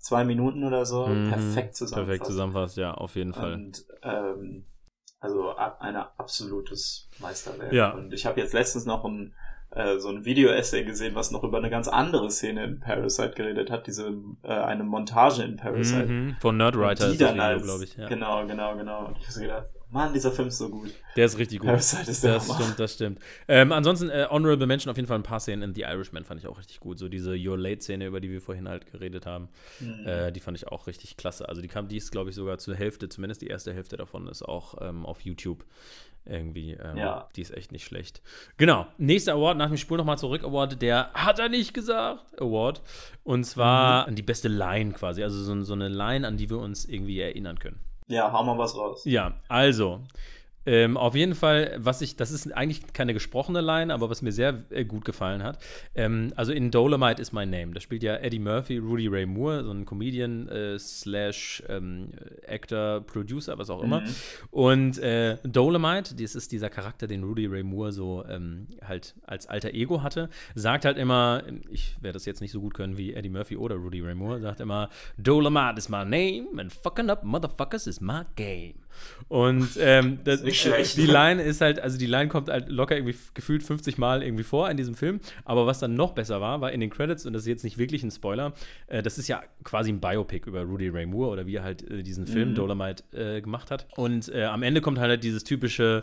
Zwei 0.06 0.22
Minuten 0.24 0.62
oder 0.62 0.86
so, 0.86 1.08
Mhm. 1.08 1.30
perfekt 1.30 1.74
zusammenfasst. 1.74 2.06
Perfekt 2.06 2.26
zusammenfasst, 2.26 2.76
ja, 2.76 2.94
auf 2.94 3.16
jeden 3.16 3.34
Fall. 3.34 3.54
Und 3.54 3.84
ähm, 4.04 4.64
also 5.18 5.56
ein 5.56 5.96
absolutes 5.96 7.08
Meisterwerk. 7.18 7.72
Ja. 7.72 7.90
Und 7.90 8.12
ich 8.12 8.24
habe 8.24 8.40
jetzt 8.40 8.52
letztens 8.54 8.86
noch 8.86 9.04
ein, 9.04 9.34
äh, 9.70 9.98
so 9.98 10.08
ein 10.10 10.24
Video-Essay 10.24 10.84
gesehen, 10.84 11.16
was 11.16 11.32
noch 11.32 11.42
über 11.42 11.58
eine 11.58 11.70
ganz 11.70 11.88
andere 11.88 12.30
Szene 12.30 12.62
in 12.62 12.78
Parasite 12.78 13.30
geredet 13.34 13.68
hat, 13.72 13.88
diese 13.88 14.14
äh, 14.44 14.48
eine 14.52 14.84
Montage 14.84 15.42
in 15.42 15.56
Parasite. 15.56 16.06
Mhm. 16.06 16.36
Von 16.40 16.56
Nerdwriter 16.56 17.08
ist 17.08 17.20
das 17.20 17.34
Video, 17.34 17.60
glaube 17.64 17.82
ich. 17.84 17.96
Ja. 17.96 18.06
Genau, 18.06 18.46
genau, 18.46 18.76
genau. 18.76 19.06
Und 19.06 19.16
ich 19.18 19.24
habe 19.24 19.32
so 19.32 19.40
gedacht, 19.40 19.66
Mann, 19.88 20.12
dieser 20.12 20.32
Film 20.32 20.48
ist 20.48 20.58
so 20.58 20.68
gut. 20.68 20.90
Der 21.14 21.26
ist 21.26 21.38
richtig 21.38 21.60
gut. 21.60 21.68
Parasite 21.68 22.10
ist 22.10 22.24
der 22.24 22.34
Das 22.34 22.48
Hammer. 22.48 22.60
stimmt, 22.60 22.80
das 22.80 22.94
stimmt. 22.94 23.18
Ähm, 23.46 23.70
ansonsten, 23.72 24.10
äh, 24.10 24.26
Honorable 24.28 24.66
Mention 24.66 24.90
auf 24.90 24.96
jeden 24.96 25.06
Fall 25.06 25.18
ein 25.18 25.22
paar 25.22 25.38
Szenen 25.40 25.62
in 25.62 25.74
The 25.74 25.82
Irishman 25.82 26.24
fand 26.24 26.40
ich 26.40 26.46
auch 26.48 26.58
richtig 26.58 26.80
gut. 26.80 26.98
So 26.98 27.08
diese 27.08 27.36
Your 27.36 27.56
Late-Szene, 27.56 28.04
über 28.06 28.20
die 28.20 28.28
wir 28.30 28.40
vorhin 28.42 28.68
halt 28.68 28.90
geredet 28.90 29.26
haben, 29.26 29.48
Mhm. 29.80 30.06
äh, 30.06 30.32
die 30.32 30.40
fand 30.40 30.56
ich 30.56 30.66
auch 30.68 30.86
richtig 30.88 31.16
klasse. 31.16 31.48
Also 31.48 31.62
die 31.62 31.68
kam, 31.68 31.86
die 31.88 31.96
ist, 31.98 32.10
glaube 32.10 32.30
ich, 32.30 32.36
sogar 32.36 32.58
zur 32.58 32.74
Hälfte, 32.74 33.08
zumindest 33.08 33.42
die 33.42 33.46
erste 33.46 33.72
Hälfte 33.72 33.96
davon 33.96 34.26
ist 34.26 34.42
auch 34.42 34.74
ähm, 34.80 35.06
auf 35.06 35.20
YouTube 35.22 35.64
Irgendwie, 36.28 36.72
ähm, 36.72 36.96
Ja. 36.96 37.28
die 37.36 37.40
ist 37.42 37.52
echt 37.56 37.70
nicht 37.70 37.84
schlecht. 37.84 38.20
Genau, 38.56 38.88
nächster 38.98 39.34
Award, 39.34 39.58
nach 39.58 39.68
dem 39.68 39.76
Spul 39.76 39.96
nochmal 39.96 40.18
zurück 40.18 40.42
Award, 40.42 40.82
der 40.82 41.12
hat 41.14 41.38
er 41.38 41.48
nicht 41.48 41.72
gesagt 41.72 42.24
Award. 42.40 42.82
Und 43.22 43.44
zwar 43.44 44.02
Mhm. 44.02 44.08
an 44.08 44.14
die 44.16 44.22
beste 44.22 44.48
Line 44.48 44.90
quasi, 44.92 45.22
also 45.22 45.40
so, 45.40 45.62
so 45.62 45.74
eine 45.74 45.86
Line, 45.88 46.26
an 46.26 46.36
die 46.36 46.50
wir 46.50 46.58
uns 46.58 46.84
irgendwie 46.84 47.20
erinnern 47.20 47.60
können. 47.60 47.78
Ja, 48.08 48.30
hau 48.32 48.44
mal 48.44 48.56
was 48.58 48.76
raus. 48.76 49.04
Ja, 49.04 49.32
also, 49.48 50.00
ähm, 50.66 50.96
auf 50.96 51.14
jeden 51.14 51.34
Fall, 51.34 51.76
was 51.78 52.02
ich, 52.02 52.16
das 52.16 52.32
ist 52.32 52.52
eigentlich 52.52 52.92
keine 52.92 53.14
gesprochene 53.14 53.60
Line, 53.60 53.94
aber 53.94 54.10
was 54.10 54.20
mir 54.20 54.32
sehr 54.32 54.64
äh, 54.70 54.84
gut 54.84 55.04
gefallen 55.04 55.42
hat. 55.42 55.58
Ähm, 55.94 56.32
also 56.34 56.52
in 56.52 56.70
Dolomite 56.70 57.22
is 57.22 57.32
my 57.32 57.46
name. 57.46 57.72
Da 57.72 57.80
spielt 57.80 58.02
ja 58.02 58.16
Eddie 58.16 58.40
Murphy, 58.40 58.78
Rudy 58.78 59.06
Ray 59.06 59.26
Moore, 59.26 59.64
so 59.64 59.70
ein 59.70 59.84
Comedian 59.84 60.48
äh, 60.48 60.78
slash 60.78 61.62
ähm, 61.68 62.08
Actor, 62.46 63.02
Producer, 63.02 63.56
was 63.58 63.70
auch 63.70 63.82
immer. 63.82 64.00
Mhm. 64.00 64.14
Und 64.50 64.98
äh, 64.98 65.38
Dolomite, 65.44 66.16
das 66.16 66.34
ist 66.34 66.50
dieser 66.50 66.68
Charakter, 66.68 67.06
den 67.06 67.22
Rudy 67.22 67.46
Ray 67.46 67.62
Moore 67.62 67.92
so 67.92 68.24
ähm, 68.28 68.66
halt 68.84 69.14
als 69.24 69.46
alter 69.46 69.72
Ego 69.72 70.02
hatte, 70.02 70.28
sagt 70.54 70.84
halt 70.84 70.98
immer, 70.98 71.44
ich 71.70 71.96
werde 72.00 72.14
das 72.14 72.26
jetzt 72.26 72.40
nicht 72.40 72.52
so 72.52 72.60
gut 72.60 72.74
können 72.74 72.98
wie 72.98 73.14
Eddie 73.14 73.30
Murphy 73.30 73.56
oder 73.56 73.76
Rudy 73.76 74.00
Ray 74.00 74.14
Moore, 74.14 74.40
sagt 74.40 74.60
immer, 74.60 74.90
Dolomite 75.16 75.78
is 75.78 75.88
my 75.88 76.04
name 76.04 76.48
and 76.58 76.72
fucking 76.72 77.08
up 77.08 77.22
motherfuckers 77.22 77.86
is 77.86 78.00
my 78.00 78.22
game. 78.34 78.74
Und 79.28 79.70
ähm, 79.78 80.18
das, 80.24 80.40
schlecht. 80.54 80.96
die 80.96 81.06
Line 81.06 81.42
ist 81.42 81.60
halt, 81.60 81.80
also 81.80 81.98
die 81.98 82.06
Line 82.06 82.28
kommt 82.28 82.48
halt 82.48 82.68
locker 82.68 82.96
irgendwie 82.96 83.16
gefühlt 83.34 83.62
50 83.62 83.98
Mal 83.98 84.22
irgendwie 84.22 84.44
vor 84.44 84.70
in 84.70 84.76
diesem 84.76 84.94
Film. 84.94 85.20
Aber 85.44 85.66
was 85.66 85.78
dann 85.80 85.94
noch 85.94 86.12
besser 86.12 86.40
war, 86.40 86.60
war 86.60 86.72
in 86.72 86.80
den 86.80 86.90
Credits, 86.90 87.26
und 87.26 87.32
das 87.32 87.42
ist 87.42 87.48
jetzt 87.48 87.64
nicht 87.64 87.78
wirklich 87.78 88.02
ein 88.02 88.10
Spoiler, 88.10 88.52
äh, 88.86 89.02
das 89.02 89.18
ist 89.18 89.28
ja 89.28 89.42
quasi 89.64 89.90
ein 89.90 90.00
Biopic 90.00 90.46
über 90.48 90.62
Rudy 90.62 90.88
Ray 90.88 91.06
Moore 91.06 91.30
oder 91.30 91.46
wie 91.46 91.56
er 91.56 91.62
halt 91.64 91.82
äh, 91.90 92.02
diesen 92.02 92.26
Film 92.26 92.50
Mhm. 92.50 92.54
Dolomite 92.54 93.02
äh, 93.12 93.40
gemacht 93.40 93.70
hat. 93.70 93.86
Und 93.96 94.28
äh, 94.28 94.44
am 94.44 94.62
Ende 94.62 94.80
kommt 94.80 94.98
halt 94.98 95.24
dieses 95.24 95.42
typische, 95.44 96.02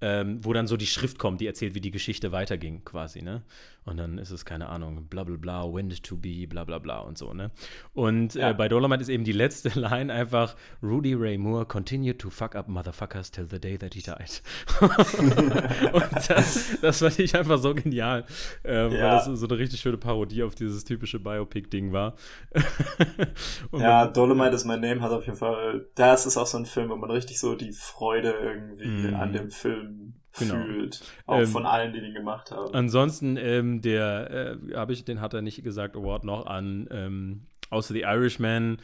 ähm, 0.00 0.44
wo 0.44 0.52
dann 0.52 0.66
so 0.66 0.76
die 0.76 0.86
Schrift 0.86 1.18
kommt, 1.18 1.40
die 1.40 1.46
erzählt, 1.46 1.74
wie 1.74 1.80
die 1.80 1.90
Geschichte 1.90 2.30
weiterging, 2.30 2.84
quasi, 2.84 3.22
ne? 3.22 3.42
Und 3.88 3.96
dann 3.96 4.18
ist 4.18 4.30
es, 4.30 4.44
keine 4.44 4.68
Ahnung, 4.68 5.06
bla 5.08 5.24
bla 5.24 5.36
bla, 5.36 5.64
wind 5.72 6.02
to 6.04 6.16
be, 6.16 6.46
bla 6.46 6.64
bla 6.64 6.78
bla 6.78 6.98
und 7.00 7.16
so, 7.16 7.32
ne? 7.32 7.50
Und 7.94 8.34
Ja. 8.34 8.50
äh, 8.50 8.54
bei 8.54 8.68
Dolomite 8.68 9.00
ist 9.02 9.08
eben 9.08 9.24
die 9.24 9.32
letzte 9.32 9.68
Line 9.80 10.12
einfach, 10.12 10.56
Rudy 10.82 11.14
Ray 11.14 11.38
Moore 11.38 11.64
continued 11.66 12.18
to 12.18 12.30
fuck 12.30 12.54
up 12.54 12.68
motherfuckers 12.68 13.30
till 13.30 13.46
the 13.50 13.58
day 13.58 13.78
that 13.78 13.94
he 13.94 14.00
died. 14.02 14.42
und 15.92 16.30
das, 16.30 16.78
das 16.80 16.98
fand 16.98 17.18
ich 17.18 17.34
einfach 17.36 17.58
so 17.58 17.74
genial, 17.74 18.24
ähm, 18.64 18.90
weil 18.92 18.98
Ja. 18.98 19.10
das 19.16 19.24
so 19.26 19.46
eine 19.46 19.58
richtig 19.58 19.80
schöne 19.80 19.96
Parodie 19.98 20.42
auf 20.42 20.54
dieses 20.54 20.84
typische 20.84 21.18
Biopic-Ding 21.20 21.92
war. 21.92 22.14
Ja, 23.72 24.06
Dolomite 24.06 24.54
is 24.54 24.64
my 24.64 24.76
name 24.78 25.00
hat 25.00 25.10
auf 25.12 25.26
jeden 25.26 25.38
Fall, 25.38 25.86
das 25.94 26.26
ist 26.26 26.36
auch 26.36 26.46
so 26.46 26.58
ein 26.58 26.66
Film, 26.66 26.90
wo 26.90 26.96
man 26.96 27.10
richtig 27.10 27.38
so 27.38 27.54
die 27.54 27.72
Freude 27.72 28.32
irgendwie 28.32 29.08
Mhm. 29.08 29.14
an 29.16 29.32
dem 29.32 29.50
Film 29.50 30.14
Genau. 30.38 30.54
fühlt. 30.64 31.00
Auch 31.26 31.40
Ähm, 31.40 31.46
von 31.46 31.66
allen, 31.66 31.92
die 31.92 32.00
den 32.00 32.14
gemacht 32.14 32.50
haben. 32.50 32.74
Ansonsten, 32.74 33.36
ähm, 33.36 33.80
der, 33.82 34.58
äh, 34.70 34.74
habe 34.74 34.92
ich, 34.92 35.04
den 35.04 35.20
hat 35.20 35.34
er 35.34 35.42
nicht 35.42 35.62
gesagt, 35.64 35.96
Award 35.96 36.24
noch 36.24 36.46
an, 36.46 36.88
ähm, 36.90 37.46
außer 37.70 37.94
The 37.94 38.02
Irishman 38.02 38.78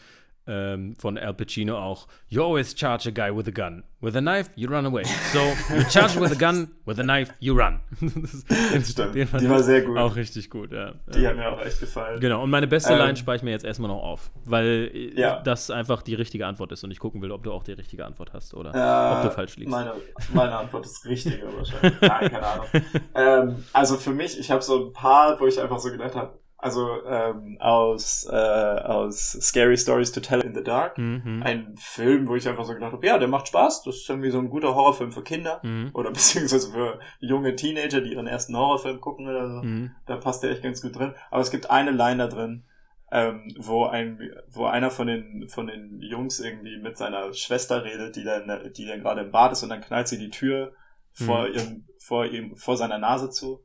ähm, 0.47 0.95
von 0.99 1.17
Al 1.19 1.35
Pacino 1.35 1.79
auch, 1.79 2.07
you 2.29 2.43
always 2.43 2.75
charge 2.79 3.09
a 3.09 3.13
guy 3.13 3.35
with 3.35 3.47
a 3.49 3.51
gun. 3.51 3.83
With 4.01 4.15
a 4.17 4.21
knife, 4.21 4.51
you 4.57 4.69
run 4.69 4.85
away. 4.85 5.05
So, 5.33 5.39
you 5.75 5.83
charge 5.91 6.21
with 6.21 6.31
a 6.31 6.35
gun, 6.35 6.69
with 6.85 6.99
a 6.99 7.03
knife, 7.03 7.33
you 7.41 7.55
run. 7.59 7.81
das, 8.01 8.91
Stimmt. 8.91 9.15
den 9.15 9.27
Die 9.41 9.49
war 9.49 9.63
sehr 9.63 9.81
gut. 9.81 9.97
Auch 9.97 10.15
richtig 10.15 10.51
gut, 10.51 10.73
ja. 10.73 10.93
die 11.15 11.21
Ja. 11.21 11.31
hat 11.31 11.37
mir 11.37 11.49
auch 11.51 11.61
echt 11.65 11.81
gefallen. 11.81 12.21
Genau, 12.21 12.43
und 12.43 12.51
meine 12.51 12.67
beste 12.67 12.93
Ähm, 12.93 12.99
Line 12.99 13.17
spare 13.17 13.39
ich 13.39 13.43
mir 13.43 13.53
jetzt 13.53 13.65
erstmal 13.65 13.89
noch 13.89 14.03
auf, 14.03 14.31
weil 14.45 14.91
äh, 14.93 15.19
Ja. 15.19 15.41
das 15.41 15.71
einfach 15.71 16.03
die 16.03 16.15
richtige 16.15 16.47
Antwort 16.47 16.71
ist 16.73 16.85
und 16.85 16.91
ich 16.91 16.99
gucken 16.99 17.23
will, 17.23 17.33
ob 17.33 17.43
du 17.45 17.51
auch 17.53 17.63
die 17.63 17.73
richtige 17.73 18.05
Antwort 18.05 18.35
hast 18.35 18.53
oder 18.53 18.75
Äh, 18.75 19.17
ob 19.17 19.23
du 19.23 19.31
falsch 19.35 19.57
liegst. 19.57 19.71
Meine, 19.71 19.93
meine 20.35 20.55
Antwort 20.59 20.85
ist 20.85 21.07
richtiger 21.07 21.47
wahrscheinlich. 21.57 21.99
Nein, 22.03 22.31
keine 22.31 22.47
Ahnung. 22.47 22.67
ähm, 23.15 23.65
also 23.73 23.97
für 23.97 24.11
mich, 24.13 24.39
ich 24.39 24.51
habe 24.51 24.61
so 24.61 24.87
ein 24.89 24.93
paar, 24.93 25.41
wo 25.41 25.47
ich 25.47 25.59
einfach 25.59 25.79
so 25.79 25.91
gedacht 25.91 26.15
habe, 26.15 26.39
also 26.65 27.05
ähm, 27.07 27.59
aus, 27.61 28.27
äh, 28.31 28.35
aus 28.35 29.33
Scary 29.41 29.77
Stories 29.77 30.13
to 30.13 30.21
Tell 30.21 30.41
in 30.41 30.55
the 30.55 30.63
Dark, 30.63 30.97
Mhm. 30.99 31.43
ein 31.45 31.75
Film, 31.77 32.27
wo 32.27 32.35
ich 32.37 32.49
einfach 32.49 32.65
so 32.65 32.73
gedacht 32.75 32.93
habe, 32.93 33.07
ja, 33.07 33.19
der 33.19 33.29
macht 33.29 33.49
Spaß, 33.49 33.83
das 33.83 33.97
ist 33.97 34.09
irgendwie 34.09 34.31
so 34.31 34.39
ein 34.39 34.49
guter 34.49 34.75
Horrorfilm 34.75 35.13
für 35.13 35.23
Kinder 35.23 35.61
Mhm. 35.63 35.91
oder 35.93 36.11
beziehungsweise 36.13 36.73
für 36.73 36.99
junge 37.21 37.55
Teenager, 37.55 38.01
die 38.01 38.13
ihren 38.15 38.27
ersten 38.27 38.57
Horrorfilm 38.57 39.01
gucken 39.01 39.29
oder 39.29 39.47
so. 39.49 39.63
Mhm. 39.63 39.91
Da 40.07 40.17
passt 40.17 40.43
der 40.43 40.51
echt 40.51 40.63
ganz 40.63 40.81
gut 40.81 40.99
drin. 40.99 41.15
Aber 41.31 41.43
es 41.43 41.51
gibt 41.51 41.71
eine 41.71 41.91
Line 41.91 42.17
da 42.19 42.27
drin, 42.29 42.65
ähm, 43.13 43.55
wo 43.59 43.85
ein, 43.85 44.19
wo 44.49 44.65
einer 44.65 44.91
von 44.91 45.07
den, 45.07 45.49
von 45.49 45.67
den 45.67 46.01
Jungs 46.01 46.41
irgendwie 46.41 46.79
mit 46.79 46.97
seiner 46.97 47.33
Schwester 47.35 47.85
redet, 47.85 48.17
die 48.17 48.25
dann, 48.25 48.73
die 48.77 48.87
dann 48.87 49.01
gerade 49.03 49.21
im 49.21 49.31
Bad 49.31 49.53
ist 49.53 49.63
und 49.63 49.69
dann 49.69 49.83
knallt 49.83 50.09
sie 50.09 50.19
die 50.19 50.31
Tür 50.31 50.73
vor 51.13 51.47
Mhm. 51.47 51.55
ihrem, 51.55 51.85
vor 51.99 52.25
ihm, 52.27 52.57
vor 52.57 52.77
seiner 52.77 52.99
Nase 52.99 53.29
zu. 53.31 53.63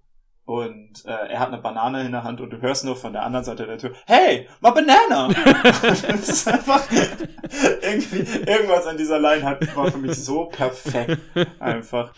Und 0.50 1.06
äh, 1.06 1.12
er 1.12 1.42
hat 1.42 1.50
eine 1.50 1.62
Banane 1.62 2.04
in 2.04 2.12
der 2.12 2.24
Hand 2.24 2.42
und 2.42 2.50
du 2.50 2.60
hörst 2.60 2.84
nur 2.84 2.96
von 2.96 3.14
der 3.14 3.22
anderen 3.22 3.46
Seite 3.46 3.68
der 3.68 3.78
Tür, 3.78 3.92
hey, 4.08 4.48
my 4.62 4.72
banana! 4.72 5.28
das 6.08 6.28
ist 6.28 6.48
einfach 6.48 6.90
irgendwie, 7.84 8.22
irgendwas 8.50 8.88
an 8.88 8.98
dieser 8.98 9.20
Line 9.20 9.44
hat, 9.44 9.76
war 9.76 9.92
für 9.92 10.00
mich 10.00 10.16
so 10.16 10.46
perfekt. 10.46 11.20
Einfach. 11.60 12.16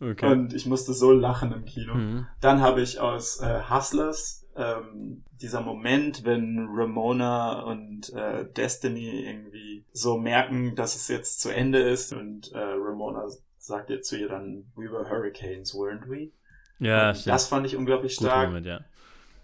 Okay. 0.00 0.24
Und 0.24 0.54
ich 0.54 0.64
musste 0.64 0.94
so 0.94 1.12
lachen 1.12 1.52
im 1.52 1.66
Kino. 1.66 1.92
Mhm. 1.92 2.26
Dann 2.40 2.62
habe 2.62 2.80
ich 2.80 3.00
aus 3.00 3.42
äh, 3.42 3.60
Hustlers 3.68 4.46
ähm, 4.56 5.22
dieser 5.42 5.60
Moment, 5.60 6.24
wenn 6.24 6.66
Ramona 6.74 7.64
und 7.64 8.14
äh, 8.14 8.46
Destiny 8.50 9.26
irgendwie 9.26 9.84
so 9.92 10.16
merken, 10.16 10.74
dass 10.74 10.94
es 10.94 11.08
jetzt 11.08 11.42
zu 11.42 11.50
Ende 11.50 11.80
ist 11.80 12.14
und 12.14 12.50
äh, 12.52 12.58
Ramona 12.58 13.28
sagt 13.58 13.90
jetzt 13.90 14.08
zu 14.08 14.16
ihr 14.16 14.30
dann, 14.30 14.72
we 14.74 14.90
were 14.90 15.10
hurricanes, 15.10 15.74
weren't 15.74 16.08
we? 16.08 16.30
Ja, 16.78 17.14
stimmt. 17.14 17.34
das 17.34 17.46
fand 17.48 17.66
ich 17.66 17.76
unglaublich 17.76 18.14
stark. 18.14 18.48
Moment, 18.48 18.66
ja. 18.66 18.80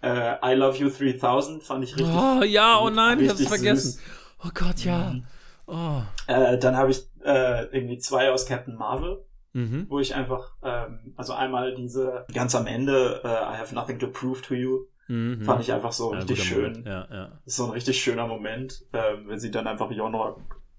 Äh, 0.01 0.53
I 0.53 0.55
Love 0.55 0.77
You 0.77 0.89
3000 0.89 1.63
fand 1.63 1.83
ich 1.83 1.95
richtig. 1.95 2.13
Oh 2.15 2.43
ja, 2.43 2.79
oh 2.79 2.89
nein, 2.89 3.19
ich 3.19 3.29
hab's 3.29 3.45
vergessen. 3.47 3.91
süß. 3.91 4.01
Oh 4.45 4.49
Gott, 4.53 4.83
ja. 4.83 5.11
Mhm. 5.11 5.23
Oh. 5.67 6.01
Äh, 6.27 6.57
dann 6.57 6.75
habe 6.75 6.91
ich 6.91 7.07
äh, 7.23 7.65
irgendwie 7.65 7.97
zwei 7.99 8.31
aus 8.31 8.45
Captain 8.45 8.75
Marvel. 8.75 9.23
Mhm. 9.53 9.87
wo 9.89 9.99
ich 9.99 10.15
einfach, 10.15 10.53
ähm, 10.63 11.13
also 11.17 11.33
einmal 11.33 11.75
diese 11.75 12.25
ganz 12.33 12.55
am 12.55 12.67
Ende, 12.67 13.19
äh, 13.25 13.27
I 13.27 13.57
have 13.57 13.75
nothing 13.75 13.99
to 13.99 14.07
prove 14.07 14.41
to 14.43 14.53
you, 14.53 14.85
Mhm. 15.09 15.41
fand 15.43 15.59
ich 15.59 15.73
einfach 15.73 15.91
so 15.91 16.07
richtig 16.11 16.41
schön. 16.41 16.85
Ja, 16.85 17.05
ja. 17.11 17.31
ist 17.45 17.57
so 17.57 17.65
ein 17.65 17.71
richtig 17.71 18.01
schöner 18.01 18.27
Moment, 18.27 18.85
ähm, 18.93 19.27
wenn 19.27 19.41
sie 19.41 19.51
dann 19.51 19.67
einfach 19.67 19.91
Yonra 19.91 20.37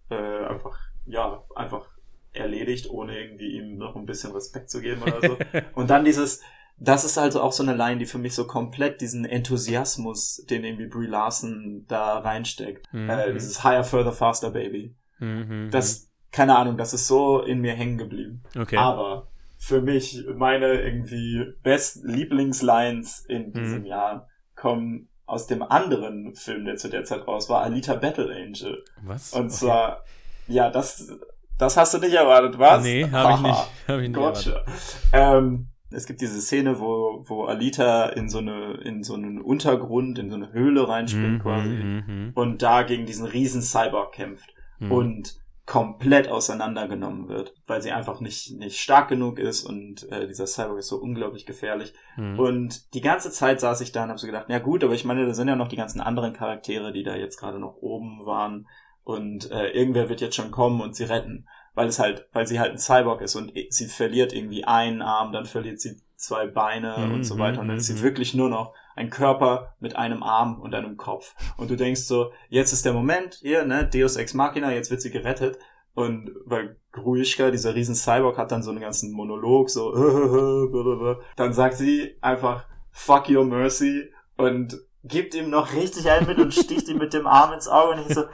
äh, 0.08 0.46
einfach, 0.46 0.78
ja, 1.04 1.42
einfach 1.54 1.86
erledigt, 2.32 2.88
ohne 2.90 3.18
irgendwie 3.18 3.56
ihm 3.56 3.76
noch 3.76 3.94
ein 3.96 4.06
bisschen 4.06 4.32
Respekt 4.32 4.70
zu 4.70 4.80
geben 4.80 5.02
oder 5.02 5.20
so. 5.20 5.36
Und 5.74 5.90
dann 5.90 6.04
dieses, 6.04 6.40
das 6.78 7.04
ist 7.04 7.18
also 7.18 7.40
auch 7.42 7.52
so 7.52 7.62
eine 7.62 7.74
Line, 7.74 7.98
die 7.98 8.06
für 8.06 8.18
mich 8.18 8.34
so 8.34 8.46
komplett 8.46 9.00
diesen 9.00 9.24
Enthusiasmus, 9.24 10.44
den 10.48 10.64
irgendwie 10.64 10.86
Brie 10.86 11.06
Larson 11.06 11.84
da 11.88 12.18
reinsteckt. 12.18 12.92
Mhm. 12.92 13.10
Äh, 13.10 13.32
dieses 13.34 13.62
Higher, 13.64 13.84
Further, 13.84 14.12
Faster, 14.12 14.50
Baby. 14.50 14.94
Mhm. 15.18 15.68
Das, 15.70 16.10
keine 16.30 16.56
Ahnung, 16.56 16.76
das 16.76 16.94
ist 16.94 17.06
so 17.06 17.40
in 17.42 17.60
mir 17.60 17.74
hängen 17.74 17.98
geblieben. 17.98 18.42
okay. 18.58 18.76
Aber 18.76 19.28
für 19.58 19.80
mich, 19.80 20.24
meine 20.34 20.80
irgendwie 20.80 21.44
best 21.62 22.02
Lieblingslines 22.02 23.24
in 23.28 23.52
diesem 23.52 23.80
Mhm. 23.80 23.86
Jahr 23.86 24.28
kommen 24.56 25.08
aus 25.26 25.46
dem 25.46 25.62
anderen 25.62 26.34
Film, 26.34 26.64
der 26.64 26.76
zu 26.76 26.88
der 26.88 27.04
Zeit 27.04 27.26
raus 27.28 27.48
war, 27.48 27.62
Alita 27.62 27.94
Battle 27.94 28.34
Angel. 28.34 28.82
Was? 29.02 29.32
Und 29.32 29.46
Okay. 29.46 29.54
zwar, 29.54 30.04
ja, 30.48 30.68
das, 30.70 31.12
das 31.58 31.76
hast 31.76 31.94
du 31.94 31.98
nicht 31.98 32.14
erwartet, 32.14 32.58
was? 32.58 32.82
Nee, 32.82 33.08
habe 33.10 33.34
ich 33.34 33.40
nicht. 33.40 33.70
Hab 33.88 34.00
ich 34.00 34.08
nicht. 34.08 34.14
Gotcha. 34.14 34.64
Ähm, 35.12 35.68
es 35.90 36.06
gibt 36.06 36.20
diese 36.20 36.40
Szene, 36.40 36.80
wo, 36.80 37.24
wo 37.26 37.44
Alita 37.44 38.06
in 38.06 38.28
so 38.28 38.38
eine, 38.38 38.74
in 38.84 39.02
so 39.02 39.14
einen 39.14 39.40
Untergrund, 39.40 40.18
in 40.18 40.30
so 40.30 40.36
eine 40.36 40.52
Höhle 40.52 40.88
reinspringt 40.88 41.38
Mhm, 41.38 41.42
quasi 41.42 41.68
mhm, 41.68 42.32
und 42.34 42.62
da 42.62 42.82
gegen 42.82 43.06
diesen 43.06 43.26
riesen 43.26 43.62
Cyborg 43.62 44.12
kämpft 44.12 44.54
mhm. 44.78 44.92
und 44.92 45.42
komplett 45.64 46.28
auseinandergenommen 46.28 47.28
wird, 47.28 47.54
weil 47.66 47.80
sie 47.80 47.92
einfach 47.92 48.20
nicht, 48.20 48.58
nicht 48.58 48.80
stark 48.80 49.08
genug 49.08 49.38
ist 49.38 49.64
und 49.64 50.10
äh, 50.10 50.26
dieser 50.26 50.46
Cyborg 50.46 50.78
ist 50.78 50.88
so 50.88 50.96
unglaublich 50.96 51.46
gefährlich. 51.46 51.94
Mhm. 52.16 52.38
Und 52.38 52.94
die 52.94 53.00
ganze 53.00 53.30
Zeit 53.30 53.60
saß 53.60 53.80
ich 53.80 53.92
da 53.92 54.02
und 54.02 54.08
habe 54.08 54.18
so 54.18 54.26
gedacht, 54.26 54.46
ja 54.48 54.58
gut, 54.58 54.82
aber 54.82 54.94
ich 54.94 55.04
meine, 55.04 55.24
da 55.24 55.34
sind 55.34 55.48
ja 55.48 55.54
noch 55.54 55.68
die 55.68 55.76
ganzen 55.76 56.00
anderen 56.00 56.32
Charaktere, 56.32 56.92
die 56.92 57.04
da 57.04 57.14
jetzt 57.14 57.38
gerade 57.38 57.60
noch 57.60 57.76
oben 57.76 58.26
waren 58.26 58.66
und 59.04 59.50
äh, 59.50 59.68
irgendwer 59.70 60.08
wird 60.08 60.20
jetzt 60.20 60.36
schon 60.36 60.50
kommen 60.50 60.80
und 60.80 60.94
sie 60.94 61.04
retten, 61.04 61.48
weil 61.74 61.88
es 61.88 61.98
halt, 61.98 62.28
weil 62.32 62.46
sie 62.46 62.60
halt 62.60 62.72
ein 62.72 62.78
Cyborg 62.78 63.20
ist 63.20 63.34
und 63.34 63.52
sie 63.70 63.86
verliert 63.86 64.32
irgendwie 64.32 64.64
einen 64.64 65.02
Arm, 65.02 65.32
dann 65.32 65.46
verliert 65.46 65.80
sie 65.80 66.00
zwei 66.16 66.46
Beine 66.46 66.96
Mhm, 66.98 67.14
und 67.14 67.24
so 67.24 67.38
weiter 67.38 67.60
und 67.60 67.68
dann 67.68 67.78
ist 67.78 67.90
mhm. 67.90 67.96
sie 67.96 68.02
wirklich 68.02 68.34
nur 68.34 68.48
noch 68.48 68.74
ein 68.94 69.10
Körper 69.10 69.74
mit 69.80 69.96
einem 69.96 70.22
Arm 70.22 70.60
und 70.60 70.74
einem 70.74 70.96
Kopf. 70.96 71.34
Und 71.56 71.70
du 71.70 71.76
denkst 71.76 72.02
so, 72.02 72.30
jetzt 72.48 72.72
ist 72.72 72.84
der 72.84 72.92
Moment, 72.92 73.38
hier, 73.40 73.64
ne, 73.64 73.88
Deus 73.88 74.16
Ex 74.16 74.34
Machina, 74.34 74.72
jetzt 74.72 74.90
wird 74.90 75.00
sie 75.00 75.10
gerettet. 75.10 75.58
Und 75.94 76.30
weil 76.44 76.76
Gruishka, 76.92 77.50
dieser 77.50 77.74
riesen 77.74 77.94
Cyborg, 77.94 78.38
hat 78.38 78.52
dann 78.52 78.62
so 78.62 78.70
einen 78.70 78.80
ganzen 78.80 79.12
Monolog, 79.12 79.70
so, 79.70 79.94
dann 81.36 81.52
sagt 81.52 81.76
sie 81.76 82.16
einfach, 82.20 82.66
fuck 82.90 83.28
your 83.28 83.44
mercy 83.44 84.10
und 84.36 84.78
gibt 85.04 85.34
ihm 85.34 85.50
noch 85.50 85.74
richtig 85.74 86.10
einen 86.10 86.26
mit 86.26 86.38
und 86.38 86.54
sticht 86.54 86.88
ihm 86.88 86.98
mit 86.98 87.12
dem 87.12 87.26
Arm 87.26 87.52
ins 87.52 87.68
Auge 87.68 87.94
und 87.94 88.06
ich 88.06 88.14
so, 88.14 88.24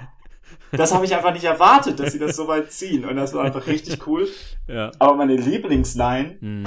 das 0.73 0.93
habe 0.95 1.05
ich 1.05 1.15
einfach 1.15 1.33
nicht 1.33 1.45
erwartet, 1.45 1.99
dass 2.01 2.13
sie 2.13 2.19
das 2.19 2.37
so 2.37 2.47
weit 2.49 2.71
ziehen. 2.73 3.05
Und 3.05 3.17
das 3.17 3.35
war 3.35 3.45
einfach 3.45 3.67
richtig 3.67 4.07
cool. 4.07 4.29
Ja. 4.67 4.91
Aber 4.99 5.15
meine 5.17 5.37
Lieblingsline 5.37 6.39
Mhm. 6.41 6.65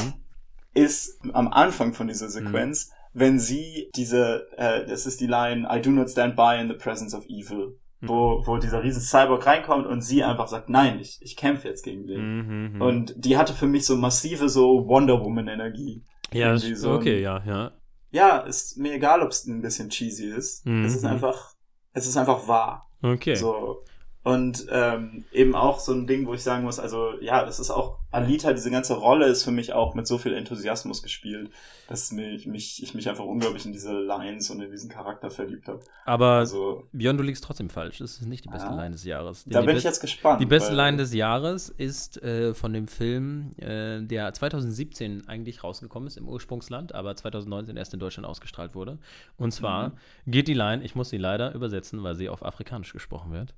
ist 0.74 1.20
am 1.34 1.47
Anfang 1.49 1.93
von 1.93 2.08
dieser 2.08 2.30
Sequenz, 2.30 2.91
wenn 3.14 3.39
sie 3.39 3.89
diese, 3.95 4.47
äh, 4.58 4.86
das 4.86 5.06
ist 5.06 5.20
die 5.20 5.28
Line, 5.28 5.68
I 5.72 5.82
do 5.82 5.89
not 5.91 6.10
stand 6.10 6.36
by 6.36 6.58
in 6.60 6.68
the 6.70 6.76
presence 6.76 7.14
of 7.14 7.26
evil. 7.28 7.78
Wo, 8.04 8.41
wo 8.47 8.58
dieser 8.58 8.82
riesen 8.82 8.99
Cyborg 9.04 9.45
reinkommt 9.45 9.86
und 9.86 10.02
sie 10.02 10.24
einfach 10.24 10.47
sagt, 10.47 10.70
nein, 10.72 10.97
ich, 10.99 11.20
ich 11.22 11.38
kämpfe 11.38 11.68
jetzt 11.68 11.84
gegen 11.84 12.08
den. 12.08 12.20
Mhm, 12.38 12.74
mhm. 12.78 12.82
Und 12.82 13.14
die 13.16 13.38
hatte 13.38 13.54
für 13.54 13.68
mich 13.68 13.86
so 13.86 13.95
massive 13.95 14.49
so 14.49 14.88
Wonder 14.88 15.24
Woman 15.24 15.47
Energie. 15.47 16.04
ja, 16.34 16.58
so 16.58 16.89
ein- 16.89 16.95
okay, 16.95 17.22
ja, 17.22 17.43
ja. 17.45 17.72
Ja, 18.10 18.39
ist 18.39 18.78
mir 18.80 18.93
egal, 18.93 19.22
ob 19.22 19.30
es 19.30 19.45
ein 19.45 19.62
bisschen 19.62 19.89
cheesy 19.89 20.26
ist. 20.32 20.66
Mhm. 20.66 20.84
Es 20.84 20.95
ist 20.95 21.06
einfach, 21.06 21.54
es 21.93 22.08
ist 22.08 22.18
einfach 22.18 22.47
wahr. 22.47 22.89
Okay. 23.04 23.36
So. 23.36 23.84
Und 24.24 24.67
ähm, 24.69 25.26
eben 25.32 25.55
auch 25.55 25.80
so 25.80 25.93
ein 25.93 26.05
Ding, 26.05 26.28
wo 26.28 26.36
ich 26.36 26.43
sagen 26.43 26.63
muss, 26.63 26.78
also 26.78 27.13
ja, 27.22 27.43
das 27.43 27.59
ist 27.59 27.72
auch 27.72 27.97
Alita, 28.11 28.53
diese 28.53 28.69
ganze 28.69 28.93
Rolle 28.93 29.26
ist 29.26 29.43
für 29.43 29.49
mich 29.51 29.74
auch 29.74 29.95
mit 29.95 30.05
so 30.05 30.19
viel 30.19 30.34
Enthusiasmus 30.36 31.01
gespielt, 31.01 31.49
dass 31.88 32.11
mich, 32.11 32.45
mich, 32.45 32.84
ich 32.84 32.93
mich 32.93 33.09
einfach 33.09 33.24
unglaublich 33.26 33.65
in 33.65 33.72
diese 33.74 33.93
Lines 33.93 34.51
und 34.51 34.61
in 34.61 34.69
diesen 34.69 34.91
Charakter 34.91 35.32
verliebt 35.32 35.67
habe. 35.67 35.80
Aber 36.05 36.34
Also 36.34 36.84
Björn, 36.91 37.17
du 37.17 37.24
liegst 37.24 37.43
trotzdem 37.43 37.69
falsch. 37.72 37.97
Das 37.97 38.11
ist 38.19 38.28
nicht 38.28 38.45
die 38.45 38.49
beste 38.49 38.67
Ja. 38.67 38.76
Line 38.76 38.91
des 38.91 39.05
Jahres. 39.05 39.43
da 39.47 39.61
die 39.61 39.65
bin 39.65 39.78
ich 39.78 39.84
jetzt 39.84 40.01
gespannt. 40.01 40.39
Die 40.39 40.45
beste 40.45 40.76
Line 40.76 40.97
des 40.97 41.13
Jahres 41.15 41.69
ist 41.69 42.22
äh, 42.22 42.53
von 42.53 42.74
dem 42.74 42.88
Film, 42.88 43.53
äh, 43.57 44.01
der 44.03 44.32
2017 44.34 45.28
eigentlich 45.28 45.63
rausgekommen 45.63 46.05
ist 46.05 46.17
im 46.17 46.28
Ursprungsland, 46.30 46.93
aber 46.93 47.15
2019 47.15 47.76
erst 47.76 47.93
in 47.95 47.99
Deutschland 47.99 48.28
ausgestrahlt 48.28 48.76
wurde. 48.76 48.99
Und 49.38 49.51
zwar 49.51 49.89
Mhm. 49.89 49.93
geht 50.28 50.47
die 50.47 50.53
Line, 50.53 50.84
ich 50.84 50.93
muss 50.93 51.09
sie 51.09 51.17
leider 51.17 51.55
übersetzen, 51.55 52.03
weil 52.03 52.13
sie 52.15 52.30
auf 52.30 52.45
Afrikanisch 52.45 52.93
gesprochen 52.93 53.32
wird. 53.32 53.55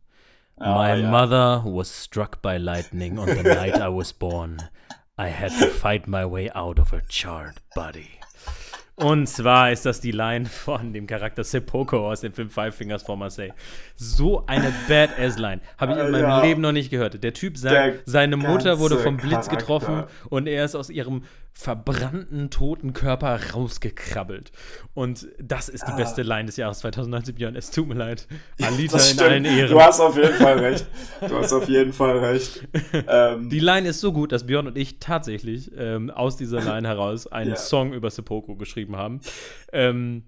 Ah, 0.58 0.78
My 0.78 1.02
ja. 1.02 1.10
mother 1.10 1.64
was 1.66 1.90
struck 1.90 2.42
by 2.42 2.58
lightning 2.58 3.18
on 3.18 3.28
the 3.28 3.44
night 3.56 3.76
I 3.76 3.88
was 3.90 4.14
born. 4.14 4.58
I 5.18 5.28
had 5.30 5.52
to 5.60 5.68
fight 5.68 6.08
my 6.08 6.26
way 6.26 6.50
out 6.54 6.80
of 6.80 6.92
her 6.92 7.02
charred 7.10 7.56
body. 7.76 8.10
Und 8.96 9.28
zwar 9.28 9.72
ist 9.72 9.88
das 9.88 10.02
die 10.02 10.12
Line 10.12 10.46
von 10.46 10.94
dem 10.94 11.08
Charakter 11.08 11.44
Sepoko 11.44 12.12
aus 12.12 12.22
dem 12.22 12.32
Film 12.32 12.52
Five 12.52 12.76
Fingers 12.76 13.02
for 13.02 13.18
Marseille. 13.18 13.52
So 13.96 14.46
eine 14.46 14.72
Badass-Line. 14.88 15.62
Habe 15.80 15.94
ich 15.94 15.98
in 15.98 16.12
meinem 16.12 16.22
ja. 16.22 16.42
Leben 16.44 16.62
noch 16.62 16.72
nicht 16.72 16.92
gehört. 16.92 17.24
Der 17.24 17.34
Typ 17.34 17.58
sagt, 17.58 17.74
Der 17.74 17.94
seine 18.06 18.38
Mutter 18.38 18.78
wurde 18.78 19.00
vom 19.00 19.18
Blitz 19.18 19.48
Charakter. 19.48 19.58
getroffen 19.58 20.04
und 20.30 20.46
er 20.48 20.64
ist 20.66 20.76
aus 20.76 20.92
ihrem 20.92 21.24
verbrannten, 21.54 22.50
toten 22.50 22.94
Körper 22.94 23.40
rausgekrabbelt. 23.54 24.52
Und 24.94 25.28
das 25.40 25.70
ist 25.70 25.88
die 25.88 25.92
Ah. 25.92 25.96
beste 25.96 26.24
Line 26.24 26.46
des 26.46 26.58
Jahres 26.58 26.80
2019, 26.80 27.36
Björn. 27.36 27.56
Es 27.56 27.72
tut 27.72 27.88
mir 27.88 27.94
leid. 27.94 28.28
Alita 28.62 28.98
in 28.98 29.20
allen 29.20 29.46
Ehren. 29.46 29.70
Du 29.72 29.80
hast 29.80 30.00
auf 30.00 30.18
jeden 30.18 30.34
Fall 30.34 30.58
recht. 30.60 30.86
Du 31.22 31.36
hast 31.38 31.54
auf 31.54 31.70
jeden 31.70 31.94
Fall 31.94 32.18
recht. 32.18 32.68
Ähm, 33.08 33.50
Die 33.50 33.60
Line 33.60 33.88
ist 33.88 34.02
so 34.02 34.12
gut, 34.12 34.32
dass 34.32 34.46
Björn 34.46 34.68
und 34.68 34.78
ich 34.78 35.00
tatsächlich 35.00 35.72
ähm, 35.78 36.10
aus 36.10 36.38
dieser 36.38 36.62
Line 36.62 36.88
heraus 36.88 37.28
einen 37.28 37.52
Ja. 37.52 37.56
Song 37.56 37.94
über 37.94 38.10
Sepoko 38.10 38.56
geschrieben 38.56 38.96
haben. 38.98 39.22
Ähm, 39.72 40.24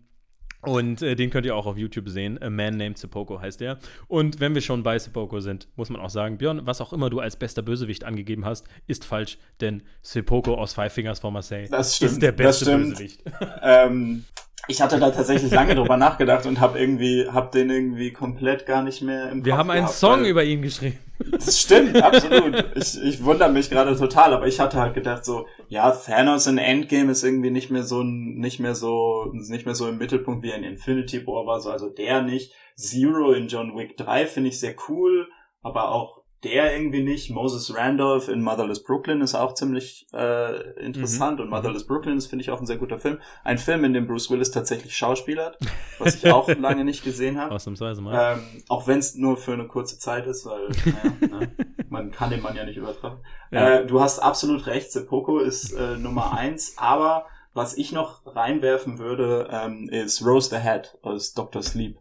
und 0.66 1.02
äh, 1.02 1.16
den 1.16 1.30
könnt 1.30 1.46
ihr 1.46 1.56
auch 1.56 1.66
auf 1.66 1.78
YouTube 1.78 2.10
sehen. 2.10 2.42
A 2.42 2.50
Man 2.50 2.78
Named 2.78 2.98
Sepoko 2.98 3.40
heißt 3.40 3.62
der. 3.62 3.80
Und 4.08 4.40
wenn 4.40 4.54
wir 4.54 4.62
schon 4.62 4.84
bei 4.84 4.98
Sepoko 5.00 5.40
sind, 5.40 5.68
muss 5.76 5.90
man 5.90 6.02
auch 6.02 6.10
sagen, 6.10 6.38
Björn, 6.38 6.62
was 6.66 6.82
auch 6.82 6.94
immer 6.94 7.10
du 7.10 7.20
als 7.20 7.36
bester 7.36 7.62
Bösewicht 7.62 8.04
angegeben 8.04 8.46
hast, 8.46 8.66
ist 8.88 9.06
falsch, 9.06 9.38
denn 9.62 9.84
Sepoko 10.02 10.56
aus 10.56 10.74
Five 10.74 10.94
Fingers 10.94 11.20
for 11.20 11.32
Marseille 11.32 11.68
ist 11.72 12.22
der 12.22 12.32
beste. 12.32 12.78
Bösewicht. 12.78 13.24
ähm, 13.62 14.26
ich 14.68 14.82
hatte 14.82 15.00
da 15.00 15.12
tatsächlich 15.12 15.52
lange 15.52 15.76
drüber 15.76 15.98
nachgedacht 15.98 16.46
und 16.46 16.60
habe 16.60 16.80
irgendwie, 16.80 17.28
hab 17.28 17.52
den 17.52 17.70
irgendwie 17.70 18.12
komplett 18.12 18.66
gar 18.66 18.82
nicht 18.82 19.02
mehr 19.02 19.30
im 19.32 19.46
Wir 19.46 19.52
Kopf 19.52 19.60
haben 19.60 19.70
einen 19.70 19.82
gehabt, 19.82 19.98
Song 19.98 20.26
über 20.26 20.44
ihn 20.44 20.62
geschrieben. 20.62 20.98
Das 21.32 21.60
stimmt, 21.60 21.96
absolut. 22.02 22.66
Ich, 22.76 23.02
ich 23.02 23.24
wundere 23.24 23.52
mich 23.52 23.70
gerade 23.70 23.96
total, 23.96 24.34
aber 24.34 24.48
ich 24.48 24.60
hatte 24.60 24.80
halt 24.80 24.94
gedacht 24.94 25.24
so, 25.24 25.46
ja, 25.70 25.92
Thanos 25.92 26.48
in 26.48 26.58
Endgame 26.58 27.12
ist 27.12 27.24
irgendwie 27.24 27.52
nicht 27.52 27.70
mehr 27.70 27.84
so 27.84 28.04
nicht 28.04 28.60
mehr 28.60 28.76
so 28.76 29.32
nicht 29.34 29.66
mehr 29.66 29.76
so 29.76 29.88
im 29.88 29.98
Mittelpunkt 29.98 30.44
wie 30.44 30.52
in 30.52 30.64
Infinity 30.64 31.26
War 31.28 31.46
war 31.46 31.60
so, 31.62 31.70
also 31.70 31.90
der 31.90 32.22
nicht. 32.22 32.54
Zero 32.76 33.32
in 33.32 33.48
John 33.48 33.78
Wick 33.78 33.96
3 33.98 34.26
finde 34.26 34.50
ich 34.50 34.60
sehr 34.60 34.76
cool, 34.90 35.30
aber 35.62 35.92
auch 35.92 36.25
der 36.46 36.74
irgendwie 36.78 37.04
nicht. 37.04 37.32
Moses 37.32 37.76
Randolph 37.76 38.30
in 38.30 38.42
Motherless 38.42 38.84
Brooklyn 38.84 39.20
ist 39.22 39.36
auch 39.36 39.54
ziemlich 39.56 40.08
äh, 40.14 40.80
interessant 40.80 41.40
Mhm. 41.40 41.44
und 41.46 41.50
Motherless 41.50 41.86
Brooklyn 41.86 42.18
ist 42.18 42.28
finde 42.28 42.44
ich 42.44 42.52
auch 42.52 42.60
ein 42.60 42.66
sehr 42.68 42.78
guter 42.78 43.00
Film. 43.00 43.20
Ein 43.44 43.58
Film, 43.58 43.84
in 43.84 43.94
dem 43.94 44.08
Bruce 44.08 44.30
Willis 44.30 44.52
tatsächlich 44.52 44.96
schauspielert, 44.96 45.58
was 46.00 46.16
ich 46.16 46.32
auch 46.32 46.48
lange 46.48 46.86
nicht 46.86 47.04
gesehen 47.04 47.40
habe. 47.42 47.54
Ausnahmsweise 47.54 48.02
mal. 48.02 48.38
Ähm, 48.38 48.64
auch 48.70 48.88
wenn 48.88 49.00
es 49.00 49.16
nur 49.16 49.36
für 49.38 49.54
eine 49.54 49.68
kurze 49.68 49.98
Zeit 50.00 50.28
ist, 50.28 50.46
weil 50.46 50.70
naja, 51.30 51.40
ne, 51.40 51.52
man 51.90 52.12
kann 52.12 52.30
den 52.30 52.42
Mann 52.42 52.56
ja 52.56 52.64
nicht 52.64 52.78
übertragen. 52.78 53.20
Ja. 53.52 53.80
Äh, 53.80 53.86
du 53.88 54.00
hast 54.00 54.20
absolut 54.20 54.68
recht, 54.68 54.92
Sepoko 54.92 55.40
ist 55.40 55.74
äh, 55.74 55.98
Nummer 55.98 56.34
eins, 56.38 56.76
aber 56.78 57.26
was 57.54 57.78
ich 57.78 57.92
noch 57.92 58.22
reinwerfen 58.26 59.00
würde, 59.00 59.48
ähm, 59.52 59.90
ist 59.90 60.26
Rose 60.26 60.50
the 60.50 60.62
Hat 60.62 60.98
aus 61.02 61.34
Dr. 61.34 61.64
Sleep. 61.64 61.98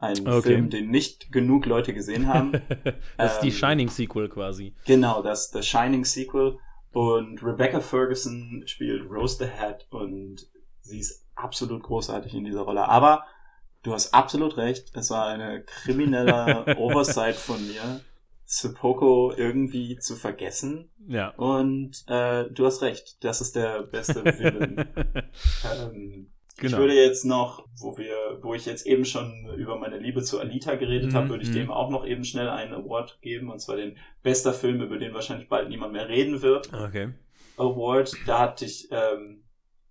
Ein 0.00 0.26
Okay. 0.26 0.42
Film, 0.42 0.70
den 0.70 0.90
nicht 0.90 1.32
genug 1.32 1.66
Leute 1.66 1.94
gesehen 1.94 2.28
haben. 2.28 2.52
das 3.16 3.34
ist 3.34 3.40
die 3.40 3.48
ähm, 3.48 3.54
Shining-Sequel 3.54 4.28
quasi. 4.28 4.74
genau, 4.84 5.22
das 5.22 5.50
The 5.50 5.62
Shining 5.62 6.04
Sequel. 6.04 6.58
Und 6.92 7.42
Rebecca 7.42 7.80
Ferguson 7.80 8.62
spielt 8.66 9.10
Rose 9.10 9.36
the 9.38 9.50
Hat 9.50 9.86
und 9.90 10.46
sie 10.80 11.00
ist 11.00 11.26
absolut 11.34 11.82
großartig 11.82 12.32
in 12.34 12.44
dieser 12.44 12.62
Rolle. 12.62 12.88
Aber 12.88 13.24
du 13.82 13.92
hast 13.92 14.14
absolut 14.14 14.56
recht, 14.56 14.92
es 14.94 15.10
war 15.10 15.26
eine 15.26 15.62
kriminelle 15.62 16.64
Oversight 16.78 17.36
von 17.36 17.64
mir, 17.66 18.00
Sepoko 18.46 19.32
irgendwie 19.36 19.98
zu 19.98 20.16
vergessen. 20.16 20.88
Ja. 21.06 21.30
Und 21.36 22.04
äh, 22.08 22.44
du 22.50 22.64
hast 22.64 22.80
recht, 22.82 23.22
das 23.24 23.40
ist 23.40 23.56
der 23.56 23.82
beste 23.82 24.24
Villain. 24.24 24.86
ähm, 25.78 26.30
Ich 26.56 26.62
Genau. 26.62 26.78
würde 26.78 26.94
jetzt 26.94 27.24
noch, 27.26 27.66
wo 27.78 27.98
wir, 27.98 28.38
wo 28.40 28.54
ich 28.54 28.64
jetzt 28.64 28.86
eben 28.86 29.04
schon 29.04 29.46
über 29.58 29.78
meine 29.78 29.98
Liebe 29.98 30.22
zu 30.22 30.40
Alita 30.40 30.74
geredet 30.76 31.12
Mhm, 31.12 31.14
habe, 31.14 31.28
würde 31.28 31.42
ich 31.44 31.50
mhm. 31.50 31.54
dem 31.54 31.70
auch 31.70 31.90
noch 31.90 32.06
eben 32.06 32.24
schnell 32.24 32.48
einen 32.48 32.72
Award 32.72 33.18
geben, 33.20 33.50
und 33.50 33.58
zwar 33.60 33.76
den 33.76 33.98
bester 34.22 34.54
Film, 34.54 34.80
über 34.80 34.96
den 34.98 35.12
wahrscheinlich 35.12 35.48
bald 35.48 35.68
niemand 35.68 35.92
mehr 35.92 36.08
reden 36.08 36.40
wird. 36.42 36.72
okay. 36.72 37.12
Award. 37.58 38.26
Da 38.26 38.38
hatte 38.38 38.64
ich, 38.64 38.88
ähm, 38.90 39.42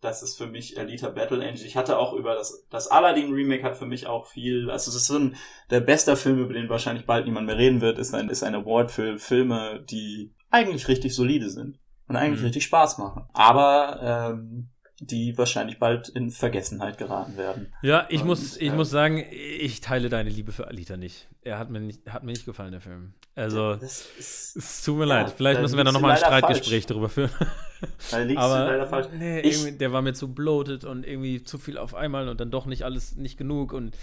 das 0.02 0.22
ist 0.24 0.38
für 0.38 0.48
mich 0.48 0.78
Alita 0.80 1.10
Battle 1.10 1.38
Angel. 1.48 1.66
Ich 1.66 1.76
hatte 1.76 1.98
auch 1.98 2.14
über 2.14 2.36
das, 2.36 2.66
das 2.70 2.88
Aladdin 2.90 3.32
Remake 3.34 3.64
hat 3.64 3.78
für 3.78 3.86
mich 3.88 4.08
auch 4.08 4.26
viel, 4.28 4.70
also 4.70 4.90
das 4.92 4.96
ist 5.02 5.08
so 5.08 5.18
ein, 5.18 5.36
der 5.70 5.80
beste 5.82 6.16
Film, 6.16 6.40
über 6.40 6.54
den 6.54 6.70
wahrscheinlich 6.70 7.06
bald 7.06 7.26
niemand 7.26 7.48
mehr 7.48 7.58
reden 7.58 7.82
wird, 7.82 7.98
ist 8.00 8.14
ein, 8.14 8.30
ist 8.30 8.44
ein 8.44 8.56
Award 8.56 8.92
für 8.92 9.18
Filme, 9.18 9.84
die 9.90 10.34
eigentlich 10.52 10.88
richtig 10.88 11.16
solide 11.16 11.50
sind 11.50 11.80
und 12.08 12.16
eigentlich 12.16 12.40
Mhm. 12.40 12.46
richtig 12.46 12.64
Spaß 12.66 12.98
machen. 13.00 13.28
Aber, 13.34 14.00
ähm, 14.34 14.70
die 15.02 15.38
wahrscheinlich 15.38 15.78
bald 15.78 16.08
in 16.10 16.32
Vergessenheit 16.32 16.98
geraten 16.98 17.36
werden. 17.38 17.74
Ja, 17.82 18.08
ich 18.10 18.22
Und, 18.22 18.28
muss, 18.28 18.56
ich 18.58 18.70
äh, 18.72 18.76
muss 18.76 18.90
sagen, 18.90 19.24
ich 19.32 19.82
teile 19.82 20.08
deine 20.10 20.30
Liebe 20.30 20.52
für 20.54 20.68
Alita 20.68 20.96
nicht. 20.96 21.28
Er 21.42 21.60
hat 21.60 21.70
mir 21.70 21.82
nicht, 21.82 22.10
hat 22.10 22.24
mir 22.24 22.32
nicht 22.32 22.46
gefallen, 22.46 22.72
der 22.72 22.80
Film. 22.82 23.14
Also, 23.36 23.76
das 23.76 24.06
ist, 24.18 24.56
es 24.56 24.84
tut 24.84 24.96
mir 24.98 25.08
Ja, 25.08 25.22
leid. 25.24 25.34
Vielleicht 25.36 25.62
müssen 25.62 25.76
wir 25.76 25.84
da 25.84 25.92
nochmal 25.92 26.12
ein 26.12 26.18
Streitgespräch 26.18 26.86
darüber 26.86 27.10
führen. 27.10 27.30
da 28.12 28.20
liegst 28.20 28.42
du 28.44 28.48
leider 28.48 28.82
Aber 28.84 28.88
falsch. 28.88 29.08
nee, 29.14 29.42
Ich- 29.42 29.78
der 29.78 29.92
war 29.92 30.02
mir 30.02 30.14
zu 30.14 30.34
bloated 30.34 30.86
und 30.86 31.06
irgendwie 31.06 31.44
zu 31.44 31.58
viel 31.58 31.78
auf 31.78 31.94
einmal 31.94 32.30
und 32.30 32.40
dann 32.40 32.50
doch 32.50 32.66
nicht 32.66 32.84
alles, 32.84 33.16
nicht 33.18 33.38
genug 33.38 33.74
und 33.74 33.98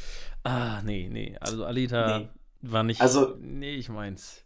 ah, 0.44 0.82
nee, 0.82 1.08
nee. 1.10 1.36
Also 1.40 1.64
Alita 1.64 2.18
Nee. 2.18 2.28
war 2.60 2.82
nicht, 2.82 3.00
Also- 3.00 3.34
nee, 3.40 3.74
ich 3.76 3.88
meins. 3.88 4.44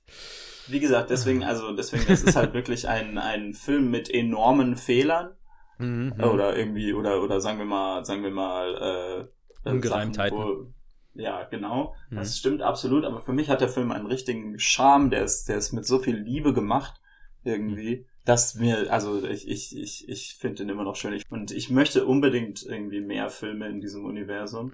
Wie 0.68 0.78
gesagt, 0.80 1.10
deswegen, 1.10 1.42
also 1.44 1.74
deswegen, 1.74 2.04
es 2.08 2.22
ist 2.22 2.36
halt 2.36 2.54
wirklich 2.54 2.88
ein, 2.88 3.18
ein 3.18 3.52
Film 3.52 3.90
mit 3.90 4.08
enormen 4.08 4.76
Fehlern. 4.76 5.30
Mhm. 5.78 6.14
Oder 6.18 6.56
irgendwie, 6.56 6.92
oder, 6.94 7.22
oder 7.22 7.40
sagen 7.40 7.58
wir 7.58 7.66
mal, 7.66 8.04
sagen 8.04 8.22
wir 8.22 8.30
mal, 8.30 9.28
äh, 9.64 9.68
äh, 9.68 9.72
Ungereimtheiten. 9.72 10.38
Sachen, 10.38 10.48
wo- 10.48 10.72
ja, 11.20 11.44
genau. 11.44 11.94
Mhm. 12.10 12.16
Das 12.16 12.38
stimmt 12.38 12.62
absolut, 12.62 13.04
aber 13.04 13.20
für 13.20 13.32
mich 13.32 13.48
hat 13.48 13.60
der 13.60 13.68
Film 13.68 13.90
einen 13.90 14.06
richtigen 14.06 14.58
Charme, 14.58 15.10
der 15.10 15.24
ist, 15.24 15.48
der 15.48 15.56
ist 15.56 15.72
mit 15.72 15.86
so 15.86 15.98
viel 15.98 16.16
Liebe 16.16 16.52
gemacht, 16.52 17.00
irgendwie, 17.44 18.06
dass 18.24 18.54
mir, 18.56 18.92
also 18.92 19.24
ich, 19.24 19.48
ich, 19.48 19.76
ich, 19.76 20.08
ich 20.08 20.34
finde 20.38 20.56
den 20.56 20.68
immer 20.68 20.84
noch 20.84 20.96
schön. 20.96 21.12
Ich, 21.12 21.22
und 21.30 21.52
ich 21.52 21.70
möchte 21.70 22.04
unbedingt 22.06 22.64
irgendwie 22.64 23.00
mehr 23.00 23.30
Filme 23.30 23.68
in 23.68 23.80
diesem 23.80 24.04
Universum. 24.04 24.72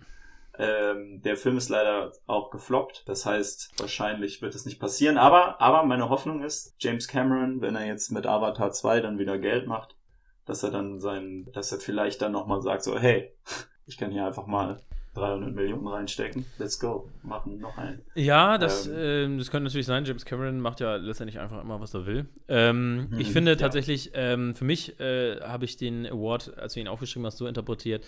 Ähm, 0.58 1.22
der 1.22 1.36
Film 1.36 1.56
ist 1.56 1.68
leider 1.68 2.12
auch 2.26 2.50
gefloppt. 2.50 3.04
Das 3.06 3.24
heißt, 3.26 3.72
wahrscheinlich 3.78 4.42
wird 4.42 4.54
es 4.54 4.64
nicht 4.66 4.78
passieren. 4.80 5.16
Aber, 5.18 5.60
aber 5.60 5.82
meine 5.84 6.08
Hoffnung 6.08 6.42
ist, 6.42 6.74
James 6.78 7.08
Cameron, 7.08 7.60
wenn 7.60 7.74
er 7.76 7.86
jetzt 7.86 8.10
mit 8.10 8.26
Avatar 8.26 8.70
2 8.72 9.00
dann 9.00 9.18
wieder 9.18 9.38
Geld 9.38 9.66
macht, 9.66 9.96
dass 10.44 10.62
er 10.62 10.70
dann 10.70 11.00
sein, 11.00 11.48
dass 11.52 11.72
er 11.72 11.78
vielleicht 11.78 12.22
dann 12.22 12.32
nochmal 12.32 12.62
sagt, 12.62 12.84
so, 12.84 12.98
hey, 12.98 13.32
ich 13.86 13.96
kann 13.96 14.10
hier 14.10 14.26
einfach 14.26 14.46
mal 14.46 14.82
300 15.14 15.54
Millionen 15.54 15.86
reinstecken. 15.86 16.46
Let's 16.58 16.78
go. 16.78 17.08
Machen 17.22 17.58
noch 17.60 17.76
einen. 17.76 18.00
Ja, 18.14 18.56
das, 18.56 18.86
ähm, 18.86 19.34
äh, 19.34 19.38
das 19.38 19.50
könnte 19.50 19.64
natürlich 19.64 19.86
sein. 19.86 20.04
James 20.04 20.24
Cameron 20.24 20.58
macht 20.58 20.80
ja 20.80 20.96
letztendlich 20.96 21.38
einfach 21.38 21.60
immer, 21.62 21.80
was 21.80 21.92
er 21.92 22.06
will. 22.06 22.26
Ähm, 22.48 23.08
mhm, 23.10 23.18
ich 23.18 23.30
finde 23.30 23.52
ja. 23.52 23.56
tatsächlich, 23.56 24.12
ähm, 24.14 24.54
für 24.54 24.64
mich 24.64 24.98
äh, 25.00 25.40
habe 25.40 25.66
ich 25.66 25.76
den 25.76 26.06
Award, 26.06 26.56
als 26.56 26.74
du 26.74 26.80
ihn 26.80 26.88
aufgeschrieben 26.88 27.26
hast, 27.26 27.36
so 27.36 27.46
interpretiert, 27.46 28.06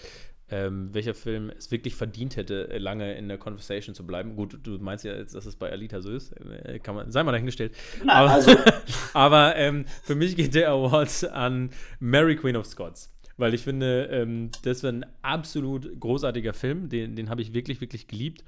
ähm, 0.50 0.92
welcher 0.92 1.14
Film 1.14 1.50
es 1.56 1.70
wirklich 1.70 1.94
verdient 1.94 2.36
hätte, 2.36 2.78
lange 2.78 3.14
in 3.16 3.28
der 3.28 3.38
Conversation 3.38 3.94
zu 3.94 4.06
bleiben. 4.06 4.36
Gut, 4.36 4.58
du 4.62 4.78
meinst 4.78 5.04
ja 5.04 5.14
jetzt, 5.14 5.34
dass 5.34 5.46
es 5.46 5.56
bei 5.56 5.70
Alita 5.70 6.00
so 6.00 6.10
ist. 6.10 6.32
Äh, 6.32 6.78
kann 6.78 6.94
man, 6.94 7.10
sei 7.10 7.22
mal 7.22 7.32
dahingestellt. 7.32 7.74
Na, 8.02 8.14
aber 8.14 8.30
also. 8.30 8.50
aber 9.14 9.56
ähm, 9.56 9.84
für 10.02 10.14
mich 10.14 10.36
geht 10.36 10.54
der 10.54 10.70
Award 10.70 11.30
an 11.32 11.70
Mary 11.98 12.36
Queen 12.36 12.56
of 12.56 12.66
Scots 12.66 13.13
weil 13.36 13.54
ich 13.54 13.62
finde, 13.62 14.08
ähm, 14.10 14.50
das 14.62 14.82
war 14.82 14.90
ein 14.90 15.06
absolut 15.22 15.98
großartiger 15.98 16.54
Film. 16.54 16.88
Den, 16.88 17.16
den 17.16 17.30
habe 17.30 17.42
ich 17.42 17.54
wirklich, 17.54 17.80
wirklich 17.80 18.06
geliebt. 18.06 18.44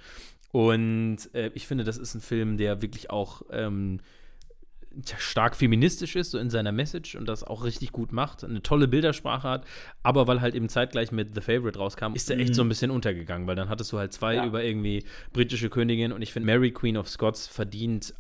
Und 0.52 1.18
äh, 1.34 1.50
ich 1.54 1.66
finde, 1.66 1.84
das 1.84 1.98
ist 1.98 2.14
ein 2.14 2.20
Film, 2.20 2.56
der 2.56 2.82
wirklich 2.82 3.10
auch 3.10 3.42
ähm, 3.50 4.00
stark 5.18 5.56
feministisch 5.56 6.16
ist, 6.16 6.30
so 6.30 6.38
in 6.38 6.50
seiner 6.50 6.72
Message 6.72 7.16
und 7.16 7.28
das 7.28 7.44
auch 7.44 7.64
richtig 7.64 7.92
gut 7.92 8.12
macht, 8.12 8.44
eine 8.44 8.62
tolle 8.62 8.88
Bildersprache 8.88 9.48
hat, 9.48 9.66
aber 10.02 10.26
weil 10.26 10.40
halt 10.40 10.54
eben 10.54 10.68
zeitgleich 10.68 11.12
mit 11.12 11.34
The 11.34 11.40
Favorite 11.40 11.78
rauskam, 11.78 12.14
ist 12.14 12.30
er 12.30 12.38
echt 12.38 12.50
mhm. 12.50 12.54
so 12.54 12.62
ein 12.62 12.68
bisschen 12.68 12.90
untergegangen, 12.90 13.46
weil 13.46 13.56
dann 13.56 13.68
hattest 13.68 13.92
du 13.92 13.98
halt 13.98 14.12
zwei 14.12 14.36
ja. 14.36 14.46
über 14.46 14.64
irgendwie 14.64 15.04
britische 15.32 15.68
Königin 15.68 16.12
und 16.12 16.22
ich 16.22 16.32
finde, 16.32 16.46
Mary 16.46 16.70
Queen 16.70 16.96
of 16.96 17.08
Scots 17.08 17.46
verdient 17.46 18.14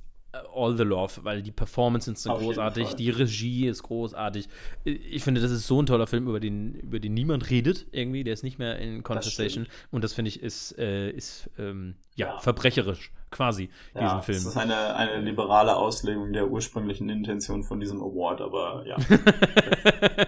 all 0.54 0.76
the 0.76 0.82
love, 0.82 1.24
weil 1.24 1.42
die 1.42 1.52
Performances 1.52 2.22
sind 2.22 2.34
großartig, 2.34 2.94
die 2.94 3.10
Regie 3.10 3.66
ist 3.66 3.82
großartig. 3.82 4.48
Ich 4.84 5.22
finde, 5.22 5.40
das 5.40 5.50
ist 5.50 5.66
so 5.66 5.80
ein 5.80 5.86
toller 5.86 6.06
Film, 6.06 6.28
über 6.28 6.40
den, 6.40 6.74
über 6.74 7.00
den 7.00 7.14
niemand 7.14 7.50
redet 7.50 7.86
irgendwie. 7.92 8.24
Der 8.24 8.34
ist 8.34 8.42
nicht 8.42 8.58
mehr 8.58 8.78
in 8.78 9.02
Conversation. 9.02 9.66
und 9.90 10.04
das 10.04 10.12
finde 10.12 10.30
ich 10.30 10.42
ist, 10.42 10.76
äh, 10.78 11.10
ist 11.10 11.50
ähm, 11.58 11.96
ja, 12.14 12.28
ja, 12.28 12.38
verbrecherisch 12.38 13.12
quasi, 13.30 13.70
ja, 13.94 14.02
diesen 14.02 14.22
Film. 14.22 14.38
Das 14.38 14.46
ist 14.46 14.56
eine, 14.56 14.96
eine 14.96 15.20
liberale 15.20 15.76
Auslegung 15.76 16.32
der 16.32 16.48
ursprünglichen 16.48 17.08
Intention 17.08 17.62
von 17.62 17.80
diesem 17.80 18.00
Award, 18.00 18.40
aber 18.40 18.84
ja. 18.86 18.96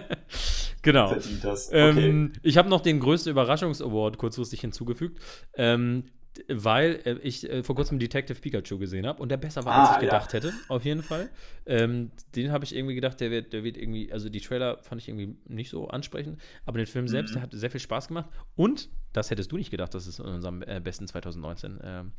genau. 0.81 1.11
Ähm, 1.11 1.17
okay. 1.17 2.09
Ähm, 2.09 2.33
ich 2.43 2.57
habe 2.57 2.69
noch 2.69 2.81
den 2.81 2.99
größten 2.99 3.31
Überraschungsaward 3.31 4.17
kurzfristig 4.17 4.61
hinzugefügt. 4.61 5.19
Ähm, 5.55 6.05
weil 6.47 6.99
äh, 7.05 7.13
ich 7.21 7.49
äh, 7.49 7.63
vor 7.63 7.75
kurzem 7.75 7.99
Detective 7.99 8.39
Pikachu 8.39 8.77
gesehen 8.77 9.05
habe 9.05 9.21
und 9.21 9.29
der 9.29 9.37
besser 9.37 9.65
war, 9.65 9.75
als 9.75 9.89
ah, 9.89 9.93
ich 9.95 9.99
gedacht 10.01 10.33
ja. 10.33 10.39
hätte, 10.39 10.53
auf 10.67 10.85
jeden 10.85 11.03
Fall. 11.03 11.29
Ähm, 11.65 12.11
den 12.35 12.51
habe 12.51 12.65
ich 12.65 12.75
irgendwie 12.75 12.95
gedacht, 12.95 13.19
der 13.19 13.31
wird, 13.31 13.53
der 13.53 13.63
wird 13.63 13.77
irgendwie, 13.77 14.11
also 14.11 14.29
die 14.29 14.41
Trailer 14.41 14.77
fand 14.83 15.01
ich 15.01 15.09
irgendwie 15.09 15.35
nicht 15.47 15.69
so 15.69 15.87
ansprechend, 15.87 16.39
aber 16.65 16.77
den 16.77 16.87
Film 16.87 17.07
selbst, 17.07 17.31
mhm. 17.31 17.33
der 17.35 17.43
hat 17.43 17.51
sehr 17.53 17.71
viel 17.71 17.81
Spaß 17.81 18.07
gemacht 18.07 18.29
und, 18.55 18.89
das 19.13 19.31
hättest 19.31 19.51
du 19.51 19.57
nicht 19.57 19.71
gedacht, 19.71 19.93
dass 19.93 20.05
es 20.05 20.19
in 20.19 20.25
unserem 20.25 20.61
äh, 20.61 20.79
besten 20.79 21.07
2019 21.07 21.79
ähm, 21.83 22.11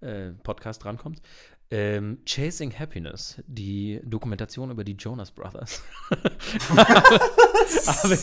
äh, 0.00 0.30
Podcast 0.42 0.84
drankommt, 0.84 1.22
ähm, 1.70 2.18
Chasing 2.26 2.72
Happiness, 2.78 3.42
die 3.46 4.00
Dokumentation 4.04 4.70
über 4.70 4.84
die 4.84 4.92
Jonas 4.92 5.30
Brothers. 5.30 5.82
habe, 7.86 8.14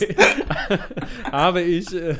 habe, 1.32 1.62
ich, 1.62 1.92
äh, 1.92 2.14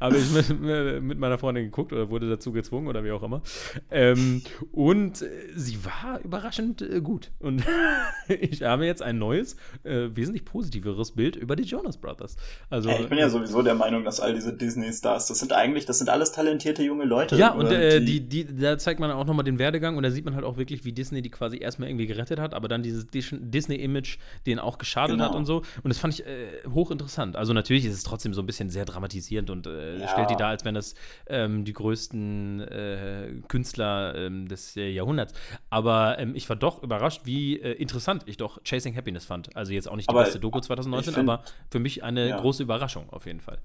habe 0.00 0.18
ich 0.18 0.30
mit, 0.30 1.02
mit, 1.02 1.18
meiner 1.18 1.38
Freundin 1.38 1.64
geguckt 1.64 1.92
oder 1.92 2.10
wurde 2.10 2.28
dazu 2.28 2.52
gezwungen 2.52 2.86
oder 2.86 3.02
wie 3.02 3.12
auch 3.12 3.22
immer. 3.22 3.42
Ähm, 3.90 4.42
und 4.72 5.22
äh, 5.22 5.28
sie 5.56 5.78
war 5.84 6.20
überraschend 6.22 6.82
äh, 6.82 7.00
gut. 7.00 7.30
Und 7.38 7.64
ich 8.28 8.62
habe 8.62 8.84
jetzt 8.84 9.02
ein 9.02 9.18
neues, 9.18 9.56
äh, 9.84 10.08
wesentlich 10.12 10.44
positiveres 10.44 11.12
Bild 11.12 11.36
über 11.36 11.56
die 11.56 11.64
Jonas 11.64 11.96
Brothers. 11.96 12.36
Also, 12.68 12.90
hey, 12.90 13.04
ich 13.04 13.08
bin 13.08 13.18
ja 13.18 13.30
sowieso 13.30 13.62
der 13.62 13.74
Meinung, 13.74 14.04
dass 14.04 14.20
all 14.20 14.34
diese 14.34 14.52
Disney-Stars, 14.52 15.28
das 15.28 15.38
sind 15.38 15.52
eigentlich, 15.52 15.86
das 15.86 15.98
sind 15.98 16.10
alles 16.10 16.32
talentierte 16.32 16.82
junge 16.82 17.04
Leute. 17.04 17.36
Ja, 17.36 17.52
und 17.52 17.72
äh, 17.72 18.00
die, 18.00 18.20
die, 18.20 18.44
da 18.44 18.76
zeigt 18.76 19.00
man 19.00 19.10
auch 19.10 19.24
nochmal 19.24 19.44
den 19.44 19.58
Werdegang 19.58 19.96
und 19.96 20.02
da 20.02 20.10
sieht 20.10 20.26
man 20.26 20.34
halt 20.34 20.44
auch 20.44 20.57
wirklich, 20.58 20.84
wie 20.84 20.92
Disney 20.92 21.22
die 21.22 21.30
quasi 21.30 21.58
erstmal 21.58 21.88
irgendwie 21.88 22.06
gerettet 22.06 22.38
hat, 22.38 22.54
aber 22.54 22.68
dann 22.68 22.82
dieses 22.82 23.06
Disney-Image 23.10 24.18
denen 24.46 24.58
auch 24.58 24.78
geschadet 24.78 25.16
genau. 25.16 25.28
hat 25.28 25.34
und 25.34 25.46
so. 25.46 25.58
Und 25.82 25.88
das 25.88 25.98
fand 25.98 26.14
ich 26.14 26.26
äh, 26.26 26.64
hochinteressant. 26.68 27.36
Also 27.36 27.52
natürlich 27.52 27.84
ist 27.84 27.94
es 27.94 28.02
trotzdem 28.02 28.34
so 28.34 28.42
ein 28.42 28.46
bisschen 28.46 28.70
sehr 28.70 28.84
dramatisierend 28.84 29.50
und 29.50 29.66
äh, 29.66 29.98
ja. 29.98 30.08
stellt 30.08 30.30
die 30.30 30.36
da, 30.36 30.48
als 30.48 30.64
wären 30.64 30.74
das 30.74 30.94
ähm, 31.26 31.64
die 31.64 31.72
größten 31.72 32.60
äh, 32.60 33.28
Künstler 33.48 34.14
ähm, 34.14 34.48
des 34.48 34.74
Jahrhunderts. 34.74 35.32
Aber 35.70 36.18
ähm, 36.18 36.34
ich 36.34 36.48
war 36.48 36.56
doch 36.56 36.82
überrascht, 36.82 37.22
wie 37.24 37.58
äh, 37.60 37.72
interessant 37.72 38.22
ich 38.26 38.36
doch 38.36 38.62
Chasing 38.64 38.96
Happiness 38.96 39.24
fand. 39.24 39.54
Also 39.56 39.72
jetzt 39.72 39.88
auch 39.88 39.96
nicht 39.96 40.10
die 40.10 40.14
aber 40.14 40.24
beste 40.24 40.40
Doku 40.40 40.60
2019, 40.60 41.14
find, 41.14 41.28
aber 41.28 41.44
für 41.70 41.78
mich 41.78 42.02
eine 42.02 42.28
ja. 42.28 42.40
große 42.40 42.62
Überraschung 42.62 43.10
auf 43.10 43.26
jeden 43.26 43.40
Fall. 43.40 43.58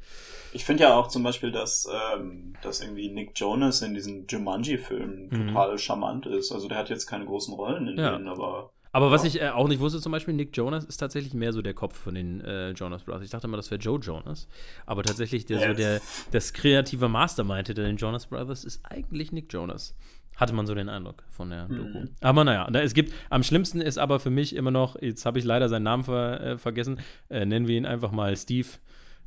Ich 0.54 0.66
finde 0.66 0.84
ja 0.84 0.96
auch 0.96 1.08
zum 1.08 1.24
Beispiel, 1.24 1.52
dass, 1.52 1.90
ähm, 2.16 2.54
dass 2.62 2.82
irgendwie 2.82 3.10
Nick 3.10 3.32
Jonas 3.36 3.82
in 3.82 3.94
diesem 3.94 4.26
Jumanji-Film 4.28 5.30
mhm. 5.30 5.48
total 5.48 5.78
charmant 5.78 6.26
ist. 6.26 6.52
Also 6.52 6.68
der 6.68 6.78
hat 6.78 6.83
jetzt 6.90 7.08
keine 7.08 7.26
großen 7.26 7.54
Rollen 7.54 7.88
in 7.88 7.98
ja. 7.98 8.12
denen, 8.12 8.28
aber. 8.28 8.72
Aber 8.96 9.10
was 9.10 9.24
ich 9.24 9.42
äh, 9.42 9.50
auch 9.50 9.68
nicht 9.68 9.80
wusste, 9.80 10.00
zum 10.00 10.12
Beispiel, 10.12 10.36
Nick 10.36 10.56
Jonas 10.56 10.86
ist 10.86 10.98
tatsächlich 10.98 11.34
mehr 11.34 11.52
so 11.52 11.64
der 11.64 11.74
Kopf 11.74 11.98
von 11.98 12.14
den 12.14 12.42
äh, 12.42 12.72
Jonas 12.72 13.04
Brothers. 13.04 13.24
Ich 13.24 13.32
dachte 13.32 13.48
immer, 13.48 13.58
das 13.58 13.72
wäre 13.72 13.82
Joe 13.82 14.00
Jonas. 14.00 14.48
Aber 14.86 15.02
tatsächlich, 15.02 15.48
der, 15.48 15.68
so 15.68 15.74
der, 15.74 16.00
das 16.32 16.54
kreative 16.54 17.10
Mastermind 17.10 17.68
hinter 17.68 17.84
den 17.84 17.98
Jonas 17.98 18.28
Brothers 18.28 18.64
ist 18.64 18.86
eigentlich 18.86 19.32
Nick 19.32 19.52
Jonas. 19.52 19.96
Hatte 20.36 20.54
man 20.54 20.68
so 20.68 20.76
den 20.76 20.90
Eindruck 20.90 21.24
von 21.28 21.50
der 21.50 21.68
mhm. 21.68 21.78
Doku. 21.78 22.06
Aber 22.22 22.44
naja, 22.44 22.68
es 22.82 22.94
gibt, 22.94 23.14
am 23.32 23.42
schlimmsten 23.42 23.82
ist 23.82 23.98
aber 23.98 24.20
für 24.20 24.30
mich 24.30 24.56
immer 24.56 24.72
noch, 24.72 25.02
jetzt 25.02 25.26
habe 25.26 25.40
ich 25.40 25.46
leider 25.46 25.70
seinen 25.70 25.84
Namen 25.84 26.04
ver, 26.04 26.42
äh, 26.42 26.58
vergessen, 26.60 27.00
äh, 27.30 27.46
nennen 27.46 27.68
wir 27.68 27.76
ihn 27.76 27.88
einfach 27.88 28.12
mal 28.12 28.36
Steve 28.38 28.68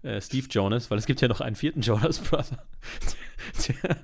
äh, 0.02 0.20
Steve 0.20 0.46
Jonas, 0.50 0.90
weil 0.90 0.98
es 0.98 1.06
gibt 1.06 1.20
ja 1.20 1.28
noch 1.28 1.40
einen 1.40 1.56
vierten 1.56 1.80
Jonas 1.82 2.18
Brother, 2.20 2.64
der 3.68 3.96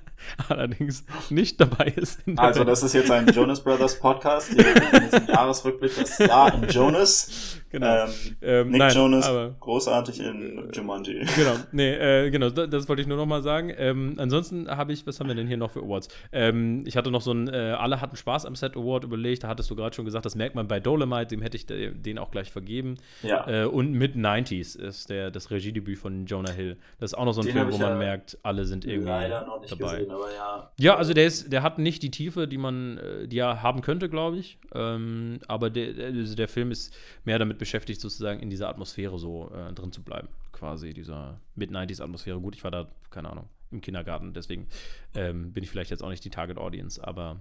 allerdings 0.47 1.05
nicht 1.29 1.59
dabei 1.59 1.93
ist. 1.95 2.21
also 2.37 2.63
das 2.63 2.83
ist 2.83 2.93
jetzt 2.93 3.11
ein 3.11 3.27
Jonas 3.27 3.63
Brothers 3.63 3.99
Podcast, 3.99 4.53
hier 4.53 4.65
jetzt 4.65 5.13
im 5.13 5.27
Jahresrückblick 5.27 5.91
das 5.95 6.17
Jahr 6.17 6.53
in 6.53 6.69
Jonas. 6.69 7.59
Genau. 7.69 8.05
Ähm, 8.05 8.09
ähm, 8.43 8.69
Nick 8.69 8.79
nein, 8.79 8.95
Jonas, 8.95 9.27
aber, 9.27 9.55
großartig 9.59 10.19
in 10.19 10.69
Jumanji. 10.71 11.25
Genau, 11.35 11.55
nee, 11.71 11.93
äh, 11.93 12.29
genau, 12.29 12.51
das, 12.51 12.69
das, 12.69 12.87
wollte 12.87 13.01
ich 13.01 13.07
nur 13.07 13.17
noch 13.17 13.25
mal 13.25 13.41
sagen. 13.41 13.73
Ähm, 13.75 14.13
ansonsten 14.17 14.69
habe 14.69 14.93
ich, 14.93 15.07
was 15.07 15.19
haben 15.19 15.27
wir 15.27 15.35
denn 15.35 15.47
hier 15.47 15.57
noch 15.57 15.71
für 15.71 15.79
Awards? 15.79 16.07
Ähm, 16.31 16.83
ich 16.85 16.95
hatte 16.95 17.09
noch 17.09 17.21
so 17.21 17.31
ein 17.31 17.47
äh, 17.47 17.75
Alle 17.77 17.99
hatten 17.99 18.15
Spaß 18.15 18.45
am 18.45 18.55
Set 18.55 18.77
Award 18.77 19.05
überlegt, 19.05 19.43
da 19.43 19.47
hattest 19.47 19.71
du 19.71 19.75
gerade 19.75 19.95
schon 19.95 20.05
gesagt, 20.05 20.23
das 20.25 20.35
merkt 20.35 20.53
man 20.53 20.67
bei 20.67 20.79
Dolomite, 20.79 21.29
dem 21.29 21.41
hätte 21.41 21.57
ich 21.57 21.65
den 21.65 22.19
auch 22.19 22.29
gleich 22.29 22.51
vergeben. 22.51 22.97
Ja. 23.23 23.47
Äh, 23.47 23.65
und 23.65 23.91
mit 23.93 24.15
90s 24.15 24.79
ist 24.79 25.09
der, 25.09 25.31
das 25.31 25.49
Regiedebüt 25.49 25.97
von 25.97 26.27
Jonah 26.27 26.51
Hill. 26.51 26.77
Das 26.99 27.13
ist 27.13 27.17
auch 27.17 27.25
noch 27.25 27.33
so 27.33 27.41
ein 27.41 27.47
den 27.47 27.55
Film, 27.55 27.71
wo 27.71 27.77
man 27.79 27.89
ja 27.89 27.95
merkt, 27.95 28.37
alle 28.43 28.65
sind 28.65 28.85
irgendwie 28.85 29.09
leider 29.27 29.45
noch 29.45 29.59
nicht 29.61 29.71
dabei. 29.71 29.97
Gesehen, 29.97 30.11
aber 30.11 30.33
ja. 30.33 30.71
Ja, 30.77 30.95
also 30.95 31.13
der 31.13 31.25
ist, 31.25 31.51
der 31.51 31.63
hat 31.63 31.79
nicht 31.79 32.03
die 32.03 32.11
Tiefe, 32.11 32.47
die 32.47 32.57
man, 32.57 32.97
äh, 32.97 33.27
die 33.27 33.39
er 33.39 33.61
haben 33.61 33.81
könnte, 33.81 34.09
glaube 34.09 34.37
ich. 34.37 34.57
Ähm, 34.73 35.39
aber 35.47 35.69
der, 35.69 36.05
also 36.05 36.35
der 36.35 36.47
Film 36.47 36.71
ist 36.71 36.95
mehr 37.23 37.39
damit 37.39 37.57
beschäftigt, 37.57 38.01
sozusagen 38.01 38.39
in 38.39 38.49
dieser 38.49 38.69
Atmosphäre 38.69 39.17
so 39.17 39.51
äh, 39.53 39.73
drin 39.73 39.91
zu 39.91 40.03
bleiben. 40.03 40.27
Quasi 40.51 40.93
dieser 40.93 41.39
Mid-90s-Atmosphäre. 41.55 42.39
Gut, 42.39 42.55
ich 42.55 42.63
war 42.63 42.71
da, 42.71 42.87
keine 43.09 43.29
Ahnung, 43.29 43.49
im 43.71 43.81
Kindergarten, 43.81 44.33
deswegen 44.33 44.67
ähm, 45.15 45.51
bin 45.51 45.63
ich 45.63 45.69
vielleicht 45.69 45.91
jetzt 45.91 46.03
auch 46.03 46.09
nicht 46.09 46.23
die 46.23 46.29
Target 46.29 46.57
Audience, 46.57 47.05
aber 47.05 47.39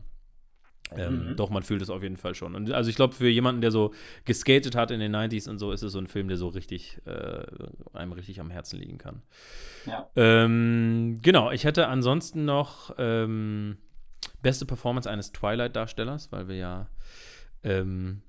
ähm, 0.96 1.30
mhm. 1.30 1.36
Doch, 1.36 1.50
man 1.50 1.62
fühlt 1.62 1.82
es 1.82 1.90
auf 1.90 2.02
jeden 2.02 2.16
Fall 2.16 2.34
schon. 2.34 2.54
Und 2.54 2.72
also 2.72 2.90
ich 2.90 2.96
glaube, 2.96 3.14
für 3.14 3.28
jemanden, 3.28 3.60
der 3.60 3.70
so 3.70 3.92
geskatet 4.24 4.74
hat 4.74 4.90
in 4.90 5.00
den 5.00 5.14
90s 5.14 5.48
und 5.48 5.58
so, 5.58 5.72
ist 5.72 5.82
es 5.82 5.92
so 5.92 5.98
ein 5.98 6.06
Film, 6.06 6.28
der 6.28 6.36
so 6.36 6.48
richtig 6.48 7.00
äh, 7.06 7.44
einem 7.92 8.12
richtig 8.12 8.40
am 8.40 8.50
Herzen 8.50 8.78
liegen 8.78 8.98
kann. 8.98 9.22
Ja. 9.86 10.08
Ähm, 10.16 11.18
genau, 11.22 11.50
ich 11.50 11.64
hätte 11.64 11.88
ansonsten 11.88 12.44
noch 12.44 12.94
ähm, 12.98 13.78
beste 14.42 14.66
Performance 14.66 15.10
eines 15.10 15.32
Twilight-Darstellers, 15.32 16.32
weil 16.32 16.48
wir 16.48 16.56
ja 16.56 16.88
ähm, 17.62 18.22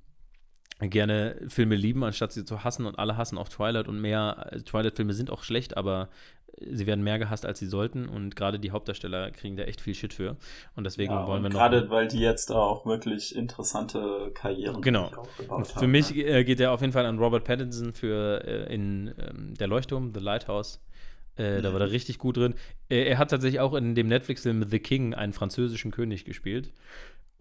gerne 0.90 1.36
Filme 1.48 1.76
lieben, 1.76 2.04
anstatt 2.04 2.32
sie 2.32 2.46
zu 2.46 2.64
hassen 2.64 2.86
und 2.86 3.00
alle 3.00 3.18
hassen 3.18 3.38
auch 3.38 3.50
Twilight 3.50 3.88
und 3.88 4.00
mehr. 4.00 4.48
Äh, 4.52 4.60
Twilight-Filme 4.62 5.14
sind 5.14 5.30
auch 5.30 5.44
schlecht, 5.44 5.78
aber 5.78 6.10
sie 6.60 6.86
werden 6.86 7.04
mehr 7.04 7.20
gehasst, 7.20 7.46
als 7.46 7.60
sie 7.60 7.66
sollten 7.66 8.08
und 8.08 8.36
gerade 8.36 8.60
die 8.60 8.72
Hauptdarsteller 8.72 9.32
kriegen 9.32 9.56
da 9.56 9.64
echt 9.64 9.82
viel 9.82 9.96
Shit 9.96 10.14
für 10.14 10.38
und 10.76 10.84
deswegen 10.84 11.12
ja, 11.12 11.28
wollen 11.28 11.42
wir 11.42 11.50
noch 11.50 11.58
gerade 11.58 11.90
weil 11.90 12.08
die 12.08 12.20
jetzt 12.20 12.52
auch 12.52 12.86
wirklich 12.86 13.36
interessante 13.36 14.32
Karrieren 14.34 14.82
genau 14.82 15.08
aufgebaut 15.08 15.68
für 15.68 15.76
haben, 15.82 15.92
mich 15.92 16.16
äh, 16.16 16.44
geht 16.44 16.60
der 16.60 16.72
auf 16.72 16.82
jeden 16.82 16.94
Fall 16.94 17.06
an 17.06 17.18
Robert 17.18 17.44
Pattinson 17.44 17.94
für 17.94 18.44
äh, 18.46 18.74
in 18.74 19.14
ähm, 19.18 19.54
der 19.56 19.68
Leuchtturm 19.68 20.14
The 20.14 20.20
Lighthouse 20.20 20.80
äh, 21.36 21.58
mhm. 21.58 21.64
Da 21.64 21.74
war 21.74 21.82
er 21.82 21.92
richtig 21.92 22.20
gut 22.20 22.38
drin. 22.38 22.54
Äh, 22.90 23.06
er 23.06 23.18
hat 23.18 23.32
tatsächlich 23.32 23.60
auch 23.60 23.74
in 23.74 23.96
dem 23.96 24.08
Netflix-Film 24.08 24.68
The 24.70 24.78
King 24.78 25.16
einen 25.16 25.34
französischen 25.34 25.90
König 25.90 26.26
gespielt 26.26 26.72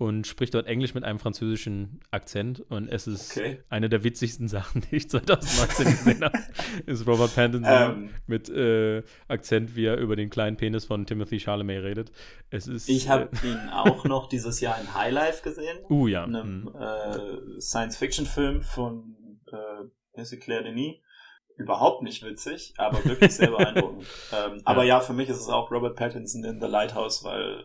und 0.02 0.26
spricht 0.26 0.54
dort 0.54 0.66
Englisch 0.66 0.94
mit 0.94 1.04
einem 1.04 1.20
französischen 1.20 2.00
Akzent. 2.10 2.60
Und 2.68 2.88
es 2.88 3.06
ist 3.06 3.36
okay. 3.36 3.62
eine 3.68 3.88
der 3.88 4.02
witzigsten 4.02 4.48
Sachen, 4.56 4.82
die 4.90 4.96
ich 4.96 5.08
2019 5.08 5.84
gesehen 5.86 6.24
habe. 6.24 6.38
Ist 6.86 7.06
Robert 7.06 7.32
Pattinson 7.34 7.64
ähm, 7.64 8.10
mit 8.26 8.48
äh, 8.48 9.04
Akzent, 9.28 9.76
wie 9.76 9.84
er 9.84 9.98
über 9.98 10.16
den 10.16 10.28
kleinen 10.28 10.56
Penis 10.56 10.84
von 10.84 11.06
Timothy 11.06 11.38
Chalamet 11.38 11.84
redet. 11.84 12.10
Es 12.50 12.66
ist, 12.66 12.88
ich 12.88 13.08
habe 13.08 13.30
äh, 13.44 13.46
ihn 13.46 13.68
auch 13.70 14.04
noch 14.04 14.28
dieses 14.28 14.60
Jahr 14.60 14.80
in 14.80 14.92
High 14.92 15.12
Life 15.12 15.44
gesehen. 15.44 15.78
Uh, 15.88 16.08
ja. 16.08 16.24
Einem 16.24 16.62
mhm. 16.62 16.74
äh, 16.76 17.60
Science-Fiction-Film 17.60 18.62
von 18.62 19.16
äh, 19.46 20.36
Claire 20.36 20.64
Denis 20.64 20.96
überhaupt 21.56 22.02
nicht 22.02 22.24
witzig, 22.24 22.74
aber 22.76 23.04
wirklich 23.04 23.36
sehr 23.36 23.50
beeindruckend. 23.56 24.04
ähm, 24.32 24.56
ja. 24.56 24.62
Aber 24.64 24.82
ja, 24.82 25.00
für 25.00 25.12
mich 25.12 25.28
ist 25.28 25.38
es 25.38 25.48
auch 25.48 25.70
Robert 25.70 25.96
Pattinson 25.96 26.42
in 26.44 26.60
The 26.60 26.66
Lighthouse, 26.66 27.22
weil 27.24 27.62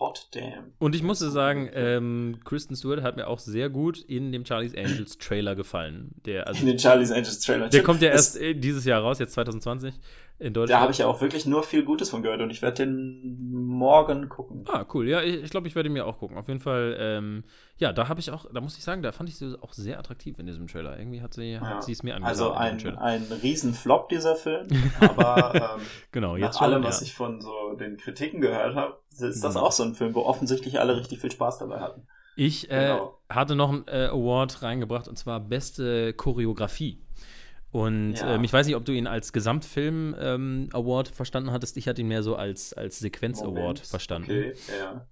hot 0.00 0.28
damn. 0.32 0.72
Und 0.78 0.94
ich 0.94 1.02
musste 1.02 1.30
sagen, 1.30 1.70
ähm, 1.74 2.38
Kristen 2.44 2.74
Stewart 2.74 3.02
hat 3.02 3.16
mir 3.16 3.28
auch 3.28 3.38
sehr 3.38 3.68
gut 3.68 3.98
in 3.98 4.32
dem 4.32 4.44
Charlie's 4.44 4.74
Angels 4.74 5.18
Trailer 5.18 5.54
gefallen. 5.54 6.12
Der, 6.24 6.46
also, 6.46 6.60
in 6.60 6.66
den 6.66 6.78
Charlie's 6.78 7.12
Angels 7.12 7.40
Trailer. 7.40 7.68
Der 7.68 7.82
kommt 7.82 8.02
ja 8.02 8.08
erst 8.08 8.38
dieses 8.40 8.84
Jahr 8.84 9.02
raus, 9.02 9.18
jetzt 9.18 9.34
2020 9.34 9.94
in 10.40 10.54
Deutschland. 10.54 10.70
Da 10.78 10.80
habe 10.80 10.92
ich 10.92 10.98
ja 10.98 11.06
auch 11.06 11.20
wirklich 11.20 11.44
nur 11.44 11.62
viel 11.62 11.84
Gutes 11.84 12.08
von 12.08 12.22
gehört 12.22 12.40
und 12.40 12.50
ich 12.50 12.62
werde 12.62 12.86
den 12.86 13.52
morgen 13.52 14.28
gucken. 14.30 14.64
Ah, 14.68 14.86
cool. 14.94 15.06
Ja, 15.06 15.20
ich, 15.20 15.42
ich 15.42 15.50
glaube, 15.50 15.68
ich 15.68 15.74
werde 15.74 15.90
mir 15.90 16.06
auch 16.06 16.18
gucken. 16.18 16.38
Auf 16.38 16.48
jeden 16.48 16.60
Fall, 16.60 16.96
ähm, 16.98 17.44
ja, 17.76 17.92
da 17.92 18.08
habe 18.08 18.20
ich 18.20 18.30
auch, 18.30 18.46
da 18.52 18.60
muss 18.62 18.76
ich 18.78 18.82
sagen, 18.82 19.02
da 19.02 19.12
fand 19.12 19.28
ich 19.28 19.36
sie 19.36 19.54
auch 19.60 19.74
sehr 19.74 19.98
attraktiv 19.98 20.38
in 20.38 20.46
diesem 20.46 20.66
Trailer. 20.66 20.98
Irgendwie 20.98 21.20
hat 21.20 21.34
sie, 21.34 21.52
ja. 21.52 21.78
es 21.78 22.02
mir 22.02 22.16
angesagt. 22.16 22.40
Also 22.40 22.52
ein, 22.52 22.98
ein 22.98 23.26
Riesenflop, 23.42 24.08
dieser 24.08 24.34
Film. 24.34 24.66
Aber 25.00 25.54
ähm, 25.54 25.86
genau, 26.10 26.36
jetzt 26.36 26.54
nach 26.54 26.62
allem, 26.62 26.84
was 26.84 27.02
ich 27.02 27.14
von 27.14 27.42
so 27.42 27.74
den 27.78 27.98
Kritiken 27.98 28.40
gehört 28.40 28.74
habe, 28.74 28.98
ist 29.10 29.44
das 29.44 29.54
mhm. 29.54 29.60
auch 29.60 29.72
so 29.72 29.82
ein 29.82 29.94
Film, 29.94 30.14
wo 30.14 30.22
offensichtlich 30.22 30.80
alle 30.80 30.96
richtig 30.96 31.20
viel 31.20 31.30
Spaß 31.30 31.58
dabei 31.58 31.80
hatten. 31.80 32.06
Ich 32.36 32.70
äh, 32.70 32.86
genau. 32.86 33.18
hatte 33.28 33.54
noch 33.54 33.68
einen 33.70 33.84
äh, 33.88 34.06
Award 34.06 34.62
reingebracht 34.62 35.08
und 35.08 35.16
zwar 35.16 35.40
beste 35.40 36.14
Choreografie. 36.14 37.02
Und 37.72 38.14
ja. 38.14 38.34
ähm, 38.34 38.44
ich 38.44 38.52
weiß 38.52 38.66
nicht, 38.66 38.76
ob 38.76 38.84
du 38.84 38.92
ihn 38.92 39.06
als 39.06 39.32
Gesamtfilm 39.32 40.16
ähm, 40.18 40.68
Award 40.72 41.08
verstanden 41.08 41.52
hattest. 41.52 41.76
Ich 41.76 41.86
hatte 41.86 42.00
ihn 42.00 42.08
mehr 42.08 42.22
so 42.22 42.36
als, 42.36 42.72
als 42.72 42.98
Sequenz 42.98 43.42
Award 43.42 43.78
verstanden. 43.78 44.30
Okay, 44.30 44.54
ja. 44.78 45.06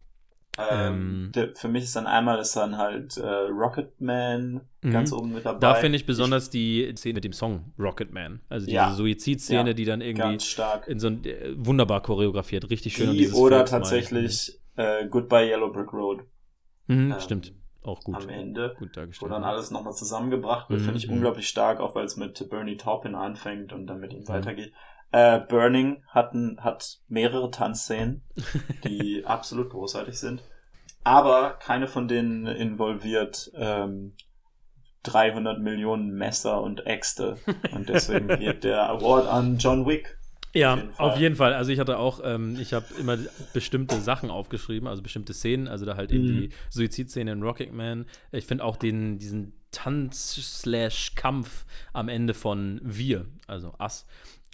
Ähm, 0.58 0.66
ähm, 0.70 1.32
der, 1.36 1.54
für 1.54 1.68
mich 1.68 1.84
ist 1.84 1.94
dann 1.94 2.08
einmal 2.08 2.40
ist 2.40 2.56
dann 2.56 2.78
halt 2.78 3.16
äh, 3.16 3.24
Rocketman 3.24 4.62
mhm. 4.82 4.90
ganz 4.90 5.12
oben 5.12 5.32
mit 5.32 5.46
dabei. 5.46 5.60
Da 5.60 5.74
finde 5.76 5.96
ich 5.96 6.04
besonders 6.04 6.46
ich, 6.46 6.50
die 6.50 6.92
Szene 6.96 7.14
mit 7.14 7.24
dem 7.24 7.32
Song 7.32 7.72
Rocketman. 7.78 8.40
Also 8.48 8.66
diese 8.66 8.74
ja, 8.74 8.92
Suizidszene, 8.92 9.70
ja, 9.70 9.74
die 9.74 9.84
dann 9.84 10.00
irgendwie 10.00 10.38
in 10.88 10.98
so 10.98 11.06
ein 11.06 11.24
äh, 11.24 11.52
wunderbar 11.54 12.02
choreografiert, 12.02 12.70
richtig 12.70 12.94
schön. 12.96 13.12
Die 13.12 13.30
oder 13.30 13.64
tatsächlich 13.66 14.58
äh, 14.74 15.06
Goodbye 15.06 15.48
Yellow 15.48 15.70
Brick 15.70 15.92
Road. 15.92 16.24
Mhm, 16.88 17.12
ähm, 17.12 17.20
stimmt 17.20 17.52
auch 17.82 18.00
gut. 18.02 18.16
Am 18.16 18.28
Ende. 18.28 18.74
Gut 18.78 18.96
dargestellt. 18.96 19.30
Wo 19.30 19.32
dann 19.32 19.44
alles 19.44 19.70
nochmal 19.70 19.94
zusammengebracht 19.94 20.68
wird, 20.70 20.80
mhm. 20.80 20.84
finde 20.84 20.98
ich 20.98 21.08
mhm. 21.08 21.14
unglaublich 21.14 21.48
stark, 21.48 21.80
auch 21.80 21.94
weil 21.94 22.04
es 22.04 22.16
mit 22.16 22.48
Bernie 22.50 22.76
Taupin 22.76 23.14
anfängt 23.14 23.72
und 23.72 23.86
dann 23.86 24.00
mit 24.00 24.12
ihm 24.12 24.22
mhm. 24.22 24.28
weitergeht. 24.28 24.72
Äh, 25.10 25.40
Burning 25.40 26.02
hat, 26.08 26.34
hat 26.58 26.98
mehrere 27.08 27.50
Tanzszenen, 27.50 28.22
die 28.84 29.24
absolut 29.24 29.70
großartig 29.70 30.18
sind. 30.18 30.42
Aber 31.04 31.52
keine 31.52 31.86
von 31.86 32.08
denen 32.08 32.46
involviert 32.46 33.50
ähm, 33.54 34.14
300 35.04 35.60
Millionen 35.60 36.10
Messer 36.10 36.60
und 36.60 36.86
Äxte. 36.86 37.38
Und 37.72 37.88
deswegen 37.88 38.28
geht 38.38 38.64
der 38.64 38.88
Award 38.90 39.26
an 39.28 39.56
John 39.58 39.86
Wick. 39.86 40.17
Ja, 40.54 40.74
auf 40.74 40.78
jeden, 40.80 40.94
auf 40.98 41.18
jeden 41.18 41.36
Fall. 41.36 41.54
Also 41.54 41.70
ich 41.70 41.78
hatte 41.78 41.98
auch, 41.98 42.20
ähm, 42.24 42.58
ich 42.60 42.72
habe 42.72 42.86
immer 42.98 43.18
bestimmte 43.52 44.00
Sachen 44.00 44.30
aufgeschrieben, 44.30 44.88
also 44.88 45.02
bestimmte 45.02 45.34
Szenen, 45.34 45.68
also 45.68 45.84
da 45.84 45.96
halt 45.96 46.12
eben 46.12 46.24
mhm. 46.24 46.40
die 46.40 46.50
Suizidszene 46.70 47.32
in 47.32 47.42
Rocket 47.42 47.72
Man. 47.72 48.06
Ich 48.32 48.46
finde 48.46 48.64
auch 48.64 48.76
den, 48.76 49.18
diesen 49.18 49.52
Tanz-Kampf 49.70 51.66
am 51.92 52.08
Ende 52.08 52.34
von 52.34 52.80
Wir, 52.82 53.26
also 53.46 53.74
Us. 53.78 54.06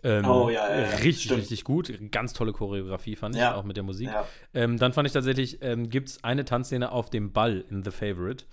Ähm, 0.03 0.27
oh, 0.27 0.51
ja, 0.51 0.69
ja, 0.69 0.81
ja. 0.83 0.89
Richtig, 0.97 1.25
Stimmt. 1.25 1.41
richtig 1.41 1.65
gut. 1.65 1.93
Ganz 2.11 2.35
tolle 2.35 2.53
Choreografie 2.53 3.17
fand 3.17 3.37
ich, 3.37 3.43
auch 3.43 3.65
mit 3.65 3.77
der 3.77 3.85
Musik. 3.85 4.11
Ähm, 4.53 4.79
dann 4.79 4.93
fand 4.93 5.07
ich 5.07 5.15
tatsächlich, 5.15 5.63
ähm, 5.63 5.89
gibt 5.89 6.11
es 6.11 6.25
eine 6.25 6.45
Tanzszene 6.45 6.93
auf 6.93 7.09
dem 7.09 7.33
Ball 7.33 7.65
in 7.71 7.83
The 7.83 7.91
Favorite 7.91 8.45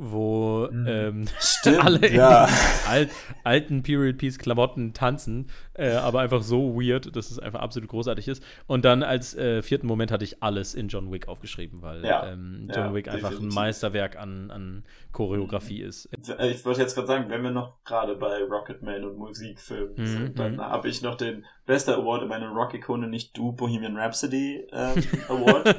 wo 0.00 0.66
mhm. 0.70 0.86
ähm, 0.88 1.24
Stimmt, 1.38 1.78
alle 1.84 2.06
in 2.06 2.16
ja. 2.16 2.48
alt, 2.88 3.10
alten 3.44 3.82
Period 3.82 4.16
Piece 4.16 4.38
Klamotten 4.38 4.94
tanzen, 4.94 5.48
äh, 5.74 5.90
aber 5.90 6.20
einfach 6.20 6.42
so 6.42 6.74
weird, 6.74 7.14
dass 7.14 7.30
es 7.30 7.38
einfach 7.38 7.60
absolut 7.60 7.90
großartig 7.90 8.26
ist. 8.26 8.42
Und 8.66 8.86
dann 8.86 9.02
als 9.02 9.36
äh, 9.36 9.60
vierten 9.60 9.86
Moment 9.86 10.10
hatte 10.10 10.24
ich 10.24 10.42
alles 10.42 10.74
in 10.74 10.88
John 10.88 11.12
Wick 11.12 11.28
aufgeschrieben, 11.28 11.82
weil 11.82 12.02
ja. 12.04 12.32
ähm, 12.32 12.68
John 12.74 12.86
ja, 12.86 12.94
Wick 12.94 13.08
einfach 13.08 13.28
definitiv. 13.28 13.52
ein 13.52 13.54
Meisterwerk 13.54 14.16
an, 14.16 14.50
an 14.50 14.84
Choreografie 15.12 15.82
mhm. 15.82 15.88
ist. 15.88 16.08
Ich 16.40 16.64
wollte 16.64 16.80
jetzt 16.80 16.94
gerade 16.94 17.06
sagen, 17.06 17.28
wenn 17.28 17.42
wir 17.42 17.50
noch 17.50 17.84
gerade 17.84 18.16
bei 18.16 18.42
Rocketman 18.42 19.04
und 19.04 19.18
Musikfilmen 19.18 19.94
mhm. 19.96 20.06
sind, 20.06 20.38
dann 20.38 20.54
mhm. 20.54 20.60
habe 20.62 20.88
ich 20.88 21.02
noch 21.02 21.16
den 21.16 21.44
beste 21.66 21.94
Award 21.94 22.22
in 22.22 22.28
meiner 22.28 22.48
Rock-Ikone, 22.48 23.06
nicht 23.06 23.36
du, 23.36 23.52
Bohemian 23.52 23.98
Rhapsody 23.98 24.66
ähm, 24.72 25.02
Award. 25.28 25.76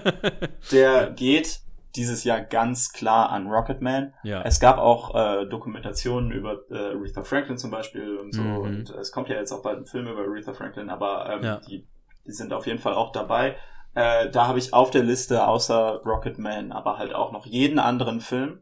Der 0.72 1.10
geht 1.10 1.62
dieses 1.96 2.24
Jahr 2.24 2.42
ganz 2.42 2.94
klar 2.94 3.30
an 3.30 3.48
Rocketman. 3.48 4.14
Ja. 4.24 4.42
Es 4.44 4.60
gab 4.60 4.78
auch 4.78 5.16
äh, 5.16 5.46
Dokumentationen 5.46 6.32
über 6.32 6.62
äh, 6.70 6.96
Aretha 6.96 7.24
Franklin 7.24 7.58
zum 7.58 7.72
Beispiel 7.72 8.18
und 8.18 8.34
so. 8.34 8.42
Mhm. 8.42 8.58
Und 8.58 8.90
es 8.92 9.12
kommt 9.12 9.30
ja 9.30 9.36
jetzt 9.36 9.52
auch 9.52 9.62
bald 9.62 9.80
ein 9.80 9.86
Film 9.86 10.08
über 10.08 10.22
Aretha 10.22 10.54
Franklin, 10.54 10.90
aber 10.90 11.30
ähm, 11.30 11.44
ja. 11.44 11.58
die, 11.58 11.86
die 12.26 12.32
sind 12.32 12.54
auf 12.54 12.68
jeden 12.68 12.80
Fall 12.80 12.94
auch 12.94 13.12
dabei. 13.12 13.58
Äh, 13.94 14.30
da 14.30 14.48
habe 14.48 14.60
ich 14.60 14.74
auf 14.74 14.92
der 14.92 15.04
Liste 15.04 15.46
außer 15.46 16.02
Rocketman 16.06 16.72
aber 16.72 16.98
halt 16.98 17.14
auch 17.14 17.32
noch 17.32 17.46
jeden 17.46 17.80
anderen 17.80 18.22
Film, 18.22 18.62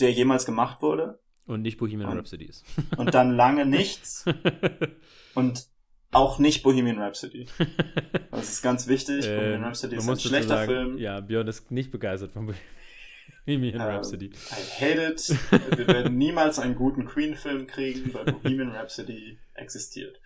der 0.00 0.12
jemals 0.12 0.44
gemacht 0.44 0.82
wurde. 0.82 1.18
Und 1.46 1.62
nicht 1.62 1.78
Bohemian 1.78 2.12
Rhapsody 2.12 2.44
ist. 2.44 2.64
Und 2.96 3.14
dann 3.14 3.30
lange 3.30 3.64
nichts. 3.64 4.24
und 5.34 5.68
auch 6.12 6.38
nicht 6.38 6.62
Bohemian 6.62 6.98
Rhapsody. 6.98 7.46
Das 8.30 8.50
ist 8.50 8.62
ganz 8.62 8.86
wichtig. 8.86 9.26
Äh, 9.26 9.34
Bohemian 9.34 9.64
Rhapsody 9.64 9.96
ist 9.96 10.08
ein 10.08 10.18
schlechter 10.18 10.48
sagen, 10.56 10.70
Film. 10.70 10.98
Ja, 10.98 11.20
Björn 11.20 11.48
ist 11.48 11.70
nicht 11.70 11.90
begeistert 11.90 12.32
von 12.32 12.46
Bohemian 13.46 13.80
ähm, 13.80 13.80
Rhapsody. 13.80 14.26
I 14.26 14.84
hate 14.84 15.02
it. 15.02 15.28
Wir 15.78 15.86
werden 15.86 16.18
niemals 16.18 16.58
einen 16.58 16.74
guten 16.74 17.06
Queen-Film 17.06 17.66
kriegen, 17.66 18.12
weil 18.12 18.24
Bohemian 18.26 18.72
Rhapsody 18.72 19.38
existiert. 19.54 20.20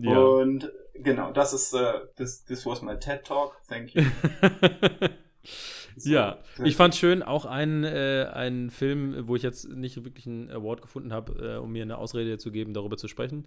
Ja. 0.00 0.18
Und 0.18 0.72
genau, 0.94 1.30
das 1.32 1.52
ist, 1.52 1.72
uh, 1.72 2.06
this, 2.16 2.44
this 2.44 2.66
was 2.66 2.82
my 2.82 2.98
TED 2.98 3.24
Talk. 3.24 3.60
Thank 3.68 3.94
you. 3.94 4.02
Ja, 6.04 6.38
ich 6.62 6.76
fand 6.76 6.94
schön 6.94 7.22
auch 7.22 7.46
einen, 7.46 7.84
äh, 7.84 8.28
einen 8.32 8.70
Film, 8.70 9.26
wo 9.28 9.36
ich 9.36 9.42
jetzt 9.42 9.68
nicht 9.68 10.04
wirklich 10.04 10.26
einen 10.26 10.50
Award 10.50 10.82
gefunden 10.82 11.12
habe, 11.12 11.54
äh, 11.54 11.56
um 11.56 11.72
mir 11.72 11.82
eine 11.82 11.98
Ausrede 11.98 12.38
zu 12.38 12.50
geben, 12.50 12.74
darüber 12.74 12.96
zu 12.96 13.08
sprechen. 13.08 13.46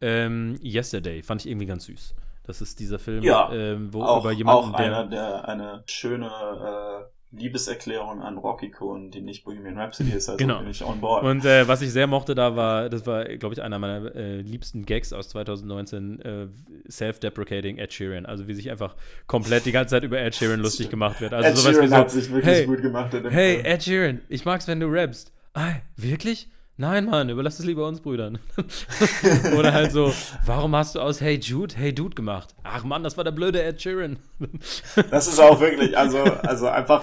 Ähm, 0.00 0.58
Yesterday 0.62 1.22
fand 1.22 1.42
ich 1.42 1.50
irgendwie 1.50 1.66
ganz 1.66 1.86
süß. 1.86 2.14
Das 2.44 2.62
ist 2.62 2.80
dieser 2.80 2.98
Film, 2.98 3.22
ja, 3.22 3.52
ähm, 3.52 3.92
wo 3.92 4.02
auch, 4.02 4.20
über 4.20 4.32
jemanden, 4.32 4.70
auch 4.70 4.78
einer, 4.78 5.06
der 5.06 5.46
eine 5.46 5.82
schöne 5.86 6.26
äh, 6.26 7.17
Liebeserklärung 7.30 8.22
an 8.22 8.38
Rocky 8.38 8.70
Cohn, 8.70 9.10
die 9.10 9.20
nicht 9.20 9.44
Bohemian 9.44 9.78
Rhapsody 9.78 10.12
ist, 10.12 10.30
also 10.30 10.38
genau. 10.38 10.60
bin 10.60 10.70
ich 10.70 10.82
on 10.82 10.98
board. 11.00 11.24
Und 11.24 11.44
äh, 11.44 11.68
was 11.68 11.82
ich 11.82 11.92
sehr 11.92 12.06
mochte 12.06 12.34
da 12.34 12.56
war, 12.56 12.88
das 12.88 13.06
war, 13.06 13.24
glaube 13.24 13.54
ich, 13.54 13.60
einer 13.60 13.78
meiner 13.78 14.14
äh, 14.14 14.40
liebsten 14.40 14.86
Gags 14.86 15.12
aus 15.12 15.28
2019, 15.28 16.20
äh, 16.20 16.46
Self-Deprecating 16.90 17.76
Ed 17.76 17.92
Sheeran. 17.92 18.24
Also 18.24 18.48
wie 18.48 18.54
sich 18.54 18.70
einfach 18.70 18.96
komplett 19.26 19.66
die 19.66 19.72
ganze 19.72 19.90
Zeit 19.90 20.04
über 20.04 20.18
Ed 20.18 20.34
Sheeran 20.34 20.60
lustig 20.60 20.88
gemacht 20.88 21.20
wird. 21.20 21.34
Also 21.34 21.50
Ed 21.50 21.56
sowas 21.56 21.72
Sheeran 21.72 21.84
wie 21.84 21.90
so, 21.90 21.96
hat 21.96 22.10
sich 22.10 22.30
wirklich 22.32 22.54
hey, 22.54 22.66
gut 22.66 22.80
gemacht. 22.80 23.12
hey, 23.12 23.54
Film. 23.56 23.66
Ed 23.66 23.82
Sheeran, 23.82 24.20
ich 24.30 24.44
mag's, 24.46 24.66
wenn 24.66 24.80
du 24.80 24.86
rappst. 24.86 25.30
Ah, 25.52 25.74
wirklich? 25.96 26.48
Nein, 26.80 27.06
Mann, 27.06 27.28
überlass 27.28 27.58
es 27.58 27.64
lieber 27.64 27.88
uns 27.88 28.00
Brüdern. 28.00 28.38
Oder 29.58 29.72
halt 29.72 29.90
so, 29.90 30.14
warum 30.46 30.76
hast 30.76 30.94
du 30.94 31.00
aus 31.00 31.20
Hey 31.20 31.34
Jude 31.34 31.74
Hey 31.76 31.92
Dude 31.92 32.14
gemacht? 32.14 32.54
Ach 32.62 32.84
Mann, 32.84 33.02
das 33.02 33.16
war 33.16 33.24
der 33.24 33.32
blöde 33.32 33.60
Ed 33.60 33.82
Sheeran. 33.82 34.20
das 35.10 35.26
ist 35.26 35.40
auch 35.40 35.58
wirklich, 35.58 35.98
also, 35.98 36.18
also 36.18 36.68
einfach 36.68 37.02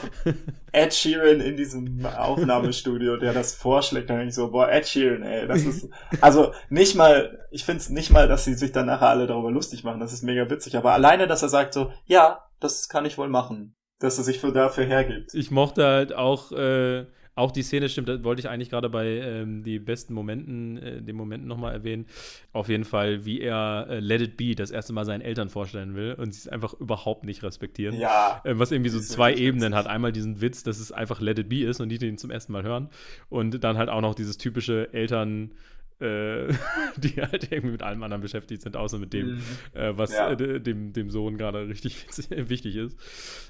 Ed 0.72 0.94
Sheeran 0.94 1.42
in 1.42 1.58
diesem 1.58 2.06
Aufnahmestudio, 2.06 3.18
der 3.18 3.34
das 3.34 3.54
vorschlägt, 3.54 4.10
dann 4.10 4.16
denke 4.16 4.30
ich 4.30 4.36
so, 4.36 4.50
boah, 4.50 4.72
Ed 4.72 4.88
Sheeran, 4.88 5.24
ey, 5.24 5.46
das 5.46 5.64
ist, 5.64 5.90
also 6.22 6.54
nicht 6.70 6.96
mal, 6.96 7.46
ich 7.52 7.66
finde 7.66 7.82
es 7.82 7.90
nicht 7.90 8.12
mal, 8.12 8.30
dass 8.30 8.46
sie 8.46 8.54
sich 8.54 8.72
dann 8.72 8.86
nachher 8.86 9.10
alle 9.10 9.28
darüber 9.28 9.52
lustig 9.52 9.84
machen, 9.84 10.00
das 10.00 10.14
ist 10.14 10.24
mega 10.24 10.50
witzig, 10.50 10.78
aber 10.78 10.94
alleine, 10.94 11.28
dass 11.28 11.42
er 11.42 11.50
sagt 11.50 11.74
so, 11.74 11.92
ja, 12.06 12.46
das 12.62 12.88
kann 12.88 13.04
ich 13.04 13.18
wohl 13.18 13.28
machen 13.28 13.76
dass 14.00 14.18
er 14.18 14.26
sich 14.26 14.40
für 14.40 14.52
dafür 14.52 14.84
hergibt. 14.84 15.34
Ich 15.34 15.52
mochte 15.52 15.86
halt 15.86 16.14
auch, 16.14 16.52
äh, 16.52 17.06
auch 17.36 17.52
die 17.52 17.64
Szene 17.64 17.90
stimmt, 17.90 18.08
das 18.08 18.24
wollte 18.24 18.40
ich 18.40 18.50
eigentlich 18.50 18.70
gerade 18.70 18.90
bei 18.90 19.06
ähm, 19.08 19.64
die 19.64 19.78
besten 19.78 20.14
Momenten, 20.14 20.78
äh, 20.78 21.02
den 21.02 21.18
Momenten 21.18 21.48
nochmal 21.48 21.74
erwähnen. 21.74 22.06
Auf 22.54 22.70
jeden 22.70 22.86
Fall, 22.86 23.26
wie 23.26 23.42
er 23.42 23.88
äh, 23.90 24.00
Let 24.00 24.22
It 24.22 24.38
Be 24.38 24.56
das 24.56 24.72
erste 24.72 24.94
Mal 24.94 25.04
seinen 25.04 25.22
Eltern 25.22 25.50
vorstellen 25.50 25.96
will 25.96 26.14
und 26.14 26.34
sie 26.34 26.40
es 26.40 26.48
einfach 26.48 26.74
überhaupt 26.74 27.26
nicht 27.26 27.44
respektieren. 27.44 28.00
Ja. 28.00 28.42
Äh, 28.46 28.58
was 28.58 28.72
irgendwie 28.72 28.90
so 28.90 29.02
zwei 29.02 29.34
Ebenen 29.34 29.74
witzig. 29.74 29.76
hat. 29.76 29.88
Einmal 29.88 30.14
diesen 30.14 30.40
Witz, 30.40 30.64
dass 30.64 30.80
es 30.80 30.94
einfach 30.94 31.20
Let 31.20 31.40
It 31.40 31.50
Be 31.50 31.64
ist 31.64 31.82
und 31.82 31.90
die 31.90 31.98
den 31.98 32.18
zum 32.18 32.32
ersten 32.32 32.54
Mal 32.54 32.64
hören. 32.64 32.90
Und 33.28 33.64
dann 33.64 33.78
halt 33.78 33.90
auch 33.90 34.02
noch 34.02 34.16
dieses 34.16 34.38
typische 34.38 34.94
Eltern- 34.94 35.52
äh, 36.00 36.48
die 36.98 37.22
halt 37.22 37.52
irgendwie 37.52 37.72
mit 37.72 37.84
allem 37.84 38.04
anderen 38.04 38.22
beschäftigt 38.22 38.62
sind, 38.62 38.76
außer 38.76 38.98
mit 38.98 39.14
dem, 39.14 39.36
mhm. 39.36 39.42
äh, 39.74 39.98
was 39.98 40.14
ja. 40.14 40.32
äh, 40.32 40.60
dem, 40.60 40.94
dem 40.94 41.10
Sohn 41.10 41.38
gerade 41.38 41.68
richtig 41.68 42.06
wichtig 42.30 42.76
ist. 42.76 42.98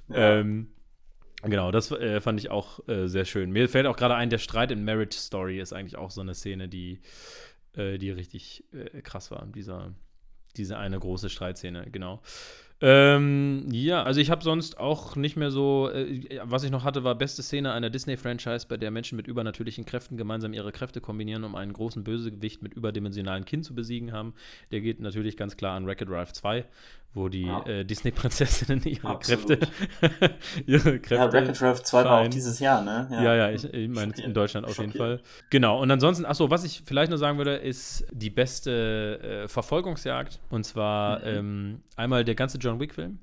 Ja. 0.09 0.39
Ähm, 0.39 0.67
Genau, 1.43 1.71
das 1.71 1.91
äh, 1.91 2.21
fand 2.21 2.39
ich 2.39 2.49
auch 2.49 2.87
äh, 2.87 3.07
sehr 3.07 3.25
schön. 3.25 3.51
Mir 3.51 3.69
fällt 3.69 3.85
auch 3.85 3.97
gerade 3.97 4.15
ein, 4.15 4.29
der 4.29 4.37
Streit 4.39 4.71
in 4.71 4.83
Marriage 4.83 5.17
Story 5.17 5.59
ist 5.59 5.73
eigentlich 5.73 5.97
auch 5.97 6.11
so 6.11 6.21
eine 6.21 6.33
Szene, 6.33 6.67
die, 6.67 7.01
äh, 7.73 7.97
die 7.97 8.11
richtig 8.11 8.63
äh, 8.73 9.01
krass 9.01 9.31
war. 9.31 9.45
Dieser, 9.53 9.93
diese 10.57 10.77
eine 10.77 10.99
große 10.99 11.29
Streitszene, 11.29 11.87
genau. 11.91 12.21
Ähm, 12.81 13.67
ja, 13.71 14.03
also 14.03 14.19
ich 14.19 14.29
habe 14.29 14.43
sonst 14.43 14.77
auch 14.77 15.15
nicht 15.15 15.37
mehr 15.37 15.49
so, 15.49 15.89
äh, 15.89 16.41
was 16.43 16.63
ich 16.63 16.71
noch 16.71 16.83
hatte, 16.83 17.05
war 17.05 17.15
beste 17.15 17.41
Szene 17.41 17.71
einer 17.71 17.89
Disney-Franchise, 17.89 18.67
bei 18.67 18.75
der 18.75 18.91
Menschen 18.91 19.15
mit 19.15 19.27
übernatürlichen 19.27 19.85
Kräften 19.85 20.17
gemeinsam 20.17 20.51
ihre 20.53 20.73
Kräfte 20.73 20.99
kombinieren, 20.99 21.45
um 21.45 21.55
einen 21.55 21.71
großen 21.71 22.03
Bösegewicht 22.03 22.61
mit 22.61 22.73
überdimensionalen 22.73 23.45
Kinn 23.45 23.63
zu 23.63 23.75
besiegen 23.75 24.11
haben. 24.11 24.33
Der 24.71 24.81
geht 24.81 24.99
natürlich 24.99 25.37
ganz 25.37 25.55
klar 25.55 25.77
an 25.77 25.87
Wreck-It 25.87 26.09
Ralph 26.09 26.33
2, 26.33 26.65
wo 27.15 27.29
die 27.29 27.47
ja. 27.47 27.65
äh, 27.65 27.85
Disney-Prinzessinnen 27.85 28.83
ihre 28.85 29.17
Kräfte, 29.19 29.59
ihre 30.65 30.99
Kräfte. 30.99 31.15
Ja, 31.15 31.31
Wreck-It 31.31 31.61
Ralph 31.61 31.83
2 31.83 32.03
war 32.03 32.21
auch 32.21 32.27
dieses 32.27 32.59
Jahr, 32.59 32.83
ne? 32.83 33.07
Ja, 33.09 33.23
ja, 33.23 33.35
ja 33.35 33.51
ich, 33.51 33.63
ich 33.73 33.89
meine 33.89 34.13
in 34.21 34.33
Deutschland 34.33 34.67
auf 34.67 34.77
jeden 34.77 34.91
Fall. 34.91 35.21
Genau, 35.49 35.81
und 35.81 35.89
ansonsten, 35.89 36.25
achso, 36.25 36.49
was 36.49 36.63
ich 36.63 36.83
vielleicht 36.85 37.09
nur 37.09 37.17
sagen 37.17 37.37
würde, 37.37 37.55
ist 37.55 38.05
die 38.11 38.29
beste 38.29 39.43
äh, 39.45 39.47
Verfolgungsjagd. 39.47 40.39
Und 40.49 40.65
zwar 40.65 41.19
mhm. 41.19 41.25
ähm, 41.25 41.81
einmal 41.95 42.25
der 42.25 42.35
ganze 42.35 42.57
John 42.57 42.79
Wick-Film. 42.79 43.19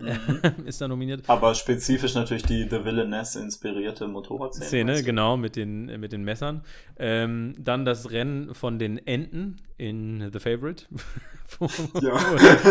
Mhm. 0.00 0.40
ist 0.66 0.80
da 0.80 0.88
nominiert. 0.88 1.28
Aber 1.28 1.54
spezifisch 1.54 2.14
natürlich 2.14 2.42
die 2.42 2.64
The 2.68 2.84
Villainess 2.84 3.36
inspirierte 3.36 4.08
Motorradszene. 4.08 4.66
Szene, 4.66 5.02
genau, 5.02 5.36
mit 5.36 5.56
den, 5.56 5.86
mit 6.00 6.12
den 6.12 6.24
Messern. 6.24 6.62
Ähm, 6.98 7.54
dann 7.58 7.84
das 7.84 8.10
Rennen 8.10 8.54
von 8.54 8.78
den 8.78 8.98
Enten 9.06 9.56
in 9.78 10.30
The 10.32 10.38
Favorite, 10.38 10.84
wo, 11.58 11.68
ja. 12.00 12.18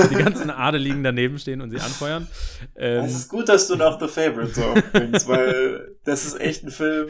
die 0.09 0.15
ganzen 0.15 0.49
Adeligen 0.49 1.03
daneben 1.03 1.37
stehen 1.37 1.61
und 1.61 1.69
sie 1.69 1.77
anfeuern. 1.77 2.27
Ähm, 2.75 3.05
es 3.05 3.15
ist 3.15 3.29
gut, 3.29 3.47
dass 3.47 3.67
du 3.67 3.75
noch 3.75 3.99
The 3.99 4.07
Favorite 4.07 4.53
so 4.53 4.63
aufbringst, 4.63 5.27
weil 5.27 5.95
das 6.03 6.25
ist 6.25 6.39
echt 6.39 6.63
ein 6.63 6.71
Film, 6.71 7.09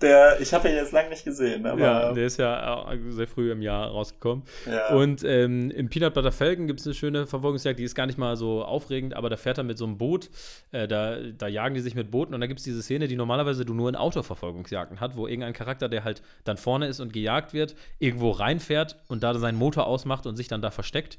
der, 0.00 0.40
ich 0.40 0.54
habe 0.54 0.68
ihn 0.68 0.74
jetzt 0.74 0.92
lange 0.92 1.10
nicht 1.10 1.24
gesehen. 1.24 1.66
Aber 1.66 1.80
ja, 1.80 2.12
der 2.12 2.26
ist 2.26 2.38
ja 2.38 2.86
sehr 3.10 3.26
früh 3.26 3.52
im 3.52 3.60
Jahr 3.60 3.88
rausgekommen. 3.88 4.44
Ja. 4.66 4.94
Und 4.94 5.22
ähm, 5.24 5.70
im 5.70 5.88
Peanut 5.90 6.14
Butter 6.14 6.32
Falcon 6.32 6.66
gibt 6.66 6.80
es 6.80 6.86
eine 6.86 6.94
schöne 6.94 7.26
Verfolgungsjagd, 7.26 7.78
die 7.78 7.84
ist 7.84 7.94
gar 7.94 8.06
nicht 8.06 8.18
mal 8.18 8.36
so 8.36 8.64
aufregend, 8.64 9.14
aber 9.14 9.28
da 9.28 9.36
fährt 9.36 9.58
er 9.58 9.64
mit 9.64 9.76
so 9.76 9.84
einem 9.84 9.98
Boot, 9.98 10.30
äh, 10.72 10.88
da, 10.88 11.18
da 11.36 11.46
jagen 11.46 11.74
die 11.74 11.80
sich 11.80 11.94
mit 11.94 12.10
Booten 12.10 12.34
und 12.34 12.40
da 12.40 12.46
gibt 12.46 12.60
es 12.60 12.64
diese 12.64 12.82
Szene, 12.82 13.06
die 13.06 13.16
normalerweise 13.16 13.66
du 13.66 13.74
nur 13.74 13.88
in 13.88 13.96
Autoverfolgungsjagden 13.96 15.00
hat, 15.00 15.16
wo 15.16 15.26
irgendein 15.26 15.52
Charakter, 15.52 15.88
der 15.88 16.04
halt 16.04 16.22
dann 16.44 16.56
vorne 16.56 16.86
ist 16.86 17.00
und 17.00 17.12
gejagt 17.12 17.52
wird, 17.52 17.74
irgendwo 17.98 18.30
reinfährt 18.30 18.96
und 19.10 19.22
da 19.22 19.36
seinen 19.38 19.58
Motor 19.58 19.86
ausmacht 19.86 20.26
und 20.26 20.36
sich 20.36 20.48
dann 20.48 20.62
da 20.62 20.70
versteckt. 20.70 21.18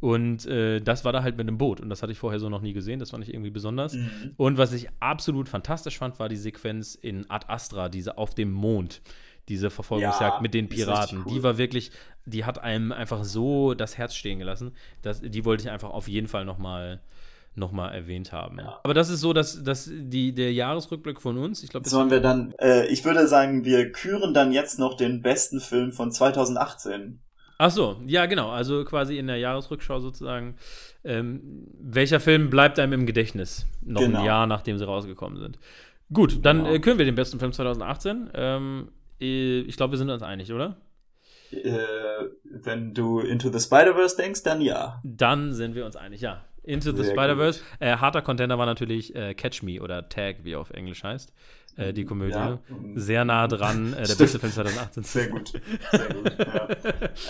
Und 0.00 0.46
äh, 0.46 0.80
das 0.80 1.04
war 1.04 1.12
da 1.12 1.22
halt 1.22 1.36
mit 1.36 1.48
einem 1.48 1.58
Boot. 1.58 1.80
Und 1.80 1.90
das 1.90 2.02
hatte 2.02 2.12
ich 2.12 2.18
vorher 2.18 2.38
so 2.38 2.48
noch 2.48 2.60
nie 2.60 2.72
gesehen. 2.72 3.00
Das 3.00 3.10
fand 3.10 3.24
ich 3.24 3.32
irgendwie 3.34 3.50
besonders. 3.50 3.94
Mhm. 3.94 4.34
Und 4.36 4.58
was 4.58 4.72
ich 4.72 4.88
absolut 5.00 5.48
fantastisch 5.48 5.98
fand, 5.98 6.18
war 6.18 6.28
die 6.28 6.36
Sequenz 6.36 6.94
in 6.94 7.28
Ad 7.28 7.46
Astra, 7.48 7.88
diese 7.88 8.16
auf 8.16 8.34
dem 8.34 8.52
Mond. 8.52 9.02
Diese 9.48 9.70
Verfolgungsjagd 9.70 10.36
ja, 10.36 10.40
mit 10.40 10.54
den 10.54 10.68
Piraten. 10.68 11.24
Cool. 11.24 11.32
Die 11.32 11.42
war 11.42 11.58
wirklich, 11.58 11.90
die 12.26 12.44
hat 12.44 12.62
einem 12.62 12.92
einfach 12.92 13.24
so 13.24 13.74
das 13.74 13.96
Herz 13.96 14.14
stehen 14.14 14.38
gelassen. 14.38 14.72
Das, 15.02 15.20
die 15.22 15.44
wollte 15.44 15.64
ich 15.64 15.70
einfach 15.70 15.90
auf 15.90 16.06
jeden 16.06 16.28
Fall 16.28 16.44
noch 16.44 16.58
mal 16.58 17.00
noch 17.58 17.72
mal 17.72 17.88
erwähnt 17.88 18.30
haben. 18.30 18.58
Ja. 18.58 18.78
Aber 18.84 18.94
das 18.94 19.10
ist 19.10 19.20
so, 19.20 19.32
dass, 19.32 19.64
dass 19.64 19.90
die, 19.92 20.32
der 20.32 20.52
Jahresrückblick 20.52 21.20
von 21.20 21.38
uns, 21.38 21.64
ich 21.64 21.70
glaube. 21.70 21.88
Sollen 21.88 22.10
wir 22.10 22.20
dann, 22.20 22.54
äh, 22.60 22.86
ich 22.86 23.04
würde 23.04 23.26
sagen, 23.26 23.64
wir 23.64 23.90
küren 23.90 24.32
dann 24.32 24.52
jetzt 24.52 24.78
noch 24.78 24.96
den 24.96 25.22
besten 25.22 25.60
Film 25.60 25.92
von 25.92 26.12
2018. 26.12 27.20
Ach 27.60 27.72
so, 27.72 28.00
ja, 28.06 28.26
genau. 28.26 28.50
Also 28.50 28.84
quasi 28.84 29.18
in 29.18 29.26
der 29.26 29.36
Jahresrückschau 29.36 29.98
sozusagen. 29.98 30.54
Ähm, 31.02 31.66
welcher 31.80 32.20
Film 32.20 32.50
bleibt 32.50 32.78
einem 32.78 32.92
im 32.92 33.06
Gedächtnis? 33.06 33.66
Noch 33.82 34.00
genau. 34.00 34.20
ein 34.20 34.24
Jahr, 34.24 34.46
nachdem 34.46 34.78
sie 34.78 34.86
rausgekommen 34.86 35.38
sind. 35.38 35.58
Gut, 36.12 36.44
dann 36.44 36.58
genau. 36.58 36.74
äh, 36.74 36.78
können 36.78 36.98
wir 36.98 37.04
den 37.04 37.16
besten 37.16 37.40
Film 37.40 37.52
2018. 37.52 38.30
Ähm, 38.34 38.88
äh, 39.20 39.60
ich 39.60 39.76
glaube, 39.76 39.92
wir 39.92 39.98
sind 39.98 40.08
uns 40.08 40.22
einig, 40.22 40.52
oder? 40.52 40.76
Äh, 41.50 41.74
wenn 42.44 42.94
du 42.94 43.18
Into 43.18 43.50
the 43.50 43.58
Spider-Verse 43.58 44.16
denkst, 44.16 44.44
dann 44.44 44.60
ja. 44.60 45.00
Dann 45.02 45.52
sind 45.52 45.74
wir 45.74 45.84
uns 45.84 45.96
einig, 45.96 46.20
ja. 46.20 46.44
Into 46.62 46.92
the 46.92 47.02
Spider-Verse. 47.02 47.60
Äh, 47.80 47.96
harter 47.96 48.22
Contender 48.22 48.58
war 48.58 48.66
natürlich 48.66 49.16
äh, 49.16 49.34
Catch 49.34 49.62
Me 49.64 49.80
oder 49.82 50.08
Tag, 50.08 50.44
wie 50.44 50.52
er 50.52 50.60
auf 50.60 50.70
Englisch 50.70 51.02
heißt 51.02 51.32
äh, 51.78 51.92
die 51.92 52.04
Komödie. 52.04 52.32
Ja. 52.32 52.58
Sehr 52.94 53.24
nah 53.24 53.46
dran, 53.46 53.94
äh, 53.94 54.06
der 54.06 54.14
beste 54.16 54.38
Film 54.38 54.52
2018. 54.52 55.02
Sehr 55.04 55.28
gut. 55.28 55.52
Sehr 55.90 56.14
gut. 56.14 56.32
Ja. 56.38 56.68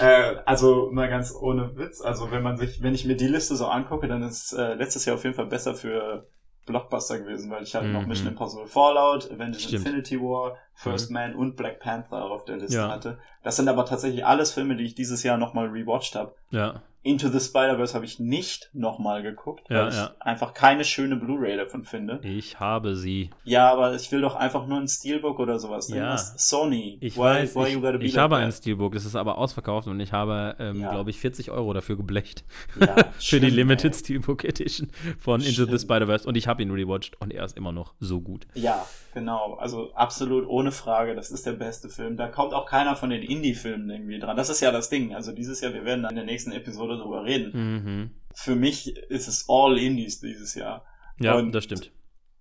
äh, 0.00 0.36
also 0.46 0.90
mal 0.90 1.08
ganz 1.08 1.34
ohne 1.38 1.76
Witz, 1.76 2.00
also 2.00 2.30
wenn 2.30 2.42
man 2.42 2.56
sich, 2.56 2.82
wenn 2.82 2.94
ich 2.94 3.04
mir 3.04 3.16
die 3.16 3.28
Liste 3.28 3.56
so 3.56 3.66
angucke, 3.66 4.08
dann 4.08 4.22
ist 4.22 4.52
äh, 4.52 4.74
letztes 4.74 5.04
Jahr 5.04 5.16
auf 5.16 5.24
jeden 5.24 5.36
Fall 5.36 5.46
besser 5.46 5.74
für 5.74 6.26
Blockbuster 6.68 7.18
gewesen, 7.18 7.50
weil 7.50 7.62
ich 7.62 7.74
hatte 7.74 7.86
mhm. 7.86 7.94
noch 7.94 8.06
Mission 8.06 8.28
Impossible 8.28 8.66
Fallout, 8.66 9.30
Avengers 9.30 9.62
Stimmt. 9.62 9.86
Infinity 9.86 10.20
War, 10.20 10.56
First 10.74 11.10
mhm. 11.10 11.14
Man 11.14 11.34
und 11.34 11.56
Black 11.56 11.80
Panther 11.80 12.24
auf 12.24 12.44
der 12.44 12.58
Liste 12.58 12.76
ja. 12.76 12.90
hatte. 12.90 13.18
Das 13.42 13.56
sind 13.56 13.68
aber 13.68 13.84
tatsächlich 13.84 14.24
alles 14.24 14.52
Filme, 14.52 14.76
die 14.76 14.84
ich 14.84 14.94
dieses 14.94 15.22
Jahr 15.22 15.38
nochmal 15.38 15.66
rewatcht 15.68 16.14
habe. 16.14 16.34
Ja. 16.50 16.82
Into 17.08 17.30
the 17.30 17.40
Spider-Verse 17.40 17.94
habe 17.94 18.04
ich 18.04 18.20
nicht 18.20 18.68
nochmal 18.74 19.22
geguckt, 19.22 19.70
weil 19.70 19.78
ja, 19.78 19.88
ich 19.88 19.94
ja. 19.94 20.14
einfach 20.20 20.52
keine 20.52 20.84
schöne 20.84 21.16
Blu-ray 21.16 21.56
davon 21.56 21.82
finde. 21.82 22.20
Ich 22.22 22.60
habe 22.60 22.96
sie. 22.96 23.30
Ja, 23.44 23.72
aber 23.72 23.94
ich 23.94 24.12
will 24.12 24.20
doch 24.20 24.36
einfach 24.36 24.66
nur 24.66 24.78
ein 24.78 24.88
Steelbook 24.88 25.38
oder 25.38 25.58
sowas. 25.58 25.88
Ja. 25.88 26.18
Sony. 26.18 26.98
Ich 27.00 27.16
why, 27.16 27.20
weiß, 27.20 27.56
why 27.56 27.68
ich, 27.68 27.76
ich 27.76 28.14
like 28.14 28.22
habe 28.22 28.34
that? 28.34 28.44
ein 28.44 28.52
Steelbook, 28.52 28.92
das 28.92 29.06
ist 29.06 29.16
aber 29.16 29.38
ausverkauft 29.38 29.88
und 29.88 29.98
ich 30.00 30.12
habe, 30.12 30.54
ähm, 30.58 30.82
ja. 30.82 30.90
glaube 30.90 31.08
ich, 31.08 31.18
40 31.18 31.50
Euro 31.50 31.72
dafür 31.72 31.96
geblecht. 31.96 32.44
Ja, 32.78 32.94
Für 33.18 33.40
die 33.40 33.48
Limited 33.48 33.94
ey. 33.94 33.98
Steelbook 33.98 34.44
Edition 34.44 34.88
von 35.18 35.40
Into 35.40 35.62
Stimmt. 35.62 35.70
the 35.70 35.78
Spider-Verse 35.78 36.28
und 36.28 36.36
ich 36.36 36.46
habe 36.46 36.62
ihn 36.62 36.70
rewatcht 36.70 37.18
und 37.22 37.32
er 37.32 37.46
ist 37.46 37.56
immer 37.56 37.72
noch 37.72 37.94
so 38.00 38.20
gut. 38.20 38.46
Ja, 38.52 38.84
genau. 39.14 39.54
Also 39.54 39.94
absolut 39.94 40.46
ohne 40.46 40.72
Frage. 40.72 41.14
Das 41.14 41.30
ist 41.30 41.46
der 41.46 41.52
beste 41.52 41.88
Film. 41.88 42.18
Da 42.18 42.28
kommt 42.28 42.52
auch 42.52 42.66
keiner 42.66 42.96
von 42.96 43.08
den 43.08 43.22
Indie-Filmen 43.22 43.88
irgendwie 43.88 44.18
dran. 44.18 44.36
Das 44.36 44.50
ist 44.50 44.60
ja 44.60 44.70
das 44.72 44.90
Ding. 44.90 45.14
Also 45.14 45.32
dieses 45.32 45.62
Jahr, 45.62 45.72
wir 45.72 45.86
werden 45.86 46.02
dann 46.02 46.10
in 46.10 46.16
der 46.16 46.24
nächsten 46.26 46.52
Episode 46.52 46.97
drüber 46.98 47.24
reden. 47.24 47.52
Mhm. 47.54 48.10
Für 48.34 48.54
mich 48.54 48.96
ist 48.96 49.28
es 49.28 49.46
all 49.48 49.78
Indies 49.78 50.20
dieses 50.20 50.54
Jahr. 50.54 50.84
Ja, 51.18 51.36
Und 51.36 51.52
das 51.52 51.64
stimmt. 51.64 51.90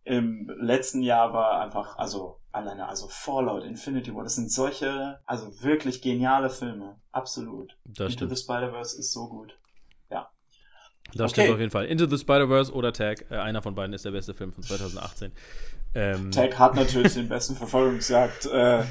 Im 0.04 0.50
letzten 0.62 1.02
Jahr 1.02 1.34
war 1.34 1.60
einfach, 1.62 1.98
also 1.98 2.40
alleine, 2.52 2.88
also 2.88 3.08
Fallout, 3.10 3.64
Infinity 3.64 4.14
War, 4.16 4.24
das 4.24 4.36
sind 4.36 4.52
solche, 4.52 5.20
also 5.26 5.62
wirklich 5.62 6.02
geniale 6.02 6.50
Filme. 6.50 7.00
Absolut. 7.12 7.78
Das 7.86 8.12
Into 8.12 8.26
stimmt. 8.26 8.38
the 8.38 8.44
Spider-Verse 8.44 8.98
ist 8.98 9.12
so 9.12 9.28
gut. 9.28 9.58
Ja. 10.10 10.30
Das 11.14 11.32
okay. 11.32 11.42
stimmt 11.42 11.54
auf 11.56 11.60
jeden 11.60 11.72
Fall. 11.72 11.86
Into 11.86 12.06
the 12.06 12.18
Spider-Verse 12.18 12.72
oder 12.72 12.94
Tag, 12.94 13.26
äh, 13.30 13.36
einer 13.36 13.62
von 13.62 13.76
beiden 13.76 13.94
ist 13.94 14.06
der 14.06 14.12
beste 14.12 14.34
Film 14.34 14.54
von 14.54 14.64
2018. 14.64 15.32
Ähm, 15.98 16.30
Tag 16.30 16.60
hat 16.60 16.76
natürlich 16.76 17.16
den 17.16 17.28
besten 17.28 17.56
Verfolgungsjagd 17.56 18.46
äh, 18.46 18.84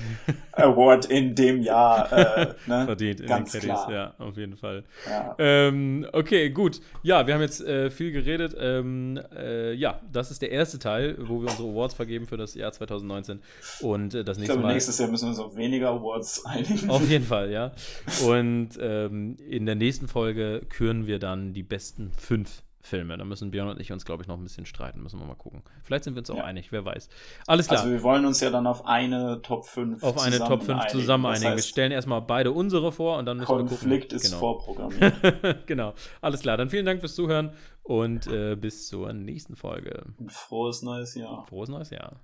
Award 0.50 1.04
in 1.04 1.36
dem 1.36 1.62
Jahr 1.62 2.12
äh, 2.12 2.46
ne? 2.66 2.84
verdient 2.84 3.20
in 3.20 3.26
Ganz 3.28 3.52
den 3.52 3.60
Credits, 3.60 3.84
klar. 3.84 3.92
ja, 3.92 4.14
auf 4.18 4.36
jeden 4.36 4.56
Fall. 4.56 4.82
Ja. 5.08 5.36
Ähm, 5.38 6.04
okay, 6.12 6.50
gut. 6.50 6.80
Ja, 7.04 7.24
wir 7.28 7.34
haben 7.34 7.42
jetzt 7.42 7.60
äh, 7.60 7.90
viel 7.90 8.10
geredet. 8.10 8.56
Ähm, 8.58 9.20
äh, 9.36 9.72
ja, 9.74 10.00
das 10.10 10.32
ist 10.32 10.42
der 10.42 10.50
erste 10.50 10.80
Teil, 10.80 11.16
wo 11.20 11.40
wir 11.42 11.48
unsere 11.48 11.68
Awards 11.68 11.94
vergeben 11.94 12.26
für 12.26 12.36
das 12.36 12.56
Jahr 12.56 12.72
2019 12.72 13.40
und 13.82 14.12
äh, 14.12 14.24
das 14.24 14.38
nächste 14.38 14.42
ich 14.42 14.46
glaube, 14.48 14.62
Mal. 14.62 14.72
Nächstes 14.72 14.98
Jahr 14.98 15.08
müssen 15.08 15.26
wir 15.26 15.30
uns 15.30 15.38
auf 15.38 15.54
weniger 15.54 15.90
Awards 15.90 16.44
einigen. 16.44 16.90
Auf 16.90 17.08
jeden 17.08 17.24
Fall, 17.26 17.52
ja. 17.52 17.70
Und 18.26 18.70
ähm, 18.80 19.36
in 19.48 19.64
der 19.64 19.76
nächsten 19.76 20.08
Folge 20.08 20.62
küren 20.68 21.06
wir 21.06 21.20
dann 21.20 21.52
die 21.52 21.62
besten 21.62 22.10
fünf 22.16 22.62
Filme. 22.86 23.16
Da 23.18 23.24
müssen 23.24 23.50
Björn 23.50 23.68
und 23.68 23.80
ich 23.80 23.92
uns, 23.92 24.04
glaube 24.04 24.22
ich, 24.22 24.28
noch 24.28 24.36
ein 24.36 24.42
bisschen 24.42 24.66
streiten. 24.66 25.02
Müssen 25.02 25.18
wir 25.18 25.26
mal 25.26 25.34
gucken. 25.34 25.62
Vielleicht 25.82 26.04
sind 26.04 26.14
wir 26.14 26.20
uns 26.20 26.30
auch 26.30 26.36
ja. 26.36 26.44
einig, 26.44 26.72
wer 26.72 26.84
weiß. 26.84 27.08
Alles 27.46 27.68
klar. 27.68 27.80
Also 27.80 27.92
wir 27.92 28.02
wollen 28.02 28.24
uns 28.24 28.40
ja 28.40 28.50
dann 28.50 28.66
auf 28.66 28.86
eine 28.86 29.42
Top 29.42 29.66
5 29.66 30.02
Auf 30.02 30.18
eine 30.18 30.38
Top 30.38 30.62
5 30.62 30.70
einigen. 30.70 30.88
zusammen 30.88 31.24
das 31.24 31.42
einigen. 31.42 31.56
wir 31.56 31.62
stellen 31.62 31.92
erstmal 31.92 32.22
beide 32.22 32.52
unsere 32.52 32.92
vor 32.92 33.18
und 33.18 33.26
dann 33.26 33.38
müssen 33.38 33.46
Konflikt 33.48 33.70
wir 33.70 33.76
gucken. 33.76 33.90
Konflikt 33.90 34.12
ist 34.12 34.24
genau. 34.24 34.38
vorprogrammiert. 34.38 35.66
genau. 35.66 35.94
Alles 36.20 36.40
klar. 36.40 36.56
Dann 36.56 36.70
vielen 36.70 36.86
Dank 36.86 37.00
fürs 37.00 37.14
Zuhören 37.14 37.52
und 37.82 38.26
äh, 38.26 38.56
bis 38.56 38.88
zur 38.88 39.12
nächsten 39.12 39.56
Folge. 39.56 40.04
Frohes 40.28 40.82
neues 40.82 41.14
Jahr. 41.14 41.44
Frohes 41.46 41.68
neues 41.68 41.90
Jahr. 41.90 42.20